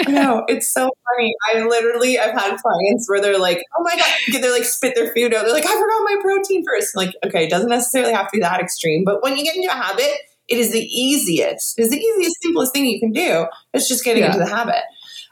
no, 0.07 0.43
it's 0.47 0.73
so 0.73 0.89
funny. 1.09 1.33
I 1.53 1.65
literally, 1.65 2.17
I've 2.17 2.31
had 2.31 2.57
clients 2.57 3.07
where 3.07 3.21
they're 3.21 3.37
like, 3.37 3.61
oh 3.77 3.83
my 3.83 3.95
God, 3.95 4.41
they're 4.41 4.51
like 4.51 4.63
spit 4.63 4.95
their 4.95 5.13
food 5.13 5.33
out. 5.33 5.45
They're 5.45 5.53
like, 5.53 5.65
I 5.65 5.73
forgot 5.73 6.03
my 6.03 6.17
protein 6.21 6.63
first. 6.65 6.95
I'm 6.95 7.05
like, 7.05 7.15
okay, 7.25 7.45
it 7.45 7.49
doesn't 7.49 7.69
necessarily 7.69 8.13
have 8.13 8.27
to 8.27 8.37
be 8.37 8.39
that 8.39 8.59
extreme. 8.59 9.03
But 9.05 9.21
when 9.21 9.37
you 9.37 9.43
get 9.43 9.55
into 9.55 9.69
a 9.69 9.73
habit, 9.73 10.11
it 10.47 10.57
is 10.57 10.71
the 10.71 10.83
easiest, 10.83 11.77
it's 11.77 11.89
the 11.89 11.97
easiest, 11.97 12.41
simplest 12.41 12.73
thing 12.73 12.85
you 12.85 12.99
can 12.99 13.11
do. 13.11 13.45
It's 13.73 13.87
just 13.87 14.03
getting 14.03 14.23
yeah. 14.23 14.33
into 14.33 14.39
the 14.39 14.49
habit. 14.49 14.83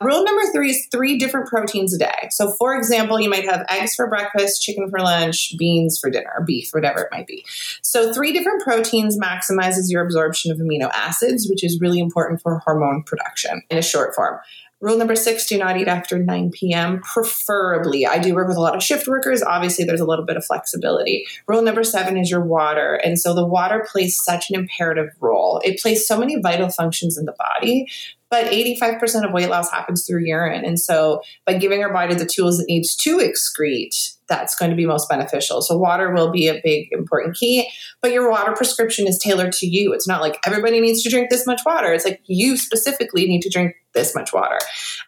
Rule 0.01 0.23
number 0.23 0.43
three 0.53 0.69
is 0.69 0.87
three 0.91 1.17
different 1.17 1.47
proteins 1.47 1.93
a 1.93 1.97
day. 1.97 2.29
So, 2.31 2.51
for 2.53 2.75
example, 2.75 3.19
you 3.19 3.29
might 3.29 3.45
have 3.45 3.65
eggs 3.69 3.95
for 3.95 4.07
breakfast, 4.07 4.61
chicken 4.61 4.89
for 4.89 4.99
lunch, 4.99 5.53
beans 5.57 5.99
for 5.99 6.09
dinner, 6.09 6.43
beef, 6.45 6.69
whatever 6.71 7.01
it 7.01 7.09
might 7.11 7.27
be. 7.27 7.45
So, 7.81 8.13
three 8.13 8.31
different 8.31 8.61
proteins 8.61 9.19
maximizes 9.19 9.89
your 9.89 10.03
absorption 10.03 10.51
of 10.51 10.57
amino 10.57 10.89
acids, 10.93 11.49
which 11.49 11.63
is 11.63 11.81
really 11.81 11.99
important 11.99 12.41
for 12.41 12.59
hormone 12.59 13.03
production 13.03 13.61
in 13.69 13.77
a 13.77 13.81
short 13.81 14.15
form. 14.15 14.39
Rule 14.81 14.97
number 14.97 15.15
six 15.15 15.45
do 15.45 15.57
not 15.57 15.75
eat 15.75 15.89
after 15.89 16.17
9 16.17 16.51
p.m., 16.51 17.01
preferably. 17.01 18.07
I 18.07 18.17
do 18.17 18.33
work 18.33 18.47
with 18.47 18.55
a 18.55 18.61
lot 18.61 18.77
of 18.77 18.81
shift 18.81 19.09
workers. 19.09 19.43
Obviously, 19.43 19.83
there's 19.83 19.99
a 19.99 20.05
little 20.05 20.25
bit 20.25 20.37
of 20.37 20.45
flexibility. 20.45 21.25
Rule 21.47 21.61
number 21.61 21.83
seven 21.83 22.15
is 22.15 22.31
your 22.31 22.45
water. 22.45 22.95
And 22.95 23.19
so 23.19 23.33
the 23.33 23.45
water 23.45 23.85
plays 23.91 24.17
such 24.17 24.49
an 24.49 24.55
imperative 24.55 25.09
role. 25.19 25.59
It 25.65 25.81
plays 25.81 26.07
so 26.07 26.17
many 26.17 26.39
vital 26.39 26.69
functions 26.69 27.17
in 27.17 27.25
the 27.25 27.35
body, 27.37 27.89
but 28.29 28.45
85% 28.45 29.25
of 29.25 29.31
weight 29.31 29.49
loss 29.49 29.71
happens 29.71 30.05
through 30.05 30.25
urine. 30.25 30.63
And 30.63 30.79
so 30.79 31.21
by 31.45 31.55
giving 31.55 31.83
our 31.83 31.91
body 31.91 32.15
the 32.15 32.25
tools 32.25 32.59
it 32.59 32.67
needs 32.67 32.95
to 32.97 33.17
excrete, 33.17 34.13
that's 34.27 34.55
going 34.55 34.69
to 34.69 34.77
be 34.77 34.85
most 34.85 35.09
beneficial. 35.09 35.61
So 35.61 35.75
water 35.75 36.13
will 36.13 36.31
be 36.31 36.47
a 36.47 36.61
big 36.63 36.89
important 36.91 37.35
key, 37.35 37.67
but 38.01 38.11
your 38.11 38.29
water 38.29 38.53
prescription 38.53 39.07
is 39.07 39.17
tailored 39.17 39.51
to 39.53 39.65
you. 39.65 39.91
It's 39.93 40.07
not 40.07 40.21
like 40.21 40.37
everybody 40.45 40.79
needs 40.79 41.01
to 41.03 41.09
drink 41.09 41.29
this 41.29 41.47
much 41.47 41.61
water. 41.65 41.91
It's 41.91 42.05
like 42.05 42.21
you 42.27 42.55
specifically 42.55 43.25
need 43.25 43.41
to 43.41 43.49
drink 43.49 43.73
this 43.93 44.13
much 44.13 44.31
water. 44.31 44.59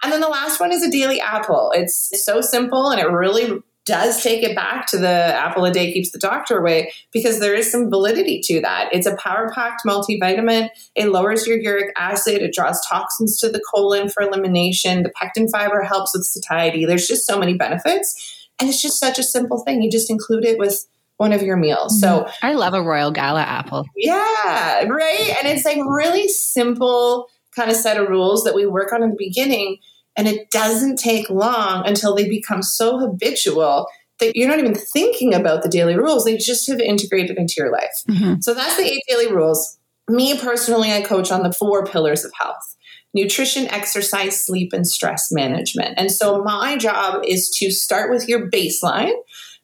And 0.01 0.11
then 0.11 0.21
the 0.21 0.27
last 0.27 0.59
one 0.59 0.71
is 0.71 0.83
a 0.83 0.89
daily 0.89 1.21
apple. 1.21 1.71
It's 1.75 2.11
so 2.25 2.41
simple 2.41 2.89
and 2.89 2.99
it 2.99 3.05
really 3.05 3.61
does 3.91 4.23
take 4.23 4.41
it 4.41 4.55
back 4.55 4.87
to 4.87 4.97
the 4.97 5.09
apple 5.09 5.65
a 5.65 5.71
day 5.71 5.91
keeps 5.91 6.11
the 6.11 6.17
doctor 6.17 6.57
away 6.57 6.93
because 7.11 7.41
there 7.41 7.53
is 7.53 7.69
some 7.69 7.89
validity 7.89 8.39
to 8.45 8.61
that. 8.61 8.87
It's 8.93 9.05
a 9.05 9.17
power 9.17 9.51
packed 9.53 9.81
multivitamin. 9.85 10.69
It 10.95 11.09
lowers 11.09 11.45
your 11.45 11.59
uric 11.59 11.93
acid. 11.97 12.41
It 12.41 12.53
draws 12.53 12.79
toxins 12.87 13.37
to 13.41 13.49
the 13.49 13.61
colon 13.69 14.07
for 14.07 14.23
elimination. 14.23 15.03
The 15.03 15.09
pectin 15.09 15.49
fiber 15.49 15.83
helps 15.83 16.15
with 16.15 16.23
satiety. 16.23 16.85
There's 16.85 17.05
just 17.05 17.27
so 17.27 17.37
many 17.37 17.55
benefits. 17.55 18.47
And 18.61 18.69
it's 18.69 18.81
just 18.81 18.97
such 18.97 19.19
a 19.19 19.23
simple 19.23 19.59
thing. 19.59 19.81
You 19.81 19.91
just 19.91 20.09
include 20.09 20.45
it 20.45 20.57
with 20.57 20.87
one 21.17 21.33
of 21.33 21.41
your 21.41 21.57
meals. 21.57 21.99
So 21.99 22.21
mm-hmm. 22.21 22.45
I 22.45 22.53
love 22.53 22.73
a 22.73 22.81
Royal 22.81 23.11
Gala 23.11 23.41
apple. 23.41 23.85
Yeah, 23.97 24.85
right. 24.85 25.35
And 25.37 25.49
it's 25.49 25.65
like 25.65 25.79
really 25.85 26.29
simple 26.29 27.27
kind 27.57 27.69
of 27.69 27.75
set 27.75 27.97
of 27.97 28.07
rules 28.07 28.45
that 28.45 28.55
we 28.55 28.65
work 28.65 28.93
on 28.93 29.03
in 29.03 29.09
the 29.09 29.15
beginning 29.17 29.79
and 30.17 30.27
it 30.27 30.49
doesn't 30.51 30.97
take 30.97 31.29
long 31.29 31.85
until 31.85 32.15
they 32.15 32.27
become 32.27 32.61
so 32.61 32.99
habitual 32.99 33.87
that 34.19 34.35
you're 34.35 34.47
not 34.47 34.59
even 34.59 34.75
thinking 34.75 35.33
about 35.33 35.63
the 35.63 35.69
daily 35.69 35.95
rules. 35.97 36.25
They 36.25 36.37
just 36.37 36.67
have 36.69 36.79
integrated 36.79 37.37
into 37.37 37.55
your 37.57 37.71
life. 37.71 38.03
Mm-hmm. 38.09 38.41
So 38.41 38.53
that's 38.53 38.77
the 38.77 38.83
eight 38.83 39.03
daily 39.07 39.31
rules. 39.31 39.77
Me 40.07 40.37
personally, 40.37 40.91
I 40.91 41.01
coach 41.01 41.31
on 41.31 41.43
the 41.43 41.53
four 41.53 41.85
pillars 41.85 42.25
of 42.25 42.31
health 42.39 42.77
nutrition, 43.13 43.67
exercise, 43.67 44.45
sleep, 44.45 44.71
and 44.71 44.87
stress 44.87 45.33
management. 45.33 45.95
And 45.97 46.09
so 46.09 46.41
my 46.43 46.77
job 46.77 47.25
is 47.27 47.49
to 47.57 47.69
start 47.69 48.09
with 48.09 48.29
your 48.29 48.49
baseline 48.49 49.11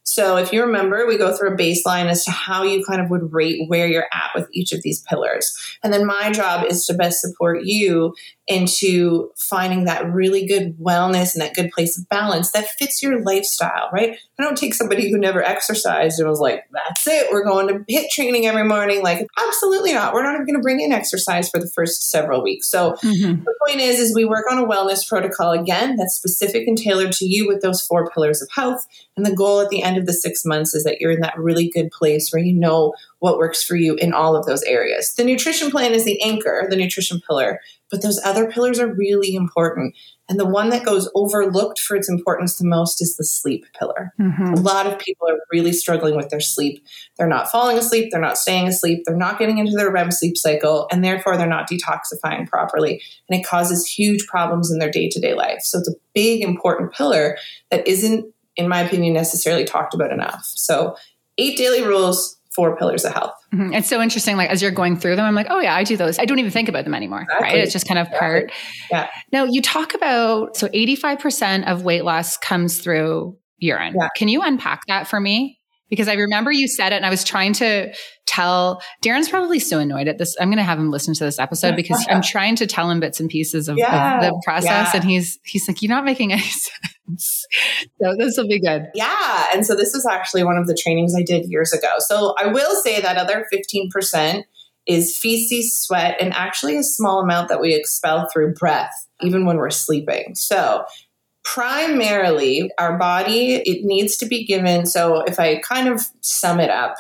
so 0.08 0.38
if 0.38 0.54
you 0.54 0.62
remember, 0.62 1.06
we 1.06 1.18
go 1.18 1.36
through 1.36 1.54
a 1.54 1.58
baseline 1.58 2.06
as 2.06 2.24
to 2.24 2.32
how 2.32 2.64
you 2.64 2.84
kind 2.86 3.02
of 3.02 3.10
would 3.10 3.34
rate 3.34 3.64
where 3.68 3.86
you're 3.86 4.08
at 4.14 4.32
with 4.34 4.48
each 4.54 4.72
of 4.72 4.82
these 4.82 5.02
pillars. 5.02 5.54
And 5.84 5.92
then 5.92 6.06
my 6.06 6.32
job 6.32 6.66
is 6.66 6.86
to 6.86 6.94
best 6.94 7.20
support 7.20 7.66
you 7.66 8.16
into 8.48 9.30
finding 9.36 9.86
that 9.86 10.10
really 10.10 10.46
good 10.46 10.78
wellness 10.80 11.34
and 11.34 11.42
that 11.42 11.54
good 11.54 11.70
place 11.72 11.98
of 12.00 12.08
balance 12.08 12.52
that 12.52 12.70
fits 12.70 13.04
your 13.04 13.22
lifestyle, 13.22 13.90
right? 13.92 14.18
I 14.40 14.44
don't 14.44 14.58
take 14.58 14.74
somebody 14.74 15.12
who 15.12 15.18
never 15.18 15.44
exercised 15.44 16.20
and 16.20 16.30
was 16.30 16.40
like, 16.40 16.64
that's 16.72 17.06
it, 17.08 17.28
we're 17.32 17.44
going 17.44 17.68
to 17.68 17.94
HIIT 17.94 18.10
training 18.10 18.46
every 18.46 18.64
morning. 18.64 19.04
Like, 19.04 19.28
absolutely 19.38 19.94
not. 19.94 20.14
We're 20.14 20.24
not 20.24 20.36
even 20.36 20.46
going 20.46 20.56
to 20.56 20.62
bring 20.62 20.80
in 20.80 20.94
exercise 20.94 21.50
for 21.50 21.60
the 21.60 21.68
first 21.68 22.10
several 22.10 22.42
weeks. 22.42 22.70
So 22.70 22.94
mm-hmm. 22.94 23.44
the 23.44 23.56
point 23.68 23.82
is, 23.82 24.00
is 24.00 24.16
we 24.16 24.24
work 24.24 24.46
on 24.50 24.60
a 24.60 24.66
wellness 24.66 25.08
protocol 25.08 25.52
again 25.52 25.98
that's 25.98 26.16
specific 26.16 26.68
and 26.68 26.78
tailored 26.78 27.12
to 27.14 27.26
you 27.26 27.48
with 27.48 27.62
those 27.62 27.82
four 27.82 28.10
pillars 28.10 28.42
of 28.42 28.50
health. 28.54 28.88
And 29.18 29.26
the 29.26 29.36
goal 29.36 29.60
at 29.60 29.70
the 29.70 29.84
end 29.84 29.98
of 29.98 30.06
the 30.06 30.14
six 30.14 30.46
months 30.46 30.74
is 30.74 30.86
that 30.86 31.02
you're 31.02 31.12
in 31.12 31.22
that 31.22 31.38
really 31.38 31.70
good 31.70 31.92
place 31.92 32.32
where 32.32 32.42
you 32.42 32.54
know 32.54 32.94
what 33.20 33.38
works 33.38 33.64
for 33.64 33.76
you 33.76 33.96
in 33.96 34.14
all 34.14 34.36
of 34.36 34.46
those 34.46 34.64
areas. 34.64 35.14
The 35.16 35.24
nutrition 35.24 35.72
plan 35.72 35.94
is 35.94 36.06
the 36.06 36.22
anchor, 36.22 36.68
the 36.70 36.76
nutrition 36.76 37.20
pillar, 37.28 37.60
but 37.90 38.02
those 38.02 38.20
other 38.24 38.50
pillars 38.50 38.80
are 38.80 38.94
really 38.94 39.34
important. 39.34 39.96
And 40.30 40.40
the 40.40 40.46
one 40.46 40.70
that 40.70 40.86
goes 40.86 41.10
overlooked 41.16 41.80
for 41.80 41.96
its 41.96 42.10
importance 42.10 42.58
the 42.58 42.68
most 42.68 43.02
is 43.02 43.16
the 43.16 43.24
sleep 43.24 43.66
pillar. 43.80 44.14
Mm-hmm. 44.20 44.54
A 44.56 44.60
lot 44.60 44.86
of 44.86 45.00
people 45.00 45.28
are 45.30 45.40
really 45.52 45.72
struggling 45.72 46.18
with 46.18 46.30
their 46.30 46.42
sleep. 46.42 46.84
They're 47.18 47.28
not 47.28 47.50
falling 47.50 47.78
asleep, 47.78 48.10
they're 48.12 48.20
not 48.20 48.38
staying 48.38 48.68
asleep, 48.68 49.04
they're 49.06 49.16
not 49.16 49.40
getting 49.40 49.58
into 49.58 49.76
their 49.76 49.90
REM 49.90 50.12
sleep 50.12 50.38
cycle, 50.38 50.88
and 50.92 51.04
therefore 51.04 51.38
they're 51.38 51.48
not 51.48 51.70
detoxifying 51.70 52.48
properly. 52.48 53.02
And 53.30 53.40
it 53.40 53.46
causes 53.46 53.88
huge 53.88 54.28
problems 54.28 54.70
in 54.70 54.80
their 54.80 54.92
day 54.92 55.08
to 55.10 55.20
day 55.20 55.34
life. 55.34 55.62
So 55.62 55.80
it's 55.80 55.90
a 55.90 55.96
big, 56.14 56.44
important 56.44 56.92
pillar 56.94 57.38
that 57.72 57.88
isn't 57.88 58.26
in 58.58 58.68
my 58.68 58.82
opinion, 58.82 59.14
necessarily 59.14 59.64
talked 59.64 59.94
about 59.94 60.12
enough. 60.12 60.44
So, 60.44 60.96
eight 61.38 61.58
daily 61.58 61.84
rules, 61.84 62.37
four 62.58 62.76
pillars 62.76 63.06
of 63.06 63.14
health. 63.14 63.34
Mm-hmm. 63.54 63.74
It's 63.74 63.88
so 63.88 64.02
interesting. 64.02 64.36
Like 64.36 64.50
as 64.50 64.62
you're 64.62 64.72
going 64.72 64.98
through 64.98 65.16
them, 65.16 65.26
I'm 65.26 65.36
like, 65.36 65.48
oh 65.50 65.60
yeah, 65.60 65.76
I 65.76 65.84
do 65.84 65.96
those. 65.96 66.20
I 66.20 66.26
don't 66.26 66.40
even 66.40 66.52
think 66.52 66.68
about 66.68 66.84
them 66.84 66.94
anymore. 66.94 67.22
Exactly. 67.22 67.48
Right. 67.48 67.58
It's 67.60 67.72
just 67.72 67.88
kind 67.88 68.00
of 68.00 68.08
exactly. 68.08 68.28
part. 68.28 68.52
Yeah. 68.92 69.10
Now 69.32 69.46
you 69.46 69.62
talk 69.62 69.94
about, 69.94 70.58
so 70.58 70.68
85% 70.68 71.72
of 71.72 71.84
weight 71.84 72.04
loss 72.04 72.36
comes 72.36 72.80
through 72.80 73.38
urine. 73.60 73.94
Yeah. 73.98 74.10
Can 74.18 74.28
you 74.28 74.42
unpack 74.42 74.82
that 74.88 75.08
for 75.08 75.20
me? 75.20 75.58
because 75.90 76.08
I 76.08 76.14
remember 76.14 76.52
you 76.52 76.68
said 76.68 76.92
it 76.92 76.98
and 76.98 77.06
I 77.06 77.10
was 77.10 77.24
trying 77.24 77.54
to 77.54 77.94
tell 78.26 78.82
Darren's 79.04 79.30
probably 79.30 79.60
so 79.60 79.80
annoyed 79.80 80.08
at 80.08 80.18
this. 80.18 80.36
I'm 80.40 80.50
going 80.50 80.58
to 80.58 80.64
have 80.64 80.80
him 80.80 80.92
listen 80.92 81.14
to 81.14 81.24
this 81.24 81.40
episode 81.40 81.76
because 81.76 82.06
I'm 82.10 82.22
trying 82.22 82.56
to 82.58 82.68
tell 82.68 82.90
him 82.90 83.00
bits 83.00 83.20
and 83.20 83.30
pieces 83.30 83.70
of, 83.70 83.78
yeah, 83.78 84.18
of 84.18 84.22
the 84.22 84.42
process. 84.44 84.70
Yeah. 84.70 84.92
And 84.96 85.04
he's, 85.04 85.40
he's 85.46 85.68
like, 85.68 85.82
you're 85.82 85.90
not 85.90 86.06
making 86.06 86.34
any 86.34 86.42
sense. 86.42 86.70
so 87.18 88.16
this 88.18 88.38
will 88.38 88.48
be 88.48 88.60
good. 88.60 88.88
Yeah. 88.94 89.48
And 89.54 89.66
so 89.66 89.76
this 89.76 89.94
is 89.94 90.06
actually 90.06 90.44
one 90.44 90.58
of 90.58 90.68
the 90.68 90.76
trainings 90.76 91.16
I 91.16 91.24
did 91.24 91.50
years 91.50 91.74
ago. 91.74 91.96
So 92.00 92.36
I 92.38 92.48
will 92.48 92.76
say 92.82 93.02
that 93.02 93.18
other 93.18 93.46
15% 93.54 94.44
is 94.86 95.18
feces, 95.18 95.78
sweat, 95.80 96.18
and 96.22 96.34
actually 96.34 96.78
a 96.78 96.84
small 96.84 97.22
amount 97.22 97.50
that 97.50 97.60
we 97.60 97.76
expel 97.76 98.28
through 98.32 98.54
breath, 98.54 99.08
even 99.22 99.46
when 99.46 99.58
we're 99.58 99.70
sleeping. 99.70 100.36
So 100.36 100.86
primarily 101.54 102.70
our 102.78 102.98
body 102.98 103.56
it 103.56 103.86
needs 103.86 104.18
to 104.18 104.26
be 104.26 104.46
given 104.46 104.86
so 104.86 105.22
if 105.22 105.40
i 105.40 105.58
kind 105.60 105.88
of 105.88 106.02
sum 106.20 106.60
it 106.60 106.70
up 106.70 106.96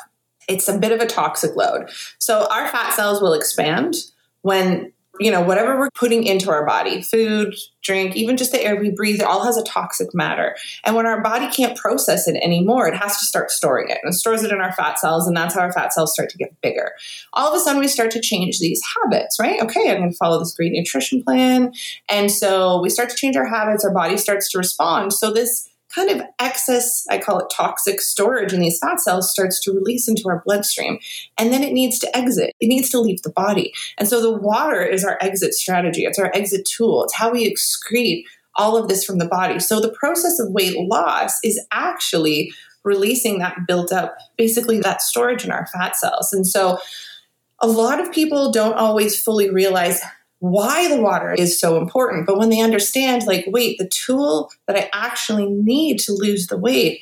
it's 0.47 0.69
a 0.69 0.77
bit 0.77 0.93
of 0.93 1.01
a 1.01 1.05
toxic 1.05 1.53
load 1.57 1.89
so 2.17 2.47
our 2.49 2.65
fat 2.69 2.93
cells 2.93 3.21
will 3.21 3.33
expand 3.33 3.95
when 4.43 4.89
you 5.19 5.31
know, 5.31 5.41
whatever 5.41 5.77
we're 5.77 5.91
putting 5.91 6.23
into 6.23 6.49
our 6.49 6.65
body, 6.65 7.01
food, 7.01 7.55
drink, 7.83 8.15
even 8.15 8.37
just 8.37 8.51
the 8.51 8.63
air 8.63 8.75
we 8.75 8.91
breathe, 8.91 9.21
it 9.21 9.25
all 9.25 9.45
has 9.45 9.57
a 9.57 9.63
toxic 9.63 10.13
matter. 10.13 10.55
And 10.83 10.95
when 10.95 11.05
our 11.05 11.21
body 11.21 11.47
can't 11.47 11.77
process 11.77 12.27
it 12.27 12.35
anymore, 12.43 12.87
it 12.87 12.95
has 12.95 13.17
to 13.19 13.25
start 13.25 13.49
storing 13.49 13.89
it 13.89 13.99
and 14.03 14.13
it 14.13 14.17
stores 14.17 14.43
it 14.43 14.51
in 14.51 14.59
our 14.59 14.73
fat 14.73 14.99
cells. 14.99 15.27
And 15.27 15.35
that's 15.35 15.55
how 15.55 15.61
our 15.61 15.71
fat 15.71 15.93
cells 15.93 16.13
start 16.13 16.29
to 16.29 16.37
get 16.37 16.59
bigger. 16.61 16.91
All 17.33 17.49
of 17.49 17.55
a 17.55 17.63
sudden, 17.63 17.79
we 17.79 17.87
start 17.87 18.11
to 18.11 18.21
change 18.21 18.59
these 18.59 18.81
habits, 19.03 19.39
right? 19.39 19.61
Okay, 19.61 19.91
I'm 19.91 19.99
going 19.99 20.11
to 20.11 20.17
follow 20.17 20.39
this 20.39 20.53
great 20.53 20.73
nutrition 20.73 21.23
plan. 21.23 21.71
And 22.09 22.31
so 22.31 22.81
we 22.81 22.89
start 22.89 23.09
to 23.09 23.15
change 23.15 23.35
our 23.35 23.47
habits, 23.47 23.85
our 23.85 23.93
body 23.93 24.17
starts 24.17 24.51
to 24.51 24.57
respond. 24.57 25.13
So 25.13 25.31
this 25.31 25.66
kind 25.93 26.09
of 26.09 26.21
excess, 26.39 27.05
I 27.09 27.17
call 27.17 27.39
it 27.39 27.51
toxic 27.55 28.01
storage 28.01 28.53
in 28.53 28.59
these 28.59 28.79
fat 28.79 28.99
cells 28.99 29.31
starts 29.31 29.59
to 29.61 29.71
release 29.71 30.07
into 30.07 30.23
our 30.27 30.41
bloodstream. 30.45 30.99
And 31.37 31.51
then 31.51 31.63
it 31.63 31.73
needs 31.73 31.99
to 31.99 32.17
exit, 32.17 32.53
it 32.59 32.67
needs 32.67 32.89
to 32.89 32.99
leave 32.99 33.21
the 33.21 33.31
body. 33.31 33.73
And 33.97 34.07
so 34.07 34.21
the 34.21 34.37
water 34.37 34.83
is 34.83 35.03
our 35.03 35.17
exit 35.21 35.53
strategy, 35.53 36.03
it's 36.03 36.19
our 36.19 36.31
exit 36.33 36.65
tool, 36.65 37.03
it's 37.03 37.15
how 37.15 37.31
we 37.31 37.51
excrete 37.51 38.23
all 38.55 38.75
of 38.75 38.89
this 38.89 39.05
from 39.05 39.19
the 39.19 39.27
body. 39.27 39.59
So 39.59 39.79
the 39.79 39.93
process 39.93 40.39
of 40.39 40.51
weight 40.51 40.75
loss 40.77 41.37
is 41.43 41.59
actually 41.71 42.51
releasing 42.83 43.39
that 43.39 43.57
built 43.67 43.91
up, 43.91 44.17
basically 44.37 44.79
that 44.79 45.01
storage 45.01 45.45
in 45.45 45.51
our 45.51 45.67
fat 45.67 45.95
cells. 45.95 46.33
And 46.33 46.45
so 46.45 46.79
a 47.59 47.67
lot 47.67 47.99
of 47.99 48.11
people 48.11 48.51
don't 48.51 48.75
always 48.75 49.21
fully 49.21 49.49
realize 49.49 50.01
why 50.39 50.87
the 50.87 51.01
water 51.01 51.33
is 51.33 51.59
so 51.59 51.77
important. 51.77 52.27
But 52.27 52.37
when 52.37 52.49
they 52.49 52.61
understand, 52.61 53.25
like, 53.25 53.45
wait, 53.47 53.77
the 53.77 53.89
tool 53.89 54.51
that 54.67 54.77
I 54.77 54.89
actually 54.93 55.49
need 55.49 55.99
to 56.01 56.13
lose 56.13 56.47
the 56.47 56.57
weight 56.57 57.01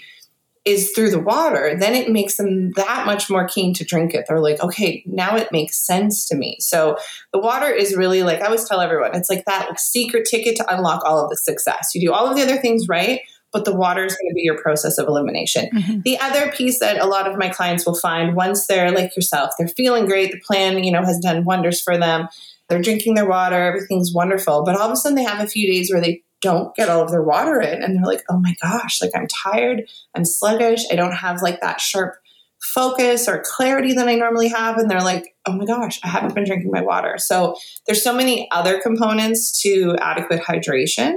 is 0.63 0.91
through 0.91 1.11
the 1.11 1.19
water, 1.19 1.75
then 1.77 1.93
it 1.93 2.09
makes 2.09 2.37
them 2.37 2.71
that 2.71 3.05
much 3.05 3.29
more 3.29 3.47
keen 3.47 3.71
to 3.75 3.83
drink 3.83 4.15
it. 4.15 4.25
They're 4.27 4.39
like, 4.39 4.59
okay, 4.63 5.03
now 5.05 5.35
it 5.35 5.51
makes 5.51 5.77
sense 5.77 6.25
to 6.29 6.35
me. 6.35 6.57
So 6.59 6.97
the 7.31 7.39
water 7.39 7.69
is 7.71 7.95
really 7.95 8.23
like, 8.23 8.41
I 8.41 8.45
always 8.45 8.67
tell 8.67 8.81
everyone, 8.81 9.13
it's 9.13 9.29
like 9.29 9.45
that 9.45 9.79
secret 9.79 10.25
ticket 10.27 10.55
to 10.55 10.75
unlock 10.75 11.03
all 11.05 11.23
of 11.23 11.29
the 11.29 11.37
success. 11.37 11.91
You 11.93 12.01
do 12.07 12.13
all 12.13 12.27
of 12.27 12.35
the 12.35 12.41
other 12.41 12.57
things 12.57 12.87
right, 12.87 13.21
but 13.53 13.63
the 13.63 13.75
water 13.75 14.05
is 14.05 14.15
going 14.15 14.31
to 14.31 14.33
be 14.33 14.41
your 14.41 14.57
process 14.57 14.97
of 14.97 15.07
elimination. 15.07 15.69
Mm-hmm. 15.71 16.01
The 16.01 16.17
other 16.17 16.51
piece 16.51 16.79
that 16.79 16.99
a 16.99 17.05
lot 17.05 17.29
of 17.29 17.37
my 17.37 17.49
clients 17.49 17.85
will 17.85 17.99
find 17.99 18.35
once 18.35 18.65
they're 18.65 18.91
like 18.91 19.15
yourself, 19.15 19.51
they're 19.59 19.67
feeling 19.67 20.07
great, 20.07 20.31
the 20.31 20.39
plan, 20.39 20.83
you 20.83 20.91
know, 20.91 21.03
has 21.03 21.19
done 21.19 21.45
wonders 21.45 21.79
for 21.79 21.95
them 21.95 22.27
they're 22.69 22.81
drinking 22.81 23.15
their 23.15 23.27
water, 23.27 23.55
everything's 23.55 24.13
wonderful. 24.13 24.63
But 24.63 24.75
all 24.75 24.87
of 24.87 24.91
a 24.91 24.95
sudden, 24.95 25.15
they 25.15 25.23
have 25.23 25.43
a 25.43 25.47
few 25.47 25.71
days 25.71 25.91
where 25.91 26.01
they 26.01 26.23
don't 26.41 26.75
get 26.75 26.89
all 26.89 27.01
of 27.01 27.11
their 27.11 27.23
water 27.23 27.61
in, 27.61 27.81
and 27.81 27.95
they're 27.95 28.05
like, 28.05 28.23
oh 28.29 28.39
my 28.39 28.55
gosh, 28.61 29.01
like 29.01 29.11
I'm 29.15 29.27
tired, 29.27 29.83
I'm 30.15 30.25
sluggish, 30.25 30.83
I 30.91 30.95
don't 30.95 31.13
have 31.13 31.41
like 31.41 31.61
that 31.61 31.81
sharp 31.81 32.15
focus 32.61 33.27
or 33.27 33.43
clarity 33.45 33.93
that 33.93 34.07
I 34.07 34.15
normally 34.15 34.47
have. 34.49 34.77
And 34.77 34.89
they're 34.89 35.01
like, 35.01 35.35
oh 35.45 35.53
my 35.53 35.65
gosh, 35.65 35.99
I 36.03 36.07
haven't 36.07 36.33
been 36.33 36.45
drinking 36.45 36.71
my 36.71 36.81
water. 36.81 37.15
So 37.17 37.55
there's 37.85 38.03
so 38.03 38.13
many 38.13 38.49
other 38.51 38.81
components 38.81 39.61
to 39.61 39.95
adequate 40.01 40.41
hydration. 40.41 41.15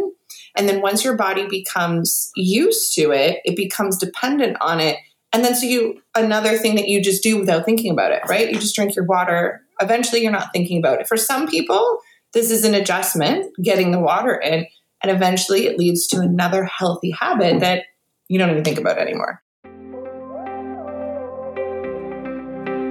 And 0.57 0.69
then 0.69 0.83
once 0.83 1.05
your 1.05 1.17
body 1.17 1.47
becomes 1.49 2.31
used 2.37 2.95
to 2.95 3.13
it, 3.13 3.41
it 3.45 3.57
becomes 3.57 3.97
dependent 3.97 4.57
on 4.61 4.81
it. 4.81 4.99
And 5.33 5.45
then 5.45 5.55
so 5.55 5.67
you 5.67 6.03
another 6.15 6.57
thing 6.57 6.75
that 6.77 6.89
you 6.89 7.03
just 7.03 7.23
do 7.23 7.39
without 7.39 7.65
thinking 7.65 7.93
about 7.93 8.13
it, 8.13 8.23
right? 8.29 8.51
You 8.51 8.59
just 8.59 8.75
drink 8.75 8.97
your 8.97 9.05
water 9.05 9.63
eventually 9.81 10.23
you're 10.23 10.33
not 10.33 10.53
thinking 10.53 10.79
about 10.79 11.01
it. 11.01 11.09
For 11.09 11.17
some 11.17 11.47
people, 11.47 11.99
this 12.33 12.51
is 12.51 12.65
an 12.65 12.75
adjustment, 12.75 13.47
getting 13.63 13.91
the 13.91 14.01
water 14.01 14.35
in, 14.35 14.67
and 15.03 15.11
eventually 15.11 15.67
it 15.67 15.79
leads 15.79 16.07
to 16.09 16.21
another 16.21 16.65
healthy 16.65 17.11
habit 17.11 17.61
that 17.61 17.85
you 18.29 18.39
don't 18.39 18.51
even 18.51 18.65
think 18.65 18.79
about 18.79 18.99
anymore. 18.99 19.43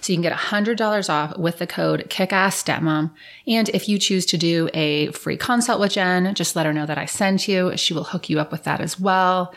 So 0.00 0.12
you 0.12 0.16
can 0.16 0.22
get 0.22 0.36
$100 0.36 1.08
off 1.08 1.38
with 1.38 1.58
the 1.58 1.68
code 1.68 2.06
kickassstepmom. 2.08 3.12
And 3.46 3.68
if 3.70 3.88
you 3.88 3.98
choose 3.98 4.26
to 4.26 4.36
do 4.36 4.68
a 4.74 5.12
free 5.12 5.36
consult 5.36 5.80
with 5.80 5.92
Jen, 5.92 6.34
just 6.34 6.56
let 6.56 6.66
her 6.66 6.72
know 6.72 6.84
that 6.86 6.98
I 6.98 7.06
sent 7.06 7.46
you. 7.46 7.76
She 7.76 7.94
will 7.94 8.04
hook 8.04 8.28
you 8.28 8.40
up 8.40 8.50
with 8.50 8.64
that 8.64 8.80
as 8.80 8.98
well. 8.98 9.54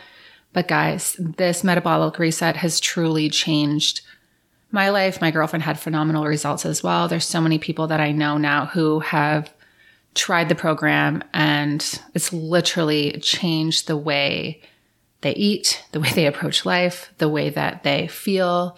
But 0.53 0.68
guys, 0.68 1.16
this 1.18 1.64
metabolic 1.64 2.20
reset 2.20 2.57
has 2.57 2.80
truly 2.80 3.30
changed 3.30 4.01
my 4.70 4.89
life. 4.89 5.22
My 5.22 5.32
girlfriend 5.32 5.64
had 5.64 5.80
phenomenal 5.80 6.26
results 6.26 6.66
as 6.66 6.84
well. 6.84 7.07
There's 7.07 7.26
so 7.26 7.41
many 7.41 7.57
people 7.57 7.88
that 7.88 7.99
I 7.99 8.12
know 8.12 8.38
now 8.38 8.68
who 8.68 8.99
have 8.99 9.51
tried 10.14 10.49
the 10.49 10.55
program 10.55 11.24
and 11.34 12.01
it's 12.14 12.34
literally 12.34 13.14
changed 13.22 13.88
the 13.88 13.97
way 13.97 14.62
they 15.22 15.34
eat, 15.34 15.84
the 15.91 15.99
way 15.99 16.12
they 16.12 16.26
approach 16.26 16.66
life, 16.66 17.12
the 17.18 17.30
way 17.30 17.49
that 17.49 17.84
they 17.84 18.07
feel. 18.07 18.78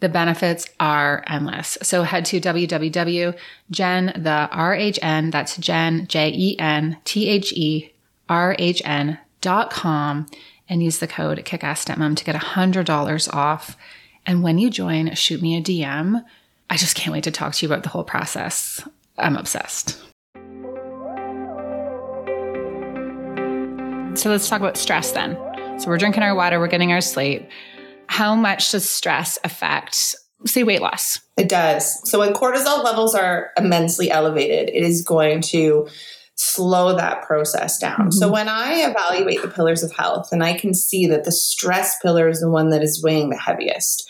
The 0.00 0.08
benefits 0.08 0.66
are 0.78 1.24
endless. 1.26 1.78
So 1.82 2.02
head 2.02 2.26
to 2.26 2.40
www.jen, 2.40 4.06
the 4.06 4.48
RHN, 4.52 5.32
that's 5.32 5.56
Jen, 5.56 6.06
J 6.06 6.30
E 6.34 6.58
N 6.58 6.98
T 7.04 7.28
H 7.28 7.52
E 7.54 7.92
R 8.28 8.54
H 8.58 8.82
N 8.84 9.18
dot 9.40 9.70
com 9.70 10.26
and 10.68 10.82
use 10.82 10.98
the 10.98 11.06
code 11.06 11.38
kickassstepmom 11.44 12.16
to 12.16 12.24
get 12.24 12.34
$100 12.34 13.34
off. 13.34 13.76
And 14.26 14.42
when 14.42 14.58
you 14.58 14.70
join, 14.70 15.14
shoot 15.14 15.42
me 15.42 15.56
a 15.56 15.62
DM. 15.62 16.22
I 16.70 16.76
just 16.76 16.96
can't 16.96 17.12
wait 17.12 17.24
to 17.24 17.30
talk 17.30 17.52
to 17.54 17.66
you 17.66 17.70
about 17.70 17.82
the 17.82 17.90
whole 17.90 18.04
process. 18.04 18.86
I'm 19.18 19.36
obsessed. 19.36 20.02
So 24.16 24.30
let's 24.30 24.48
talk 24.48 24.60
about 24.60 24.76
stress 24.76 25.12
then. 25.12 25.36
So 25.78 25.88
we're 25.88 25.98
drinking 25.98 26.22
our 26.22 26.34
water, 26.34 26.58
we're 26.60 26.68
getting 26.68 26.92
our 26.92 27.00
sleep. 27.00 27.48
How 28.06 28.34
much 28.34 28.70
does 28.70 28.88
stress 28.88 29.38
affect, 29.42 30.14
say, 30.46 30.62
weight 30.62 30.80
loss? 30.80 31.20
It 31.36 31.48
does. 31.48 32.08
So 32.08 32.20
when 32.20 32.32
cortisol 32.32 32.84
levels 32.84 33.14
are 33.14 33.50
immensely 33.58 34.10
elevated, 34.10 34.68
it 34.68 34.82
is 34.82 35.02
going 35.02 35.40
to 35.42 35.88
slow 36.36 36.96
that 36.96 37.22
process 37.22 37.78
down. 37.78 37.98
Mm-hmm. 37.98 38.10
So 38.10 38.30
when 38.30 38.48
I 38.48 38.88
evaluate 38.88 39.42
the 39.42 39.48
pillars 39.48 39.82
of 39.82 39.92
health 39.92 40.28
and 40.32 40.44
I 40.44 40.54
can 40.54 40.74
see 40.74 41.06
that 41.06 41.24
the 41.24 41.32
stress 41.32 41.96
pillar 42.00 42.28
is 42.28 42.40
the 42.40 42.50
one 42.50 42.70
that 42.70 42.82
is 42.82 43.02
weighing 43.02 43.30
the 43.30 43.38
heaviest, 43.38 44.08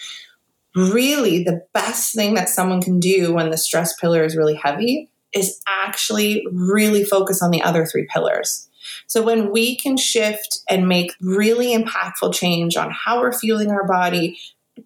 really 0.74 1.44
the 1.44 1.62
best 1.72 2.14
thing 2.14 2.34
that 2.34 2.48
someone 2.48 2.82
can 2.82 3.00
do 3.00 3.32
when 3.32 3.50
the 3.50 3.56
stress 3.56 3.94
pillar 3.98 4.24
is 4.24 4.36
really 4.36 4.54
heavy 4.54 5.10
is 5.34 5.60
actually 5.66 6.46
really 6.52 7.04
focus 7.04 7.42
on 7.42 7.50
the 7.50 7.62
other 7.62 7.86
three 7.86 8.06
pillars. 8.12 8.68
So 9.06 9.22
when 9.22 9.52
we 9.52 9.76
can 9.76 9.96
shift 9.96 10.60
and 10.68 10.88
make 10.88 11.12
really 11.20 11.76
impactful 11.76 12.34
change 12.34 12.76
on 12.76 12.90
how 12.90 13.20
we're 13.20 13.32
fueling 13.32 13.70
our 13.70 13.86
body, 13.86 14.38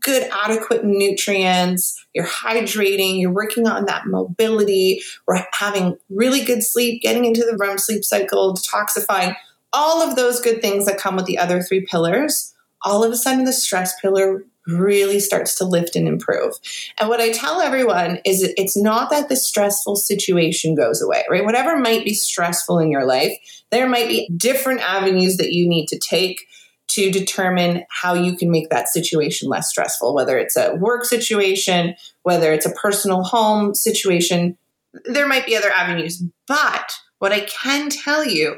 good 0.03 0.29
adequate 0.45 0.85
nutrients, 0.85 2.05
you're 2.15 2.27
hydrating, 2.27 3.21
you're 3.21 3.33
working 3.33 3.67
on 3.67 3.87
that 3.87 4.07
mobility, 4.07 5.01
we're 5.27 5.45
having 5.53 5.97
really 6.11 6.45
good 6.45 6.63
sleep, 6.63 7.03
getting 7.03 7.25
into 7.25 7.41
the 7.41 7.57
REM 7.57 7.79
sleep 7.79 8.05
cycle, 8.05 8.55
detoxifying, 8.55 9.35
all 9.73 10.03
of 10.03 10.17
those 10.17 10.41
good 10.41 10.61
things 10.61 10.87
that 10.87 10.99
come 10.99 11.17
with 11.17 11.27
the 11.27 11.39
other 11.39 11.63
three 11.63 11.85
pillars, 11.85 12.55
all 12.83 13.03
of 13.03 13.13
a 13.13 13.17
sudden 13.17 13.45
the 13.45 13.53
stress 13.53 13.99
pillar 14.01 14.45
really 14.69 15.19
starts 15.19 15.57
to 15.57 15.65
lift 15.65 15.97
and 15.97 16.07
improve. 16.07 16.55
And 17.01 17.09
what 17.09 17.21
I 17.21 17.31
tell 17.31 17.61
everyone 17.61 18.19
is 18.25 18.43
it's 18.57 18.77
not 18.77 19.11
that 19.11 19.29
the 19.29 19.37
stressful 19.37 19.97
situation 19.97 20.75
goes 20.75 21.03
away, 21.03 21.25
right? 21.31 21.45
Whatever 21.45 21.77
might 21.77 22.05
be 22.05 22.15
stressful 22.15 22.79
in 22.79 22.91
your 22.91 23.07
life, 23.07 23.33
there 23.71 23.89
might 23.89 24.09
be 24.09 24.31
different 24.37 24.81
avenues 24.81 25.37
that 25.39 25.53
you 25.53 25.69
need 25.69 25.87
to 25.89 25.99
take 25.99 26.47
to 26.89 27.11
determine 27.11 27.85
how 27.91 28.15
you 28.15 28.37
can 28.37 28.51
make 28.51 28.71
that 28.71 28.89
situation 28.89 29.49
less 29.49 29.69
stressful, 29.69 30.15
whether 30.15 30.39
it's 30.39 30.57
a 30.57 30.75
work 30.77 31.05
situation, 31.05 31.95
whether 32.23 32.53
it's 32.53 32.67
a 32.67 32.73
personal 32.73 33.23
home 33.23 33.75
situation. 33.75 34.57
There 35.05 35.29
might 35.29 35.47
be 35.47 35.57
other 35.57 35.71
avenues, 35.71 36.23
but 36.47 36.93
what 37.19 37.33
I 37.33 37.41
can 37.41 37.91
tell 37.91 38.25
you 38.25 38.57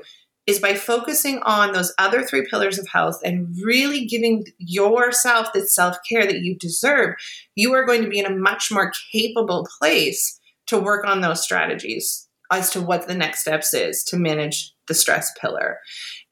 is 0.51 0.59
by 0.59 0.74
focusing 0.74 1.38
on 1.44 1.72
those 1.72 1.94
other 1.96 2.22
three 2.22 2.46
pillars 2.48 2.78
of 2.78 2.88
health 2.88 3.20
and 3.24 3.57
really 3.62 4.05
giving 4.05 4.44
yourself 4.59 5.53
the 5.53 5.66
self 5.66 5.96
care 6.09 6.26
that 6.26 6.40
you 6.40 6.57
deserve, 6.57 7.14
you 7.55 7.72
are 7.72 7.86
going 7.86 8.03
to 8.03 8.09
be 8.09 8.18
in 8.18 8.26
a 8.26 8.36
much 8.36 8.70
more 8.70 8.92
capable 9.12 9.66
place 9.78 10.38
to 10.66 10.78
work 10.78 11.07
on 11.07 11.20
those 11.20 11.42
strategies 11.42 12.28
as 12.53 12.70
to 12.70 12.80
what 12.80 13.07
the 13.07 13.14
next 13.14 13.42
steps 13.42 13.72
is 13.72 14.03
to 14.05 14.16
manage 14.16 14.74
the 14.88 14.94
stress 14.94 15.32
pillar. 15.40 15.78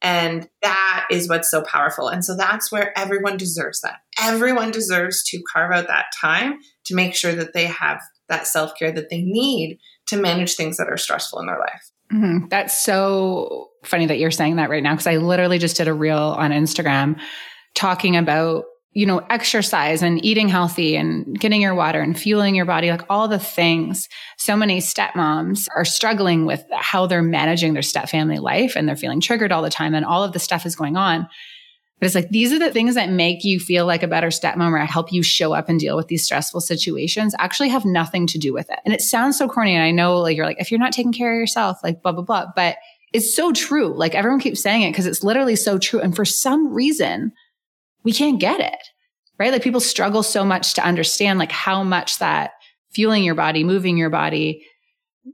And 0.03 0.49
that 0.63 1.07
is 1.11 1.29
what's 1.29 1.51
so 1.51 1.63
powerful. 1.63 2.09
And 2.09 2.25
so 2.25 2.37
that's 2.37 2.73
where 2.73 2.97
everyone 2.99 3.37
deserves 3.37 3.81
that. 3.83 4.01
Everyone 4.21 4.73
deserves 4.73 5.23
to 5.31 5.43
carve 5.53 5.73
out 5.73 5.87
that 5.87 6.07
time 6.21 6.59
to 6.87 6.95
make 6.95 7.15
sure 7.15 7.35
that 7.35 7.53
they 7.53 7.67
have 7.67 8.01
that 8.29 8.49
self 8.49 8.73
care 8.77 8.91
that 8.93 9.11
they 9.11 9.23
need 9.23 9.79
to 10.07 10.17
manage 10.17 10.55
things 10.55 10.77
that 10.77 10.89
are 10.89 10.97
stressful 10.97 11.39
in 11.39 11.47
their 11.47 11.59
life. 11.59 11.91
Mm-hmm. 12.13 12.49
That's 12.49 12.77
so 12.77 13.68
funny 13.85 14.07
that 14.07 14.19
you're 14.19 14.31
saying 14.31 14.57
that 14.57 14.71
right 14.71 14.83
now 14.83 14.93
because 14.93 15.07
I 15.07 15.17
literally 15.17 15.59
just 15.59 15.77
did 15.77 15.89
a 15.89 15.95
reel 15.95 16.17
on 16.19 16.51
Instagram 16.51 17.21
talking 17.75 18.17
about 18.17 18.65
you 18.93 19.07
know 19.07 19.19
exercise 19.31 20.03
and 20.03 20.25
eating 20.25 20.49
healthy 20.49 20.97
and 20.97 21.39
getting 21.39 21.61
your 21.61 21.75
water 21.75 22.01
and 22.01 22.19
fueling 22.19 22.55
your 22.55 22.65
body 22.65 22.91
like 22.91 23.05
all 23.09 23.29
the 23.29 23.39
things 23.39 24.09
so 24.39 24.57
many 24.57 24.79
stepmoms 24.79 25.67
are 25.77 25.85
struggling 25.85 26.47
with 26.47 26.65
how 26.73 27.07
they're 27.07 27.23
managing 27.23 27.75
their 27.75 27.83
step 27.83 28.09
family 28.09 28.39
life 28.39 28.75
and 28.75 28.89
they're 28.89 28.97
feeling 28.97 29.21
triggered 29.21 29.53
all 29.53 29.63
the 29.63 29.71
time 29.71 29.95
and 29.95 30.07
all 30.07 30.25
of 30.25 30.33
the 30.33 30.39
stuff 30.39 30.65
is 30.65 30.75
going 30.75 30.97
on 30.97 31.29
but 31.99 32.07
it's 32.07 32.15
like 32.15 32.31
these 32.31 32.53
are 32.53 32.59
the 32.59 32.71
things 32.71 32.95
that 32.95 33.11
make 33.11 33.43
you 33.43 33.59
feel 33.59 33.85
like 33.85 34.03
a 34.03 34.09
better 34.09 34.29
stepmom 34.29 34.73
or 34.73 34.79
help 34.79 35.13
you 35.13 35.23
show 35.23 35.53
up 35.53 35.69
and 35.69 35.81
deal 35.81 35.97
with 35.97 36.07
these 36.07 36.25
stressful 36.25 36.61
situations 36.61 37.35
actually 37.39 37.71
have 37.71 37.85
nothing 37.85 38.27
to 38.29 38.39
do 38.39 38.53
with 38.53 38.71
it. 38.71 38.79
And 38.85 38.95
it 38.95 39.01
sounds 39.01 39.37
so 39.37 39.49
corny. 39.49 39.75
And 39.75 39.83
I 39.83 39.91
know 39.91 40.19
like 40.19 40.37
you're 40.37 40.47
like, 40.47 40.61
if 40.61 40.71
you're 40.71 40.79
not 40.79 40.93
taking 40.93 41.13
care 41.13 41.33
of 41.33 41.39
yourself, 41.39 41.79
like 41.83 42.03
blah, 42.03 42.13
blah, 42.13 42.23
blah. 42.23 42.47
But 42.55 42.77
it's 43.13 43.35
so 43.35 43.53
true. 43.53 43.95
Like 43.97 44.15
everyone 44.15 44.41
keeps 44.41 44.63
saying 44.63 44.83
it 44.83 44.91
because 44.91 45.07
it's 45.07 45.25
literally 45.25 45.57
so 45.57 45.79
true. 45.79 46.01
And 46.01 46.15
for 46.15 46.25
some 46.25 46.73
reason, 46.73 47.33
we 48.05 48.13
can't 48.13 48.41
get 48.41 48.61
it. 48.61 48.79
Right. 49.39 49.53
Like 49.53 49.63
people 49.63 49.81
struggle 49.81 50.23
so 50.23 50.45
much 50.45 50.75
to 50.75 50.85
understand 50.85 51.39
like 51.39 51.53
how 51.53 51.85
much 51.85 52.19
that 52.19 52.53
fueling 52.91 53.23
your 53.23 53.37
body, 53.37 53.63
moving 53.63 53.97
your 53.97 54.11
body, 54.11 54.67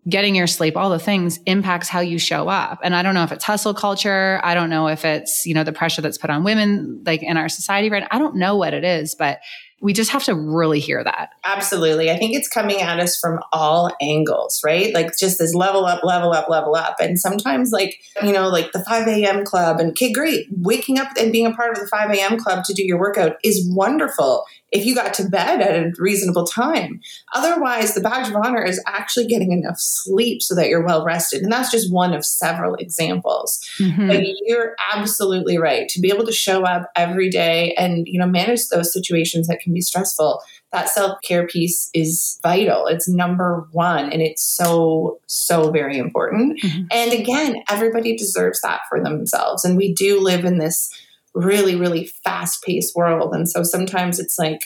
getting 0.09 0.35
your 0.35 0.47
sleep, 0.47 0.77
all 0.77 0.91
the 0.91 0.99
things 0.99 1.39
impacts 1.47 1.89
how 1.89 2.01
you 2.01 2.19
show 2.19 2.49
up. 2.49 2.81
And 2.83 2.95
I 2.95 3.03
don't 3.03 3.15
know 3.15 3.23
if 3.23 3.33
it's 3.33 3.45
hustle 3.45 3.75
culture. 3.75 4.41
I 4.43 4.55
don't 4.55 4.71
know 4.71 4.89
if 4.89 5.05
it's, 5.05 5.47
you 5.47 5.55
know, 5.55 5.65
the 5.65 5.73
pressure 5.73 6.03
that's 6.03 6.19
put 6.19 6.31
on 6.31 6.45
women 6.45 7.03
like 7.07 7.23
in 7.23 7.37
our 7.37 7.49
society 7.49 7.91
right 7.91 8.07
I 8.11 8.19
don't 8.19 8.37
know 8.37 8.57
what 8.57 8.75
it 8.75 8.85
is, 8.85 9.15
but 9.15 9.39
we 9.81 9.93
just 9.93 10.11
have 10.11 10.25
to 10.25 10.35
really 10.35 10.81
hear 10.81 11.05
that. 11.05 11.31
Absolutely. 11.45 12.11
I 12.11 12.17
think 12.17 12.35
it's 12.35 12.49
coming 12.49 12.81
at 12.81 13.01
us 13.01 13.19
from 13.19 13.41
all 13.53 13.91
angles, 14.01 14.63
right? 14.65 14.95
Like 14.95 15.17
just 15.19 15.39
this 15.39 15.55
level 15.55 15.85
up, 15.85 16.03
level 16.03 16.33
up, 16.33 16.49
level 16.49 16.75
up. 16.75 16.97
And 17.01 17.19
sometimes, 17.19 17.71
like, 17.71 18.01
you 18.23 18.33
know, 18.33 18.49
like 18.49 18.73
the 18.73 18.83
5 18.83 19.07
a.m. 19.09 19.45
club, 19.45 19.81
and 19.81 19.91
okay, 19.91 20.13
great. 20.13 20.47
Waking 20.51 20.99
up 20.99 21.09
and 21.19 21.33
being 21.33 21.47
a 21.47 21.53
part 21.53 21.73
of 21.73 21.81
the 21.81 21.89
5 21.89 22.11
a.m. 22.11 22.39
club 22.39 22.65
to 22.65 22.75
do 22.75 22.85
your 22.85 22.99
workout 22.99 23.37
is 23.45 23.69
wonderful 23.71 24.45
if 24.73 24.85
you 24.85 24.95
got 24.95 25.15
to 25.15 25.29
bed 25.29 25.61
at 25.61 25.77
a 25.77 25.93
reasonable 25.99 26.45
time. 26.45 27.01
Otherwise, 27.33 27.95
the 27.95 28.01
badge 28.01 28.29
of 28.29 28.35
honor 28.35 28.63
is 28.63 28.83
actually 28.89 29.27
getting 29.27 29.53
enough 29.53 29.79
sleep 29.79 30.43
so 30.43 30.53
that 30.57 30.69
you're 30.69 30.85
well 30.85 31.05
rested. 31.05 31.43
And 31.43 31.53
that's 31.53 31.71
just 31.71 31.93
one 31.93 32.13
of 32.13 32.25
several 32.25 32.75
examples. 32.75 33.61
Mm-hmm. 33.79 34.09
But 34.09 34.25
you're 34.43 34.75
absolutely 34.93 35.59
right. 35.59 35.89
To 35.91 36.01
be 36.01 36.09
able 36.09 36.27
to 36.27 36.33
show 36.33 36.65
up 36.65 36.91
every 36.97 37.31
day 37.31 37.73
and, 37.79 38.09
you 38.09 38.19
know, 38.19 38.27
manage 38.27 38.67
those 38.67 38.93
situations 38.93 39.47
that 39.47 39.61
can 39.65 39.75
be 39.75 39.81
stressful, 39.81 40.41
that 40.73 40.89
self 40.89 41.19
care 41.25 41.47
piece 41.47 41.91
is 41.95 42.39
vital. 42.43 42.87
It's 42.87 43.09
number 43.09 43.67
one. 43.73 44.13
And 44.13 44.23
it's 44.23 44.45
so, 44.45 45.19
so 45.27 45.71
very 45.71 45.99
important. 45.99 46.61
Mm-hmm. 46.63 46.83
And 46.93 47.13
again, 47.13 47.57
everybody 47.69 48.17
deserves 48.17 48.61
that 48.61 48.83
for 48.89 49.03
themselves. 49.03 49.65
And 49.65 49.77
we 49.77 49.93
do 49.93 50.21
live 50.21 50.45
in 50.45 50.59
this 50.59 50.91
really, 51.35 51.75
really 51.75 52.07
fast 52.23 52.63
paced 52.63 52.95
world. 52.95 53.35
And 53.35 53.49
so 53.49 53.63
sometimes 53.63 54.21
it's 54.21 54.39
like, 54.39 54.61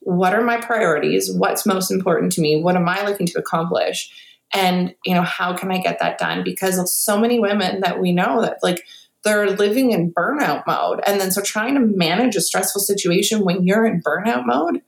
what 0.00 0.34
are 0.34 0.42
my 0.42 0.60
priorities? 0.60 1.30
What's 1.34 1.66
most 1.66 1.90
important 1.90 2.32
to 2.32 2.40
me? 2.40 2.62
What 2.62 2.76
am 2.76 2.88
I 2.88 3.04
looking 3.04 3.26
to 3.26 3.38
accomplish? 3.38 4.10
And, 4.52 4.94
you 5.04 5.14
know, 5.14 5.22
how 5.22 5.56
can 5.56 5.72
I 5.72 5.78
get 5.78 5.98
that 5.98 6.18
done? 6.18 6.44
Because 6.44 6.78
of 6.78 6.88
so 6.88 7.18
many 7.18 7.40
women 7.40 7.80
that 7.80 8.00
we 8.00 8.12
know 8.12 8.42
that 8.42 8.58
like 8.62 8.84
they're 9.24 9.50
living 9.50 9.90
in 9.90 10.12
burnout 10.12 10.64
mode. 10.66 11.00
And 11.06 11.20
then 11.20 11.30
so 11.30 11.40
trying 11.40 11.74
to 11.74 11.80
manage 11.80 12.36
a 12.36 12.40
stressful 12.40 12.82
situation 12.82 13.44
when 13.44 13.66
you're 13.66 13.86
in 13.86 14.02
burnout 14.02 14.44
mode, 14.46 14.82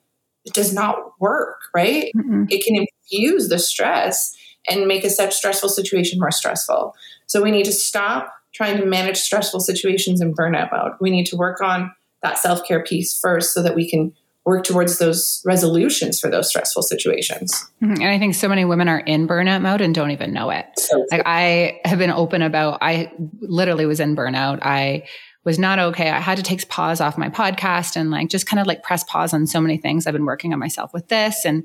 it 0.45 0.55
does 0.55 0.73
not 0.73 1.21
work, 1.21 1.59
right? 1.75 2.13
Mm-hmm. 2.17 2.45
It 2.49 2.65
can 2.65 2.77
infuse 2.77 3.49
the 3.49 3.59
stress 3.59 4.37
and 4.69 4.87
make 4.87 5.05
a 5.05 5.11
such 5.11 5.35
stressful 5.35 5.69
situation 5.71 6.19
more 6.19 6.31
stressful. 6.31 6.95
So 7.27 7.43
we 7.43 7.51
need 7.51 7.65
to 7.65 7.73
stop 7.73 8.33
trying 8.53 8.79
to 8.79 8.87
manage 8.87 9.19
stressful 9.19 9.61
situations 9.61 10.21
in 10.21 10.35
burnout 10.35 10.71
mode. 10.73 10.93
We 11.01 11.11
need 11.11 11.27
to 11.27 11.37
work 11.37 11.61
on 11.61 11.93
that 12.23 12.39
self 12.39 12.67
care 12.67 12.83
piece 12.83 13.19
first 13.19 13.53
so 13.53 13.63
that 13.63 13.75
we 13.75 13.89
can 13.89 14.13
work 14.47 14.65
towards 14.65 14.99
those 14.99 15.43
resolutions 15.45 16.21
for 16.21 16.31
those 16.31 16.49
stressful 16.49 16.83
situations. 16.83 17.53
Mm-hmm. 17.83 18.01
And 18.01 18.05
I 18.05 18.19
think 18.19 18.37
so 18.37 18.49
many 18.49 18.65
women 18.65 18.89
are 18.89 19.01
in 19.01 19.27
burnout 19.27 19.61
mode 19.61 19.81
and 19.81 19.93
don't 19.93 20.13
even 20.13 20.33
know 20.33 20.51
it. 20.51 20.67
So 20.77 21.05
like 21.11 21.23
I 21.27 21.81
have 21.85 21.99
been 21.99 22.13
open 22.13 22.43
about 22.43 22.79
I 22.81 23.13
literally 23.41 23.87
was 23.87 23.99
in 23.99 24.15
burnout. 24.15 24.61
I 24.63 25.09
was 25.45 25.59
not 25.59 25.81
okay. 25.81 26.09
I 26.09 26.21
had 26.21 26.37
to 26.37 26.45
take 26.45 26.67
pause 26.69 27.01
off 27.01 27.19
my 27.19 27.29
podcast 27.29 27.97
and 27.97 28.13
like 28.13 28.29
just 28.29 28.47
kind 28.47 28.61
of 28.61 28.69
like 28.69 28.85
press 28.85 29.03
pause 29.05 29.35
on 29.35 29.49
so 29.49 29.61
many 29.61 29.79
things. 29.79 30.07
I've 30.07 30.13
been 30.13 30.25
working 30.25 30.53
on 30.53 30.61
myself 30.61 30.95
with 30.95 31.09
this 31.09 31.45
and 31.45 31.65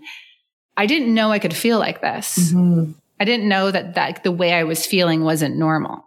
I 0.75 0.87
didn't 0.87 1.13
know 1.13 1.31
I 1.31 1.39
could 1.39 1.55
feel 1.55 1.77
like 1.77 2.01
this. 2.01 2.51
Mm-hmm. 2.51 2.93
I 3.19 3.25
didn't 3.25 3.47
know 3.47 3.69
that 3.69 3.93
that 3.93 4.23
the 4.23 4.31
way 4.31 4.53
I 4.53 4.63
was 4.63 4.87
feeling 4.87 5.23
wasn't 5.23 5.55
normal 5.55 6.03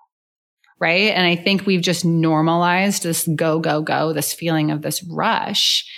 right? 0.81 1.12
And 1.14 1.25
I 1.25 1.37
think 1.37 1.64
we've 1.64 1.81
just 1.81 2.05
normalized 2.05 3.05
this 3.05 3.29
go, 3.37 3.59
go, 3.61 3.81
go, 3.81 4.12
this 4.12 4.35
feeling 4.35 4.70
of 4.70 4.83
this 4.83 5.03
rush. 5.05 5.89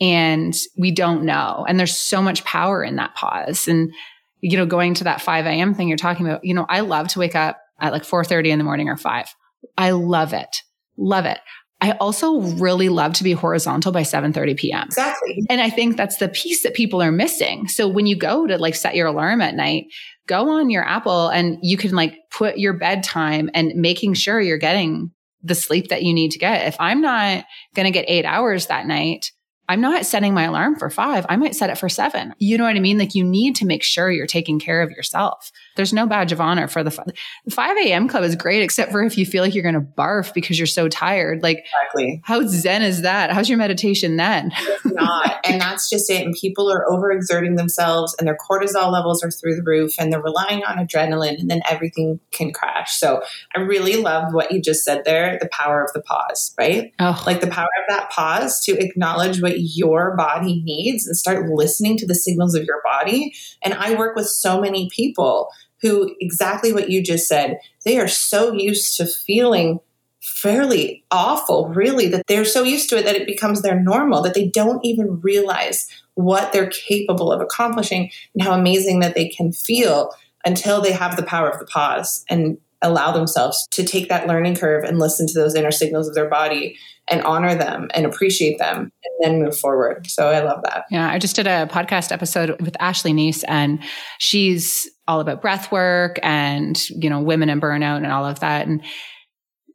And 0.00 0.54
we 0.76 0.90
don't 0.90 1.24
know. 1.24 1.64
And 1.68 1.78
there's 1.78 1.96
so 1.96 2.20
much 2.20 2.44
power 2.44 2.84
in 2.84 2.96
that 2.96 3.14
pause. 3.14 3.66
And, 3.66 3.92
you 4.40 4.56
know, 4.56 4.66
going 4.66 4.94
to 4.94 5.04
that 5.04 5.22
5 5.22 5.46
a.m. 5.46 5.74
thing 5.74 5.88
you're 5.88 5.96
talking 5.96 6.26
about, 6.26 6.44
you 6.44 6.52
know, 6.52 6.66
I 6.68 6.80
love 6.80 7.08
to 7.08 7.18
wake 7.18 7.34
up 7.34 7.58
at 7.80 7.92
like 7.92 8.02
4.30 8.02 8.48
in 8.48 8.58
the 8.58 8.64
morning 8.64 8.88
or 8.88 8.96
5. 8.96 9.34
I 9.78 9.90
love 9.90 10.32
it. 10.32 10.62
Love 10.98 11.24
it. 11.24 11.38
I 11.80 11.92
also 11.92 12.40
really 12.40 12.88
love 12.88 13.12
to 13.14 13.24
be 13.24 13.32
horizontal 13.32 13.92
by 13.92 14.00
7:30 14.00 14.56
p.m. 14.56 14.84
Exactly. 14.86 15.44
And 15.50 15.60
I 15.60 15.68
think 15.68 15.98
that's 15.98 16.16
the 16.16 16.30
piece 16.30 16.62
that 16.62 16.72
people 16.72 17.02
are 17.02 17.12
missing. 17.12 17.68
So 17.68 17.86
when 17.86 18.06
you 18.06 18.16
go 18.16 18.46
to 18.46 18.56
like 18.56 18.74
set 18.74 18.94
your 18.94 19.08
alarm 19.08 19.42
at 19.42 19.54
night, 19.54 19.84
go 20.26 20.48
on 20.48 20.70
your 20.70 20.84
Apple 20.84 21.28
and 21.28 21.58
you 21.60 21.76
can 21.76 21.90
like 21.90 22.16
put 22.30 22.56
your 22.56 22.72
bedtime 22.72 23.50
and 23.52 23.74
making 23.74 24.14
sure 24.14 24.40
you're 24.40 24.56
getting 24.56 25.10
the 25.42 25.54
sleep 25.54 25.88
that 25.88 26.02
you 26.02 26.14
need 26.14 26.30
to 26.30 26.38
get. 26.38 26.66
If 26.66 26.76
I'm 26.80 27.02
not 27.02 27.44
going 27.74 27.84
to 27.84 27.92
get 27.92 28.06
8 28.08 28.24
hours 28.24 28.68
that 28.68 28.86
night, 28.86 29.30
I'm 29.68 29.80
not 29.80 30.06
setting 30.06 30.34
my 30.34 30.44
alarm 30.44 30.76
for 30.76 30.90
five. 30.90 31.26
I 31.28 31.36
might 31.36 31.56
set 31.56 31.70
it 31.70 31.78
for 31.78 31.88
seven. 31.88 32.34
You 32.38 32.56
know 32.56 32.64
what 32.64 32.76
I 32.76 32.80
mean? 32.80 32.98
Like 32.98 33.14
you 33.14 33.24
need 33.24 33.56
to 33.56 33.66
make 33.66 33.82
sure 33.82 34.10
you're 34.10 34.26
taking 34.26 34.58
care 34.58 34.82
of 34.82 34.90
yourself. 34.90 35.50
There's 35.76 35.92
no 35.92 36.06
badge 36.06 36.32
of 36.32 36.40
honor 36.40 36.68
for 36.68 36.82
the, 36.82 36.90
f- 36.90 37.14
the 37.44 37.50
5 37.50 37.76
a.m. 37.78 38.08
club 38.08 38.24
is 38.24 38.34
great, 38.34 38.62
except 38.62 38.90
for 38.90 39.02
if 39.02 39.16
you 39.16 39.26
feel 39.26 39.42
like 39.42 39.54
you're 39.54 39.62
going 39.62 39.74
to 39.74 39.80
barf 39.80 40.34
because 40.34 40.58
you're 40.58 40.66
so 40.66 40.88
tired. 40.88 41.42
Like, 41.42 41.58
exactly. 41.58 42.20
how 42.24 42.46
zen 42.46 42.82
is 42.82 43.02
that? 43.02 43.30
How's 43.30 43.48
your 43.48 43.58
meditation 43.58 44.16
then? 44.16 44.52
It's 44.56 44.84
not. 44.86 45.40
and 45.46 45.60
that's 45.60 45.88
just 45.88 46.10
it. 46.10 46.24
And 46.24 46.34
people 46.40 46.70
are 46.70 46.84
overexerting 46.88 47.56
themselves 47.56 48.14
and 48.18 48.26
their 48.26 48.36
cortisol 48.36 48.90
levels 48.92 49.22
are 49.22 49.30
through 49.30 49.56
the 49.56 49.62
roof 49.62 49.94
and 49.98 50.12
they're 50.12 50.22
relying 50.22 50.64
on 50.64 50.76
adrenaline 50.76 51.38
and 51.38 51.50
then 51.50 51.60
everything 51.68 52.20
can 52.32 52.52
crash. 52.52 52.98
So 52.98 53.22
I 53.54 53.60
really 53.60 53.96
love 53.96 54.32
what 54.32 54.52
you 54.52 54.60
just 54.60 54.84
said 54.84 55.04
there 55.04 55.38
the 55.40 55.48
power 55.50 55.82
of 55.82 55.92
the 55.92 56.02
pause, 56.02 56.54
right? 56.58 56.92
Oh. 56.98 57.22
Like 57.26 57.40
the 57.40 57.46
power 57.46 57.64
of 57.64 57.88
that 57.88 58.10
pause 58.10 58.60
to 58.62 58.72
acknowledge 58.72 59.40
what 59.42 59.54
your 59.58 60.16
body 60.16 60.62
needs 60.64 61.06
and 61.06 61.16
start 61.16 61.48
listening 61.48 61.96
to 61.98 62.06
the 62.06 62.14
signals 62.14 62.54
of 62.54 62.64
your 62.64 62.82
body. 62.82 63.34
And 63.62 63.74
I 63.74 63.94
work 63.94 64.16
with 64.16 64.26
so 64.26 64.60
many 64.60 64.88
people 64.90 65.48
who, 65.82 66.14
exactly 66.20 66.72
what 66.72 66.90
you 66.90 67.02
just 67.02 67.28
said, 67.28 67.58
they 67.84 67.98
are 67.98 68.08
so 68.08 68.52
used 68.52 68.96
to 68.96 69.06
feeling 69.06 69.80
fairly 70.22 71.04
awful, 71.10 71.68
really, 71.68 72.08
that 72.08 72.26
they're 72.26 72.44
so 72.44 72.62
used 72.62 72.88
to 72.88 72.98
it 72.98 73.04
that 73.04 73.14
it 73.14 73.26
becomes 73.26 73.62
their 73.62 73.80
normal, 73.80 74.22
that 74.22 74.34
they 74.34 74.48
don't 74.48 74.84
even 74.84 75.20
realize 75.20 75.86
what 76.14 76.52
they're 76.52 76.70
capable 76.70 77.30
of 77.30 77.40
accomplishing 77.40 78.10
and 78.34 78.42
how 78.42 78.52
amazing 78.52 79.00
that 79.00 79.14
they 79.14 79.28
can 79.28 79.52
feel 79.52 80.10
until 80.44 80.80
they 80.80 80.92
have 80.92 81.16
the 81.16 81.22
power 81.22 81.48
of 81.48 81.58
the 81.58 81.66
pause 81.66 82.24
and 82.30 82.58
allow 82.82 83.12
themselves 83.12 83.66
to 83.72 83.84
take 83.84 84.08
that 84.08 84.26
learning 84.26 84.54
curve 84.54 84.84
and 84.84 84.98
listen 84.98 85.26
to 85.26 85.34
those 85.34 85.54
inner 85.54 85.70
signals 85.70 86.08
of 86.08 86.14
their 86.14 86.28
body 86.28 86.76
and 87.08 87.22
honor 87.22 87.54
them 87.54 87.88
and 87.94 88.04
appreciate 88.04 88.58
them 88.58 88.90
and 89.04 89.14
then 89.20 89.42
move 89.42 89.56
forward. 89.56 90.08
So 90.10 90.28
I 90.28 90.40
love 90.40 90.60
that. 90.64 90.84
Yeah, 90.90 91.08
I 91.08 91.18
just 91.18 91.36
did 91.36 91.46
a 91.46 91.68
podcast 91.70 92.12
episode 92.12 92.60
with 92.60 92.76
Ashley 92.80 93.12
Neese 93.12 93.44
and 93.46 93.82
she's 94.18 94.88
all 95.08 95.20
about 95.20 95.40
breath 95.40 95.70
work 95.70 96.18
and, 96.22 96.80
you 96.90 97.08
know, 97.08 97.20
women 97.20 97.48
and 97.48 97.62
burnout 97.62 97.98
and 97.98 98.06
all 98.06 98.26
of 98.26 98.40
that. 98.40 98.66
And 98.66 98.82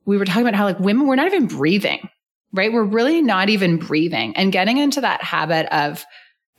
we 0.06 0.18
were 0.18 0.26
talking 0.26 0.42
about 0.42 0.56
how 0.56 0.66
like 0.66 0.80
women, 0.80 1.08
we're 1.08 1.16
not 1.16 1.28
even 1.28 1.48
breathing, 1.48 2.10
right? 2.54 2.72
We're 2.72 2.84
really 2.84 3.22
not 3.22 3.50
even 3.50 3.78
breathing 3.78 4.36
and 4.36 4.52
getting 4.52 4.78
into 4.78 5.02
that 5.02 5.24
habit 5.24 5.68
of 5.74 6.06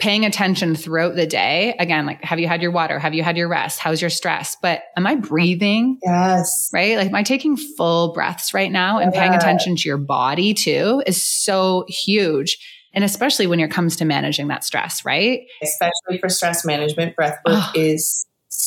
paying 0.03 0.24
attention 0.24 0.74
throughout 0.74 1.14
the 1.14 1.28
day. 1.28 1.76
Again, 1.78 2.07
like, 2.07 2.24
have 2.24 2.40
you 2.40 2.48
had 2.48 2.61
your 2.61 2.72
water? 2.72 2.98
Have 2.98 3.14
you 3.14 3.22
had 3.22 3.36
your 3.36 3.46
rest? 3.46 3.78
How's 3.78 4.00
your 4.00 4.11
stress? 4.11 4.57
But 4.61 4.82
am 4.96 5.07
I 5.07 5.14
breathing? 5.14 6.00
Yes. 6.03 6.70
Right? 6.72 6.96
Like, 6.96 7.07
am 7.07 7.14
I 7.14 7.22
taking 7.22 7.57
full 7.57 8.12
breaths 8.12 8.53
right 8.53 8.72
now 8.72 8.98
and 8.98 9.12
paying 9.12 9.32
attention 9.32 9.76
to 9.76 9.88
your 9.88 9.98
body 9.98 10.55
too 10.55 11.05
is 11.07 11.22
so 11.22 11.84
huge. 11.86 12.59
And 12.92 13.05
especially 13.05 13.46
when 13.46 13.61
it 13.61 13.70
comes 13.70 13.94
to 13.96 14.05
managing 14.05 14.48
that 14.48 14.64
stress, 14.64 15.05
right? 15.05 15.42
Especially 15.62 16.18
for 16.18 16.28
stress 16.28 16.64
management, 16.64 17.14
breath 17.14 17.38
work 17.46 17.62
is 17.76 18.26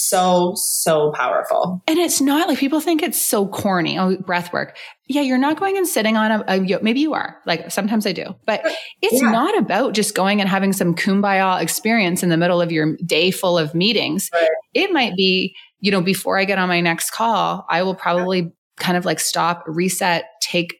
so 0.10 0.54
so 0.56 1.12
powerful. 1.12 1.82
And 1.88 1.98
it's 1.98 2.22
not 2.22 2.48
like 2.48 2.58
people 2.58 2.80
think 2.80 3.02
it's 3.02 3.22
so 3.22 3.48
corny. 3.48 3.98
Oh 3.98 4.18
breath 4.18 4.54
work 4.54 4.78
yeah 5.08 5.22
you're 5.22 5.38
not 5.38 5.60
going 5.60 5.78
and 5.78 5.88
sitting 5.88 6.18
on 6.18 6.32
a, 6.32 6.44
a 6.48 6.80
maybe 6.82 7.00
you 7.00 7.14
are. 7.14 7.38
Like 7.46 7.72
sometimes 7.72 8.06
i 8.08 8.12
do. 8.12 8.36
But 8.46 8.62
it's 9.02 9.22
yeah. 9.22 9.32
not 9.32 9.58
about 9.58 9.94
just 9.94 10.16
going 10.16 10.40
and 10.42 10.50
having 10.50 10.74
some 10.74 10.96
kumbaya 10.96 11.62
experience 11.62 12.24
in 12.24 12.30
the 12.30 12.38
middle 12.38 12.62
of 12.62 12.72
your 12.72 12.98
day 13.06 13.32
full 13.32 13.58
of 13.58 13.76
meetings. 13.76 14.30
Right. 14.34 14.50
it 14.74 14.92
might 14.92 15.16
be 15.16 15.56
you 15.80 15.92
know 15.92 16.02
before 16.02 16.38
i 16.38 16.46
get 16.46 16.58
on 16.58 16.68
my 16.68 16.82
next 16.82 17.12
call 17.12 17.66
i 17.70 17.84
will 17.84 17.96
probably 17.96 18.40
yeah. 18.40 18.48
kind 18.78 18.98
of 18.98 19.06
like 19.06 19.20
stop 19.20 19.64
reset 19.68 20.26
take 20.42 20.80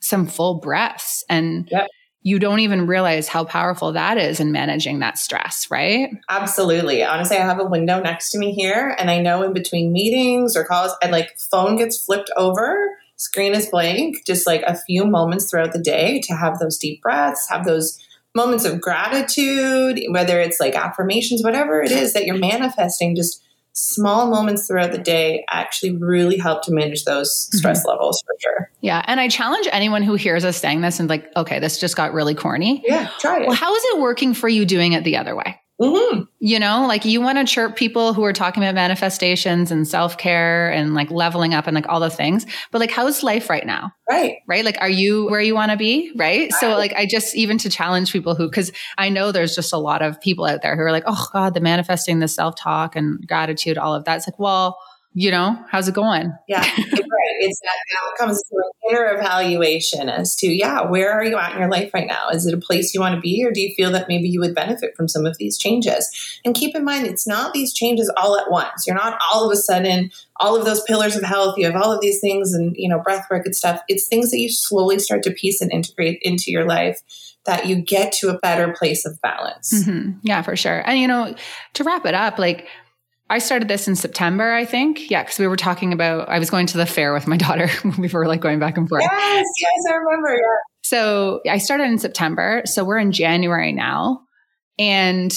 some 0.00 0.26
full 0.26 0.58
breaths 0.58 1.24
and 1.28 1.68
yep 1.70 1.88
you 2.22 2.38
don't 2.38 2.60
even 2.60 2.86
realize 2.86 3.28
how 3.28 3.44
powerful 3.44 3.92
that 3.92 4.16
is 4.16 4.38
in 4.40 4.52
managing 4.52 5.00
that 5.00 5.18
stress, 5.18 5.66
right? 5.70 6.10
Absolutely. 6.28 7.02
Honestly, 7.02 7.36
I 7.36 7.44
have 7.44 7.58
a 7.58 7.64
window 7.64 8.00
next 8.00 8.30
to 8.30 8.38
me 8.38 8.52
here, 8.52 8.94
and 8.98 9.10
I 9.10 9.20
know 9.20 9.42
in 9.42 9.52
between 9.52 9.92
meetings 9.92 10.56
or 10.56 10.64
calls, 10.64 10.92
and 11.02 11.10
like 11.10 11.36
phone 11.38 11.76
gets 11.76 12.04
flipped 12.04 12.30
over, 12.36 12.96
screen 13.16 13.54
is 13.54 13.68
blank, 13.68 14.24
just 14.26 14.46
like 14.46 14.62
a 14.62 14.78
few 14.86 15.04
moments 15.04 15.50
throughout 15.50 15.72
the 15.72 15.82
day 15.82 16.20
to 16.20 16.34
have 16.34 16.58
those 16.58 16.78
deep 16.78 17.02
breaths, 17.02 17.48
have 17.48 17.64
those 17.64 17.98
moments 18.34 18.64
of 18.64 18.80
gratitude, 18.80 20.00
whether 20.10 20.40
it's 20.40 20.60
like 20.60 20.74
affirmations, 20.74 21.42
whatever 21.42 21.82
it 21.82 21.90
is 21.90 22.12
that 22.12 22.24
you're 22.24 22.38
manifesting, 22.38 23.14
just 23.14 23.42
small 23.72 24.30
moments 24.30 24.66
throughout 24.66 24.92
the 24.92 24.98
day 24.98 25.44
actually 25.48 25.96
really 25.96 26.36
help 26.36 26.62
to 26.64 26.72
manage 26.72 27.04
those 27.04 27.48
stress 27.56 27.80
mm-hmm. 27.80 27.88
levels 27.88 28.22
for 28.26 28.34
sure. 28.38 28.70
Yeah. 28.80 29.02
And 29.06 29.18
I 29.18 29.28
challenge 29.28 29.68
anyone 29.72 30.02
who 30.02 30.14
hears 30.14 30.44
us 30.44 30.56
saying 30.56 30.82
this 30.82 31.00
and 31.00 31.08
like, 31.08 31.30
okay, 31.36 31.58
this 31.58 31.78
just 31.78 31.96
got 31.96 32.12
really 32.12 32.34
corny. 32.34 32.82
Yeah, 32.86 33.08
try 33.18 33.40
it. 33.40 33.46
Well, 33.46 33.56
how 33.56 33.74
is 33.74 33.82
it 33.86 34.00
working 34.00 34.34
for 34.34 34.48
you 34.48 34.66
doing 34.66 34.92
it 34.92 35.04
the 35.04 35.16
other 35.16 35.34
way? 35.34 35.61
Mm-hmm. 35.82 36.22
You 36.38 36.60
know, 36.60 36.86
like 36.86 37.04
you 37.04 37.20
want 37.20 37.38
to 37.38 37.44
chirp 37.44 37.74
people 37.76 38.14
who 38.14 38.22
are 38.24 38.32
talking 38.32 38.62
about 38.62 38.74
manifestations 38.74 39.72
and 39.72 39.86
self 39.86 40.16
care 40.16 40.70
and 40.70 40.94
like 40.94 41.10
leveling 41.10 41.54
up 41.54 41.66
and 41.66 41.74
like 41.74 41.88
all 41.88 41.98
the 41.98 42.10
things. 42.10 42.46
But 42.70 42.80
like, 42.80 42.90
how's 42.90 43.22
life 43.22 43.50
right 43.50 43.66
now? 43.66 43.92
Right. 44.08 44.36
Right. 44.46 44.64
Like, 44.64 44.76
are 44.80 44.88
you 44.88 45.28
where 45.28 45.40
you 45.40 45.54
want 45.54 45.72
to 45.72 45.76
be? 45.76 46.12
Right? 46.14 46.42
right. 46.42 46.52
So, 46.52 46.70
like, 46.76 46.92
I 46.94 47.06
just 47.06 47.34
even 47.34 47.58
to 47.58 47.68
challenge 47.70 48.12
people 48.12 48.34
who, 48.34 48.48
because 48.48 48.70
I 48.96 49.08
know 49.08 49.32
there's 49.32 49.54
just 49.54 49.72
a 49.72 49.78
lot 49.78 50.02
of 50.02 50.20
people 50.20 50.44
out 50.44 50.62
there 50.62 50.76
who 50.76 50.82
are 50.82 50.92
like, 50.92 51.04
oh 51.06 51.26
God, 51.32 51.54
the 51.54 51.60
manifesting, 51.60 52.20
the 52.20 52.28
self 52.28 52.54
talk 52.56 52.94
and 52.94 53.26
gratitude, 53.26 53.76
all 53.76 53.94
of 53.94 54.04
that. 54.04 54.16
It's 54.18 54.28
like, 54.28 54.38
well, 54.38 54.78
you 55.14 55.30
know, 55.30 55.58
how's 55.70 55.88
it 55.88 55.94
going? 55.94 56.32
Yeah, 56.48 56.60
right. 56.78 57.36
It's 57.40 57.60
that 57.60 57.76
now 57.92 58.08
it 58.08 58.18
comes 58.18 58.42
to 58.42 58.56
an 58.56 58.90
inner 58.90 59.18
evaluation 59.18 60.08
as 60.08 60.34
to, 60.36 60.46
yeah, 60.46 60.82
where 60.82 61.12
are 61.12 61.24
you 61.24 61.36
at 61.36 61.52
in 61.52 61.58
your 61.58 61.70
life 61.70 61.92
right 61.92 62.06
now? 62.06 62.28
Is 62.30 62.46
it 62.46 62.54
a 62.54 62.58
place 62.58 62.94
you 62.94 63.00
want 63.00 63.14
to 63.14 63.20
be, 63.20 63.44
or 63.44 63.52
do 63.52 63.60
you 63.60 63.74
feel 63.74 63.90
that 63.92 64.08
maybe 64.08 64.28
you 64.28 64.40
would 64.40 64.54
benefit 64.54 64.96
from 64.96 65.08
some 65.08 65.26
of 65.26 65.36
these 65.38 65.58
changes? 65.58 66.40
And 66.44 66.54
keep 66.54 66.74
in 66.74 66.84
mind, 66.84 67.06
it's 67.06 67.26
not 67.26 67.52
these 67.52 67.74
changes 67.74 68.10
all 68.16 68.38
at 68.38 68.50
once. 68.50 68.86
You're 68.86 68.96
not 68.96 69.18
all 69.30 69.44
of 69.44 69.52
a 69.52 69.56
sudden 69.56 70.10
all 70.36 70.56
of 70.56 70.64
those 70.64 70.82
pillars 70.84 71.14
of 71.16 71.22
health. 71.22 71.56
You 71.58 71.66
have 71.66 71.80
all 71.80 71.92
of 71.92 72.00
these 72.00 72.20
things, 72.20 72.52
and 72.54 72.74
you 72.76 72.88
know, 72.88 72.98
breath 72.98 73.26
work 73.30 73.44
and 73.44 73.54
stuff. 73.54 73.80
It's 73.88 74.08
things 74.08 74.30
that 74.30 74.38
you 74.38 74.50
slowly 74.50 74.98
start 74.98 75.22
to 75.24 75.30
piece 75.30 75.60
and 75.60 75.72
integrate 75.72 76.18
into 76.22 76.50
your 76.50 76.64
life 76.64 77.00
that 77.44 77.66
you 77.66 77.76
get 77.76 78.12
to 78.12 78.28
a 78.28 78.38
better 78.38 78.72
place 78.72 79.04
of 79.04 79.20
balance. 79.20 79.72
Mm-hmm. 79.74 80.18
Yeah, 80.22 80.42
for 80.42 80.56
sure. 80.56 80.82
And 80.86 80.98
you 80.98 81.08
know, 81.08 81.34
to 81.74 81.84
wrap 81.84 82.06
it 82.06 82.14
up, 82.14 82.38
like 82.38 82.68
I 83.32 83.38
started 83.38 83.66
this 83.66 83.88
in 83.88 83.96
September, 83.96 84.52
I 84.52 84.66
think. 84.66 85.10
Yeah, 85.10 85.22
because 85.22 85.38
we 85.38 85.46
were 85.46 85.56
talking 85.56 85.94
about 85.94 86.28
I 86.28 86.38
was 86.38 86.50
going 86.50 86.66
to 86.66 86.76
the 86.76 86.84
fair 86.84 87.14
with 87.14 87.26
my 87.26 87.36
daughter. 87.38 87.70
we 87.98 88.08
were 88.08 88.26
like 88.26 88.42
going 88.42 88.58
back 88.58 88.76
and 88.76 88.86
forth. 88.86 89.02
Yes, 89.02 89.46
yes, 89.58 89.72
I 89.88 89.94
remember. 89.94 90.34
Yeah. 90.34 90.58
So 90.82 91.40
I 91.48 91.56
started 91.56 91.84
in 91.84 91.98
September. 91.98 92.60
So 92.66 92.84
we're 92.84 92.98
in 92.98 93.10
January 93.10 93.72
now. 93.72 94.20
And 94.78 95.34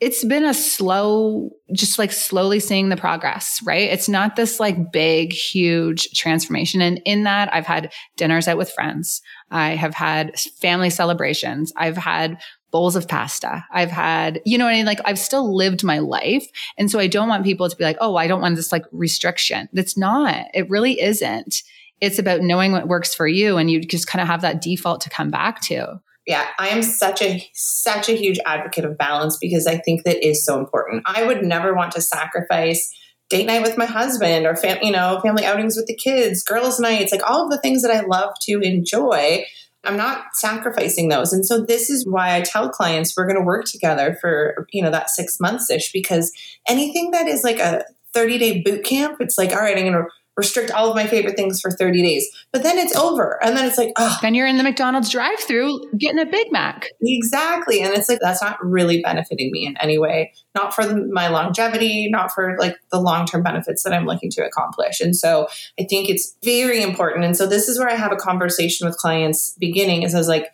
it's 0.00 0.24
been 0.24 0.44
a 0.44 0.54
slow, 0.54 1.50
just 1.74 1.98
like 1.98 2.12
slowly 2.12 2.60
seeing 2.60 2.88
the 2.88 2.96
progress, 2.96 3.58
right? 3.64 3.90
It's 3.90 4.08
not 4.08 4.36
this 4.36 4.60
like 4.60 4.92
big, 4.92 5.32
huge 5.32 6.08
transformation. 6.14 6.80
And 6.80 7.00
in 7.04 7.24
that, 7.24 7.52
I've 7.52 7.66
had 7.66 7.92
dinners 8.16 8.46
out 8.46 8.58
with 8.58 8.70
friends. 8.70 9.20
I 9.50 9.70
have 9.70 9.94
had 9.94 10.38
family 10.60 10.90
celebrations. 10.90 11.72
I've 11.76 11.96
had 11.96 12.40
bowls 12.72 12.96
of 12.96 13.06
pasta. 13.06 13.64
I've 13.70 13.90
had, 13.90 14.40
you 14.44 14.58
know 14.58 14.64
what 14.64 14.72
I 14.72 14.78
mean? 14.78 14.86
Like 14.86 15.00
I've 15.04 15.18
still 15.18 15.54
lived 15.54 15.84
my 15.84 15.98
life. 15.98 16.46
And 16.76 16.90
so 16.90 16.98
I 16.98 17.06
don't 17.06 17.28
want 17.28 17.44
people 17.44 17.68
to 17.68 17.76
be 17.76 17.84
like, 17.84 17.98
oh, 18.00 18.16
I 18.16 18.26
don't 18.26 18.40
want 18.40 18.56
this 18.56 18.72
like 18.72 18.84
restriction. 18.90 19.68
That's 19.72 19.96
not, 19.96 20.46
it 20.54 20.68
really 20.68 21.00
isn't. 21.00 21.62
It's 22.00 22.18
about 22.18 22.40
knowing 22.40 22.72
what 22.72 22.88
works 22.88 23.14
for 23.14 23.28
you 23.28 23.58
and 23.58 23.70
you 23.70 23.80
just 23.82 24.08
kind 24.08 24.20
of 24.20 24.26
have 24.26 24.40
that 24.40 24.60
default 24.60 25.02
to 25.02 25.10
come 25.10 25.30
back 25.30 25.60
to. 25.62 26.00
Yeah, 26.26 26.46
I 26.58 26.68
am 26.68 26.82
such 26.82 27.20
a 27.20 27.44
such 27.52 28.08
a 28.08 28.16
huge 28.16 28.38
advocate 28.46 28.84
of 28.84 28.96
balance 28.96 29.36
because 29.40 29.66
I 29.66 29.78
think 29.78 30.04
that 30.04 30.24
is 30.24 30.44
so 30.44 30.58
important. 30.58 31.02
I 31.04 31.24
would 31.24 31.44
never 31.44 31.74
want 31.74 31.92
to 31.92 32.00
sacrifice 32.00 32.92
date 33.28 33.46
night 33.46 33.62
with 33.62 33.76
my 33.76 33.86
husband 33.86 34.46
or 34.46 34.54
fam- 34.54 34.82
you 34.82 34.92
know 34.92 35.18
family 35.24 35.44
outings 35.44 35.76
with 35.76 35.86
the 35.86 35.96
kids, 35.96 36.44
girls' 36.44 36.78
nights, 36.78 37.10
like 37.10 37.28
all 37.28 37.44
of 37.44 37.50
the 37.50 37.58
things 37.58 37.82
that 37.82 37.90
I 37.90 38.02
love 38.02 38.34
to 38.42 38.60
enjoy 38.60 39.44
I'm 39.84 39.96
not 39.96 40.26
sacrificing 40.34 41.08
those. 41.08 41.32
And 41.32 41.44
so 41.44 41.60
this 41.60 41.90
is 41.90 42.06
why 42.06 42.36
I 42.36 42.40
tell 42.40 42.70
clients 42.70 43.14
we're 43.16 43.26
going 43.26 43.38
to 43.38 43.44
work 43.44 43.64
together 43.64 44.16
for, 44.20 44.66
you 44.72 44.82
know, 44.82 44.90
that 44.90 45.10
six 45.10 45.40
months 45.40 45.70
ish, 45.70 45.90
because 45.92 46.32
anything 46.68 47.10
that 47.10 47.26
is 47.26 47.42
like 47.42 47.58
a 47.58 47.84
30 48.14 48.38
day 48.38 48.62
boot 48.62 48.84
camp, 48.84 49.16
it's 49.20 49.36
like, 49.36 49.50
all 49.50 49.60
right, 49.60 49.76
I'm 49.76 49.84
going 49.84 50.04
to 50.04 50.08
restrict 50.36 50.70
all 50.70 50.88
of 50.88 50.96
my 50.96 51.06
favorite 51.06 51.36
things 51.36 51.60
for 51.60 51.70
30 51.70 52.02
days. 52.02 52.28
But 52.52 52.62
then 52.62 52.78
it's 52.78 52.96
over. 52.96 53.38
And 53.44 53.56
then 53.56 53.66
it's 53.66 53.76
like, 53.76 53.92
oh. 53.96 54.18
Then 54.22 54.34
you're 54.34 54.46
in 54.46 54.56
the 54.56 54.62
McDonald's 54.62 55.10
drive 55.10 55.38
through 55.40 55.90
getting 55.98 56.18
a 56.18 56.26
Big 56.26 56.50
Mac. 56.50 56.88
Exactly. 57.02 57.82
And 57.82 57.92
it's 57.94 58.08
like, 58.08 58.20
that's 58.20 58.42
not 58.42 58.64
really 58.64 59.02
benefiting 59.02 59.50
me 59.52 59.66
in 59.66 59.76
any 59.78 59.98
way, 59.98 60.32
not 60.54 60.74
for 60.74 60.86
the, 60.86 61.06
my 61.12 61.28
longevity, 61.28 62.08
not 62.10 62.32
for 62.32 62.56
like 62.58 62.76
the 62.90 63.00
long 63.00 63.26
term 63.26 63.42
benefits 63.42 63.82
that 63.82 63.92
I'm 63.92 64.06
looking 64.06 64.30
to 64.30 64.46
accomplish. 64.46 65.00
And 65.00 65.14
so 65.14 65.48
I 65.78 65.84
think 65.84 66.08
it's 66.08 66.36
very 66.42 66.82
important. 66.82 67.24
And 67.24 67.36
so 67.36 67.46
this 67.46 67.68
is 67.68 67.78
where 67.78 67.90
I 67.90 67.94
have 67.94 68.12
a 68.12 68.16
conversation 68.16 68.86
with 68.86 68.96
clients 68.96 69.54
beginning 69.58 70.02
is 70.02 70.14
I 70.14 70.18
was 70.18 70.28
like, 70.28 70.46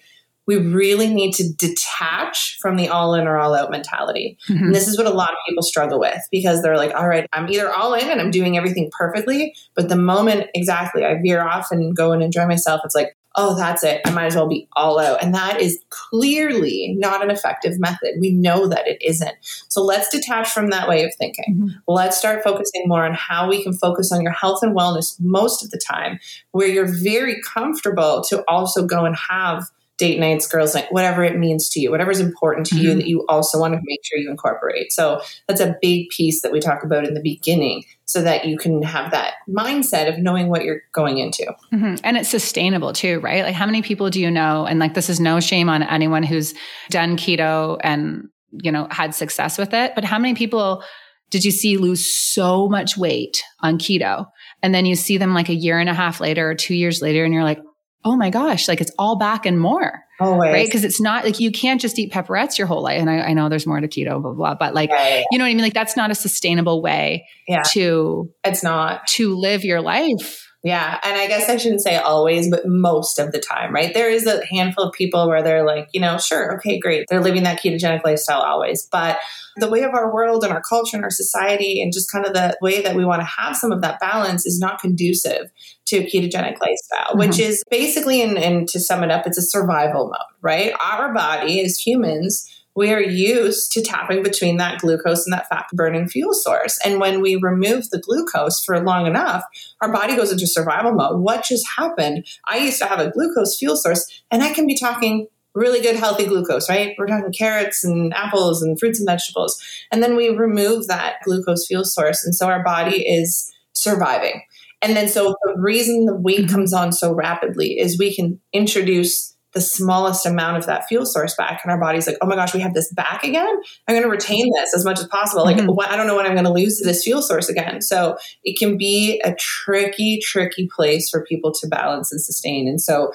we 0.48 0.56
really 0.56 1.12
need 1.12 1.34
to 1.34 1.52
detach 1.52 2.56
from 2.60 2.76
the 2.76 2.88
all 2.88 3.14
in 3.14 3.28
or 3.28 3.36
all 3.36 3.54
out 3.54 3.70
mentality. 3.70 4.38
Mm-hmm. 4.48 4.64
And 4.64 4.74
this 4.74 4.88
is 4.88 4.96
what 4.96 5.06
a 5.06 5.10
lot 5.10 5.30
of 5.30 5.36
people 5.46 5.62
struggle 5.62 6.00
with 6.00 6.26
because 6.32 6.62
they're 6.62 6.78
like, 6.78 6.94
all 6.94 7.06
right, 7.06 7.28
I'm 7.34 7.50
either 7.50 7.70
all 7.70 7.92
in 7.92 8.08
and 8.08 8.18
I'm 8.18 8.30
doing 8.30 8.56
everything 8.56 8.90
perfectly. 8.98 9.54
But 9.76 9.90
the 9.90 9.96
moment 9.96 10.48
exactly 10.54 11.04
I 11.04 11.20
veer 11.20 11.46
off 11.46 11.70
and 11.70 11.94
go 11.94 12.12
and 12.12 12.22
enjoy 12.22 12.46
myself, 12.46 12.80
it's 12.82 12.94
like, 12.94 13.14
oh, 13.34 13.54
that's 13.56 13.84
it. 13.84 14.00
I 14.06 14.10
might 14.10 14.24
as 14.24 14.36
well 14.36 14.48
be 14.48 14.66
all 14.74 14.98
out. 14.98 15.22
And 15.22 15.34
that 15.34 15.60
is 15.60 15.78
clearly 15.90 16.96
not 16.98 17.22
an 17.22 17.30
effective 17.30 17.78
method. 17.78 18.14
We 18.18 18.32
know 18.32 18.68
that 18.68 18.88
it 18.88 18.98
isn't. 19.02 19.34
So 19.68 19.84
let's 19.84 20.08
detach 20.08 20.48
from 20.48 20.70
that 20.70 20.88
way 20.88 21.04
of 21.04 21.14
thinking. 21.14 21.54
Mm-hmm. 21.54 21.78
Let's 21.86 22.16
start 22.16 22.42
focusing 22.42 22.84
more 22.86 23.04
on 23.04 23.12
how 23.12 23.50
we 23.50 23.62
can 23.62 23.74
focus 23.74 24.10
on 24.12 24.22
your 24.22 24.32
health 24.32 24.60
and 24.62 24.74
wellness 24.74 25.14
most 25.20 25.62
of 25.62 25.70
the 25.70 25.78
time, 25.78 26.18
where 26.52 26.68
you're 26.68 26.90
very 26.90 27.40
comfortable 27.42 28.24
to 28.30 28.42
also 28.48 28.86
go 28.86 29.04
and 29.04 29.14
have 29.28 29.64
date 29.98 30.20
nights, 30.20 30.46
girls' 30.46 30.74
night, 30.74 30.86
whatever 30.90 31.24
it 31.24 31.36
means 31.36 31.68
to 31.70 31.80
you, 31.80 31.90
whatever's 31.90 32.20
important 32.20 32.66
to 32.68 32.76
mm-hmm. 32.76 32.84
you 32.84 32.94
that 32.94 33.06
you 33.06 33.26
also 33.28 33.58
want 33.58 33.74
to 33.74 33.80
make 33.82 34.00
sure 34.04 34.18
you 34.18 34.30
incorporate. 34.30 34.92
So 34.92 35.20
that's 35.46 35.60
a 35.60 35.76
big 35.82 36.08
piece 36.10 36.40
that 36.42 36.52
we 36.52 36.60
talk 36.60 36.84
about 36.84 37.04
in 37.04 37.14
the 37.14 37.20
beginning 37.20 37.84
so 38.04 38.22
that 38.22 38.46
you 38.46 38.56
can 38.56 38.82
have 38.82 39.10
that 39.10 39.34
mindset 39.48 40.08
of 40.08 40.18
knowing 40.18 40.48
what 40.48 40.64
you're 40.64 40.82
going 40.92 41.18
into. 41.18 41.44
Mm-hmm. 41.72 41.96
And 42.04 42.16
it's 42.16 42.28
sustainable 42.28 42.92
too, 42.92 43.20
right? 43.20 43.44
Like 43.44 43.54
how 43.54 43.66
many 43.66 43.82
people 43.82 44.08
do 44.08 44.20
you 44.20 44.30
know? 44.30 44.66
And 44.66 44.78
like 44.78 44.94
this 44.94 45.10
is 45.10 45.20
no 45.20 45.40
shame 45.40 45.68
on 45.68 45.82
anyone 45.82 46.22
who's 46.22 46.54
done 46.90 47.16
keto 47.16 47.78
and, 47.82 48.28
you 48.52 48.72
know, 48.72 48.86
had 48.90 49.14
success 49.14 49.58
with 49.58 49.74
it. 49.74 49.94
But 49.94 50.04
how 50.04 50.18
many 50.18 50.34
people 50.34 50.82
did 51.30 51.44
you 51.44 51.50
see 51.50 51.76
lose 51.76 52.10
so 52.10 52.68
much 52.68 52.96
weight 52.96 53.42
on 53.60 53.78
keto? 53.78 54.26
And 54.62 54.74
then 54.74 54.86
you 54.86 54.96
see 54.96 55.18
them 55.18 55.34
like 55.34 55.50
a 55.50 55.54
year 55.54 55.78
and 55.78 55.90
a 55.90 55.94
half 55.94 56.20
later 56.20 56.48
or 56.48 56.54
two 56.54 56.74
years 56.74 57.02
later, 57.02 57.24
and 57.24 57.34
you're 57.34 57.44
like, 57.44 57.60
oh 58.08 58.16
my 58.16 58.30
gosh, 58.30 58.68
like 58.68 58.80
it's 58.80 58.92
all 58.98 59.16
back 59.16 59.44
and 59.44 59.60
more. 59.60 60.02
Always. 60.18 60.52
Right. 60.52 60.66
Because 60.66 60.82
it's 60.82 61.00
not 61.00 61.24
like 61.24 61.38
you 61.38 61.52
can't 61.52 61.80
just 61.80 61.98
eat 61.98 62.10
pepperettes 62.10 62.58
your 62.58 62.66
whole 62.66 62.82
life. 62.82 62.98
And 62.98 63.10
I, 63.10 63.20
I 63.20 63.32
know 63.34 63.48
there's 63.48 63.66
more 63.66 63.78
to 63.78 63.86
keto, 63.86 64.20
blah, 64.20 64.32
blah, 64.32 64.54
but 64.54 64.74
like, 64.74 64.90
right. 64.90 65.24
you 65.30 65.38
know 65.38 65.44
what 65.44 65.50
I 65.50 65.54
mean? 65.54 65.62
Like 65.62 65.74
that's 65.74 65.96
not 65.96 66.10
a 66.10 66.14
sustainable 66.14 66.80
way 66.82 67.26
yeah. 67.46 67.62
to, 67.72 68.32
it's 68.44 68.62
not 68.62 69.06
to 69.08 69.36
live 69.36 69.62
your 69.62 69.82
life. 69.82 70.47
Yeah. 70.64 70.98
And 71.04 71.16
I 71.16 71.28
guess 71.28 71.48
I 71.48 71.56
shouldn't 71.56 71.82
say 71.82 71.96
always, 71.96 72.50
but 72.50 72.66
most 72.66 73.20
of 73.20 73.30
the 73.30 73.38
time, 73.38 73.72
right? 73.72 73.94
There 73.94 74.10
is 74.10 74.26
a 74.26 74.44
handful 74.46 74.84
of 74.84 74.92
people 74.92 75.28
where 75.28 75.42
they're 75.42 75.64
like, 75.64 75.88
you 75.92 76.00
know, 76.00 76.18
sure, 76.18 76.56
okay, 76.56 76.80
great. 76.80 77.04
They're 77.08 77.22
living 77.22 77.44
that 77.44 77.60
ketogenic 77.60 78.04
lifestyle 78.04 78.40
always. 78.40 78.88
But 78.90 79.18
the 79.56 79.70
way 79.70 79.82
of 79.82 79.94
our 79.94 80.12
world 80.12 80.42
and 80.42 80.52
our 80.52 80.60
culture 80.60 80.96
and 80.96 81.04
our 81.04 81.10
society 81.10 81.80
and 81.80 81.92
just 81.92 82.10
kind 82.10 82.26
of 82.26 82.32
the 82.32 82.56
way 82.60 82.82
that 82.82 82.96
we 82.96 83.04
want 83.04 83.20
to 83.20 83.26
have 83.26 83.56
some 83.56 83.70
of 83.70 83.82
that 83.82 84.00
balance 84.00 84.46
is 84.46 84.58
not 84.58 84.80
conducive 84.80 85.50
to 85.86 85.98
a 85.98 86.04
ketogenic 86.04 86.56
lifestyle, 86.60 87.10
mm-hmm. 87.10 87.18
which 87.18 87.38
is 87.38 87.62
basically, 87.70 88.20
and, 88.20 88.36
and 88.36 88.68
to 88.68 88.80
sum 88.80 89.04
it 89.04 89.12
up, 89.12 89.26
it's 89.28 89.38
a 89.38 89.42
survival 89.42 90.06
mode, 90.06 90.42
right? 90.42 90.72
Our 90.84 91.14
body 91.14 91.60
as 91.64 91.78
humans 91.78 92.48
we 92.78 92.92
are 92.92 93.02
used 93.02 93.72
to 93.72 93.82
tapping 93.82 94.22
between 94.22 94.56
that 94.58 94.78
glucose 94.80 95.26
and 95.26 95.32
that 95.32 95.48
fat 95.48 95.66
burning 95.72 96.08
fuel 96.08 96.32
source. 96.32 96.78
And 96.84 97.00
when 97.00 97.20
we 97.20 97.34
remove 97.34 97.90
the 97.90 97.98
glucose 97.98 98.64
for 98.64 98.78
long 98.80 99.06
enough, 99.06 99.42
our 99.80 99.92
body 99.92 100.14
goes 100.14 100.30
into 100.30 100.46
survival 100.46 100.92
mode. 100.92 101.20
What 101.20 101.44
just 101.44 101.66
happened? 101.76 102.24
I 102.46 102.58
used 102.58 102.78
to 102.78 102.86
have 102.86 103.00
a 103.00 103.10
glucose 103.10 103.58
fuel 103.58 103.76
source, 103.76 104.22
and 104.30 104.44
I 104.44 104.52
can 104.52 104.64
be 104.64 104.78
talking 104.78 105.26
really 105.56 105.80
good 105.80 105.96
healthy 105.96 106.24
glucose, 106.24 106.68
right? 106.68 106.94
We're 106.96 107.08
talking 107.08 107.32
carrots 107.32 107.82
and 107.82 108.14
apples 108.14 108.62
and 108.62 108.78
fruits 108.78 109.00
and 109.00 109.08
vegetables. 109.08 109.60
And 109.90 110.00
then 110.00 110.14
we 110.14 110.28
remove 110.28 110.86
that 110.86 111.16
glucose 111.24 111.66
fuel 111.66 111.84
source. 111.84 112.24
And 112.24 112.32
so 112.32 112.46
our 112.46 112.62
body 112.62 112.98
is 113.08 113.52
surviving. 113.72 114.42
And 114.82 114.96
then 114.96 115.08
so 115.08 115.34
the 115.42 115.60
reason 115.60 116.06
the 116.06 116.14
weight 116.14 116.42
mm-hmm. 116.42 116.54
comes 116.54 116.72
on 116.72 116.92
so 116.92 117.12
rapidly 117.12 117.80
is 117.80 117.98
we 117.98 118.14
can 118.14 118.40
introduce 118.52 119.34
the 119.58 119.62
smallest 119.62 120.24
amount 120.24 120.56
of 120.56 120.66
that 120.66 120.86
fuel 120.86 121.04
source 121.04 121.34
back 121.34 121.62
and 121.64 121.72
our 121.72 121.80
body's 121.80 122.06
like 122.06 122.16
oh 122.22 122.26
my 122.26 122.36
gosh 122.36 122.54
we 122.54 122.60
have 122.60 122.74
this 122.74 122.92
back 122.92 123.24
again? 123.24 123.52
I'm 123.88 123.94
going 123.94 124.04
to 124.04 124.08
retain 124.08 124.48
this 124.54 124.72
as 124.72 124.84
much 124.84 125.00
as 125.00 125.08
possible. 125.08 125.44
Like 125.44 125.56
mm-hmm. 125.56 125.80
i 125.80 125.96
don't 125.96 126.06
know 126.06 126.14
when 126.14 126.26
i'm 126.26 126.34
going 126.34 126.44
to 126.44 126.52
lose 126.52 126.80
this 126.80 127.02
fuel 127.02 127.22
source 127.22 127.48
again. 127.48 127.82
So 127.82 128.16
it 128.44 128.56
can 128.56 128.76
be 128.76 129.20
a 129.24 129.34
tricky 129.34 130.20
tricky 130.22 130.68
place 130.72 131.10
for 131.10 131.24
people 131.24 131.52
to 131.54 131.66
balance 131.66 132.12
and 132.12 132.20
sustain 132.20 132.68
and 132.68 132.80
so 132.80 133.12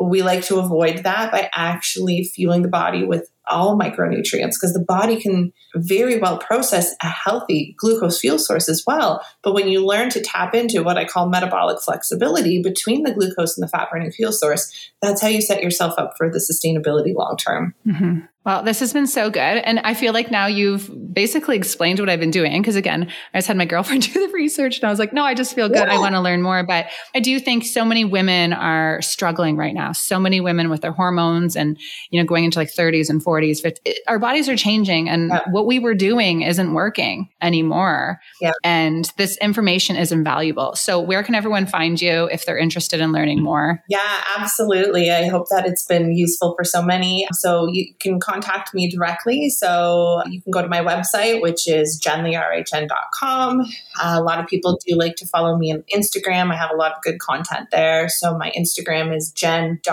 we 0.00 0.22
like 0.22 0.42
to 0.46 0.58
avoid 0.58 1.04
that 1.04 1.30
by 1.30 1.50
actually 1.54 2.24
fueling 2.24 2.62
the 2.62 2.68
body 2.68 3.04
with 3.04 3.30
all 3.50 3.78
micronutrients 3.78 4.54
because 4.54 4.72
the 4.72 4.84
body 4.86 5.20
can 5.20 5.52
very 5.74 6.18
well 6.18 6.38
process 6.38 6.94
a 7.02 7.06
healthy 7.06 7.74
glucose 7.78 8.18
fuel 8.20 8.38
source 8.38 8.68
as 8.68 8.84
well. 8.86 9.24
But 9.42 9.54
when 9.54 9.68
you 9.68 9.84
learn 9.84 10.10
to 10.10 10.20
tap 10.20 10.54
into 10.54 10.82
what 10.82 10.98
I 10.98 11.04
call 11.04 11.28
metabolic 11.28 11.80
flexibility 11.80 12.62
between 12.62 13.02
the 13.02 13.12
glucose 13.12 13.56
and 13.56 13.66
the 13.66 13.70
fat 13.70 13.88
burning 13.90 14.12
fuel 14.12 14.32
source, 14.32 14.90
that's 15.02 15.20
how 15.20 15.28
you 15.28 15.42
set 15.42 15.62
yourself 15.62 15.94
up 15.98 16.14
for 16.16 16.30
the 16.30 16.38
sustainability 16.38 17.14
long 17.14 17.36
term. 17.36 17.74
Mm-hmm. 17.86 18.20
Well, 18.46 18.62
this 18.62 18.80
has 18.80 18.94
been 18.94 19.06
so 19.06 19.28
good. 19.28 19.38
And 19.40 19.80
I 19.80 19.92
feel 19.92 20.14
like 20.14 20.30
now 20.30 20.46
you've 20.46 20.90
basically 21.12 21.56
explained 21.56 22.00
what 22.00 22.08
I've 22.08 22.20
been 22.20 22.30
doing. 22.30 22.62
Cause 22.62 22.74
again, 22.74 23.10
I 23.34 23.38
just 23.38 23.48
had 23.48 23.58
my 23.58 23.66
girlfriend 23.66 24.02
do 24.12 24.26
the 24.26 24.32
research 24.32 24.78
and 24.78 24.84
I 24.84 24.90
was 24.90 24.98
like, 24.98 25.12
no, 25.12 25.24
I 25.24 25.34
just 25.34 25.54
feel 25.54 25.68
good. 25.68 25.86
Yeah. 25.86 25.94
I 25.94 25.98
want 25.98 26.14
to 26.14 26.20
learn 26.20 26.40
more. 26.40 26.64
But 26.64 26.86
I 27.14 27.20
do 27.20 27.38
think 27.38 27.64
so 27.64 27.84
many 27.84 28.04
women 28.04 28.54
are 28.54 29.02
struggling 29.02 29.58
right 29.58 29.74
now. 29.74 29.92
So 29.92 30.18
many 30.18 30.40
women 30.40 30.70
with 30.70 30.80
their 30.80 30.92
hormones 30.92 31.54
and, 31.54 31.78
you 32.10 32.18
know, 32.18 32.26
going 32.26 32.44
into 32.44 32.58
like 32.58 32.70
30s 32.70 33.10
and 33.10 33.22
40s. 33.22 33.60
50, 33.60 33.94
our 34.08 34.18
bodies 34.18 34.48
are 34.48 34.56
changing 34.56 35.10
and 35.10 35.28
yeah. 35.28 35.42
what 35.50 35.66
we 35.66 35.78
were 35.78 35.94
doing 35.94 36.40
isn't 36.40 36.72
working 36.72 37.28
anymore. 37.42 38.20
Yeah. 38.40 38.52
And 38.64 39.12
this 39.18 39.36
information 39.38 39.96
is 39.96 40.12
invaluable. 40.12 40.76
So 40.76 40.98
where 40.98 41.22
can 41.22 41.34
everyone 41.34 41.66
find 41.66 42.00
you 42.00 42.24
if 42.32 42.46
they're 42.46 42.58
interested 42.58 43.00
in 43.00 43.12
learning 43.12 43.42
more? 43.42 43.82
Yeah, 43.90 44.22
absolutely. 44.38 45.10
I 45.10 45.28
hope 45.28 45.48
that 45.50 45.66
it's 45.66 45.84
been 45.84 46.16
useful 46.16 46.54
for 46.56 46.64
so 46.64 46.80
many. 46.80 47.26
So 47.32 47.68
you 47.70 47.92
can 48.00 48.18
contact 48.30 48.72
me 48.74 48.88
directly. 48.90 49.48
So 49.50 50.22
you 50.28 50.40
can 50.40 50.50
go 50.50 50.62
to 50.62 50.68
my 50.68 50.80
website, 50.80 51.42
which 51.42 51.68
is 51.68 52.00
jentherhn.com. 52.04 53.60
Uh, 53.60 54.16
a 54.18 54.22
lot 54.22 54.38
of 54.38 54.46
people 54.46 54.78
do 54.86 54.96
like 54.96 55.16
to 55.16 55.26
follow 55.26 55.56
me 55.56 55.72
on 55.72 55.82
Instagram. 55.94 56.52
I 56.52 56.56
have 56.56 56.70
a 56.70 56.76
lot 56.76 56.92
of 56.92 57.02
good 57.02 57.18
content 57.18 57.68
there. 57.70 58.08
So 58.08 58.36
my 58.36 58.52
Instagram 58.56 59.14
is 59.14 59.32
jen.the.rhn. 59.32 59.86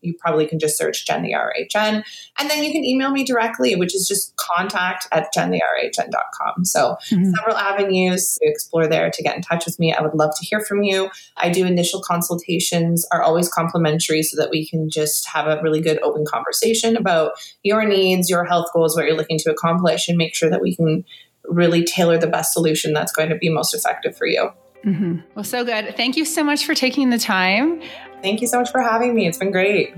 You 0.00 0.14
probably 0.18 0.46
can 0.46 0.58
just 0.58 0.76
search 0.76 1.06
Jen 1.06 1.22
the 1.22 1.32
RHN. 1.32 2.04
And 2.38 2.50
then 2.50 2.62
you 2.62 2.72
can 2.72 2.84
email 2.84 3.10
me 3.10 3.24
directly, 3.24 3.74
which 3.74 3.94
is 3.94 4.06
just 4.06 4.34
contact 4.36 5.08
at 5.12 5.28
jentherhn.com. 5.34 6.64
So 6.64 6.96
mm-hmm. 7.10 7.32
several 7.32 7.56
avenues 7.56 8.38
to 8.40 8.48
explore 8.48 8.86
there 8.86 9.10
to 9.10 9.22
get 9.22 9.36
in 9.36 9.42
touch 9.42 9.64
with 9.66 9.78
me. 9.78 9.92
I 9.92 10.02
would 10.02 10.14
love 10.14 10.32
to 10.38 10.44
hear 10.44 10.60
from 10.60 10.82
you. 10.82 11.10
I 11.36 11.50
do 11.50 11.64
initial 11.66 12.02
consultations 12.02 13.06
are 13.10 13.22
always 13.22 13.48
complimentary 13.48 14.22
so 14.22 14.36
that 14.40 14.50
we 14.50 14.68
can 14.68 14.90
just 14.90 15.26
have 15.32 15.46
a 15.46 15.60
really 15.62 15.80
good 15.80 15.98
open 16.02 16.24
conversation 16.44 16.96
about 16.96 17.32
your 17.62 17.84
needs, 17.84 18.28
your 18.28 18.44
health 18.44 18.66
goals, 18.72 18.96
what 18.96 19.06
you're 19.06 19.16
looking 19.16 19.38
to 19.38 19.50
accomplish, 19.50 20.08
and 20.08 20.18
make 20.18 20.34
sure 20.34 20.50
that 20.50 20.60
we 20.60 20.76
can 20.76 21.04
really 21.44 21.84
tailor 21.84 22.18
the 22.18 22.26
best 22.26 22.52
solution 22.52 22.92
that's 22.92 23.12
going 23.12 23.28
to 23.28 23.36
be 23.36 23.48
most 23.48 23.74
effective 23.74 24.16
for 24.16 24.26
you. 24.26 24.50
Mm-hmm. 24.84 25.20
Well, 25.34 25.44
so 25.44 25.64
good. 25.64 25.96
Thank 25.96 26.16
you 26.16 26.24
so 26.24 26.44
much 26.44 26.66
for 26.66 26.74
taking 26.74 27.10
the 27.10 27.18
time. 27.18 27.80
Thank 28.22 28.40
you 28.40 28.46
so 28.46 28.58
much 28.58 28.70
for 28.70 28.80
having 28.80 29.14
me. 29.14 29.26
It's 29.26 29.38
been 29.38 29.50
great. 29.50 29.94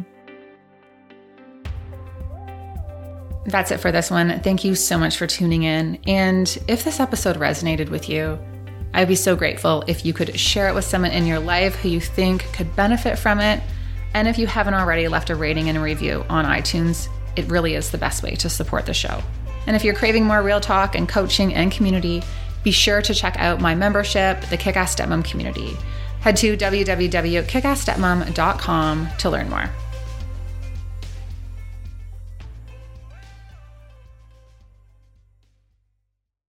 That's 3.47 3.70
it 3.70 3.78
for 3.78 3.92
this 3.92 4.11
one. 4.11 4.40
Thank 4.40 4.64
you 4.64 4.74
so 4.74 4.99
much 4.99 5.16
for 5.16 5.26
tuning 5.26 5.62
in. 5.62 6.01
And 6.07 6.47
if 6.66 6.82
this 6.82 6.99
episode 6.99 7.36
resonated 7.36 7.90
with 7.90 8.09
you, 8.09 8.38
I'd 8.92 9.09
be 9.09 9.14
so 9.14 9.36
grateful 9.36 9.84
if 9.86 10.05
you 10.05 10.12
could 10.12 10.38
share 10.38 10.68
it 10.68 10.74
with 10.74 10.84
someone 10.84 11.12
in 11.12 11.26
your 11.26 11.38
life 11.38 11.76
who 11.76 11.88
you 11.88 12.01
think 12.01 12.42
could 12.53 12.74
benefit 12.74 13.18
from 13.18 13.40
it. 13.40 13.62
And 14.16 14.26
if 14.28 14.38
you 14.38 14.46
haven't 14.46 14.72
already 14.72 15.08
left 15.08 15.28
a 15.28 15.36
rating 15.36 15.68
and 15.68 15.76
a 15.76 15.80
review 15.82 16.24
on 16.30 16.46
iTunes, 16.46 17.10
it 17.36 17.44
really 17.48 17.74
is 17.74 17.90
the 17.90 17.98
best 17.98 18.22
way 18.22 18.34
to 18.36 18.48
support 18.48 18.86
the 18.86 18.94
show. 18.94 19.22
And 19.66 19.76
if 19.76 19.84
you're 19.84 19.92
craving 19.92 20.24
more 20.24 20.42
real 20.42 20.58
talk 20.58 20.94
and 20.94 21.06
coaching 21.06 21.52
and 21.52 21.70
community, 21.70 22.22
be 22.62 22.70
sure 22.70 23.02
to 23.02 23.12
check 23.12 23.38
out 23.38 23.60
my 23.60 23.74
membership, 23.74 24.40
the 24.46 24.56
Kickass 24.56 24.96
Stepmom 24.96 25.22
community. 25.22 25.76
Head 26.20 26.38
to 26.38 26.56
www.kickassstepmom.com 26.56 29.08
to 29.18 29.30
learn 29.30 29.50
more. 29.50 29.68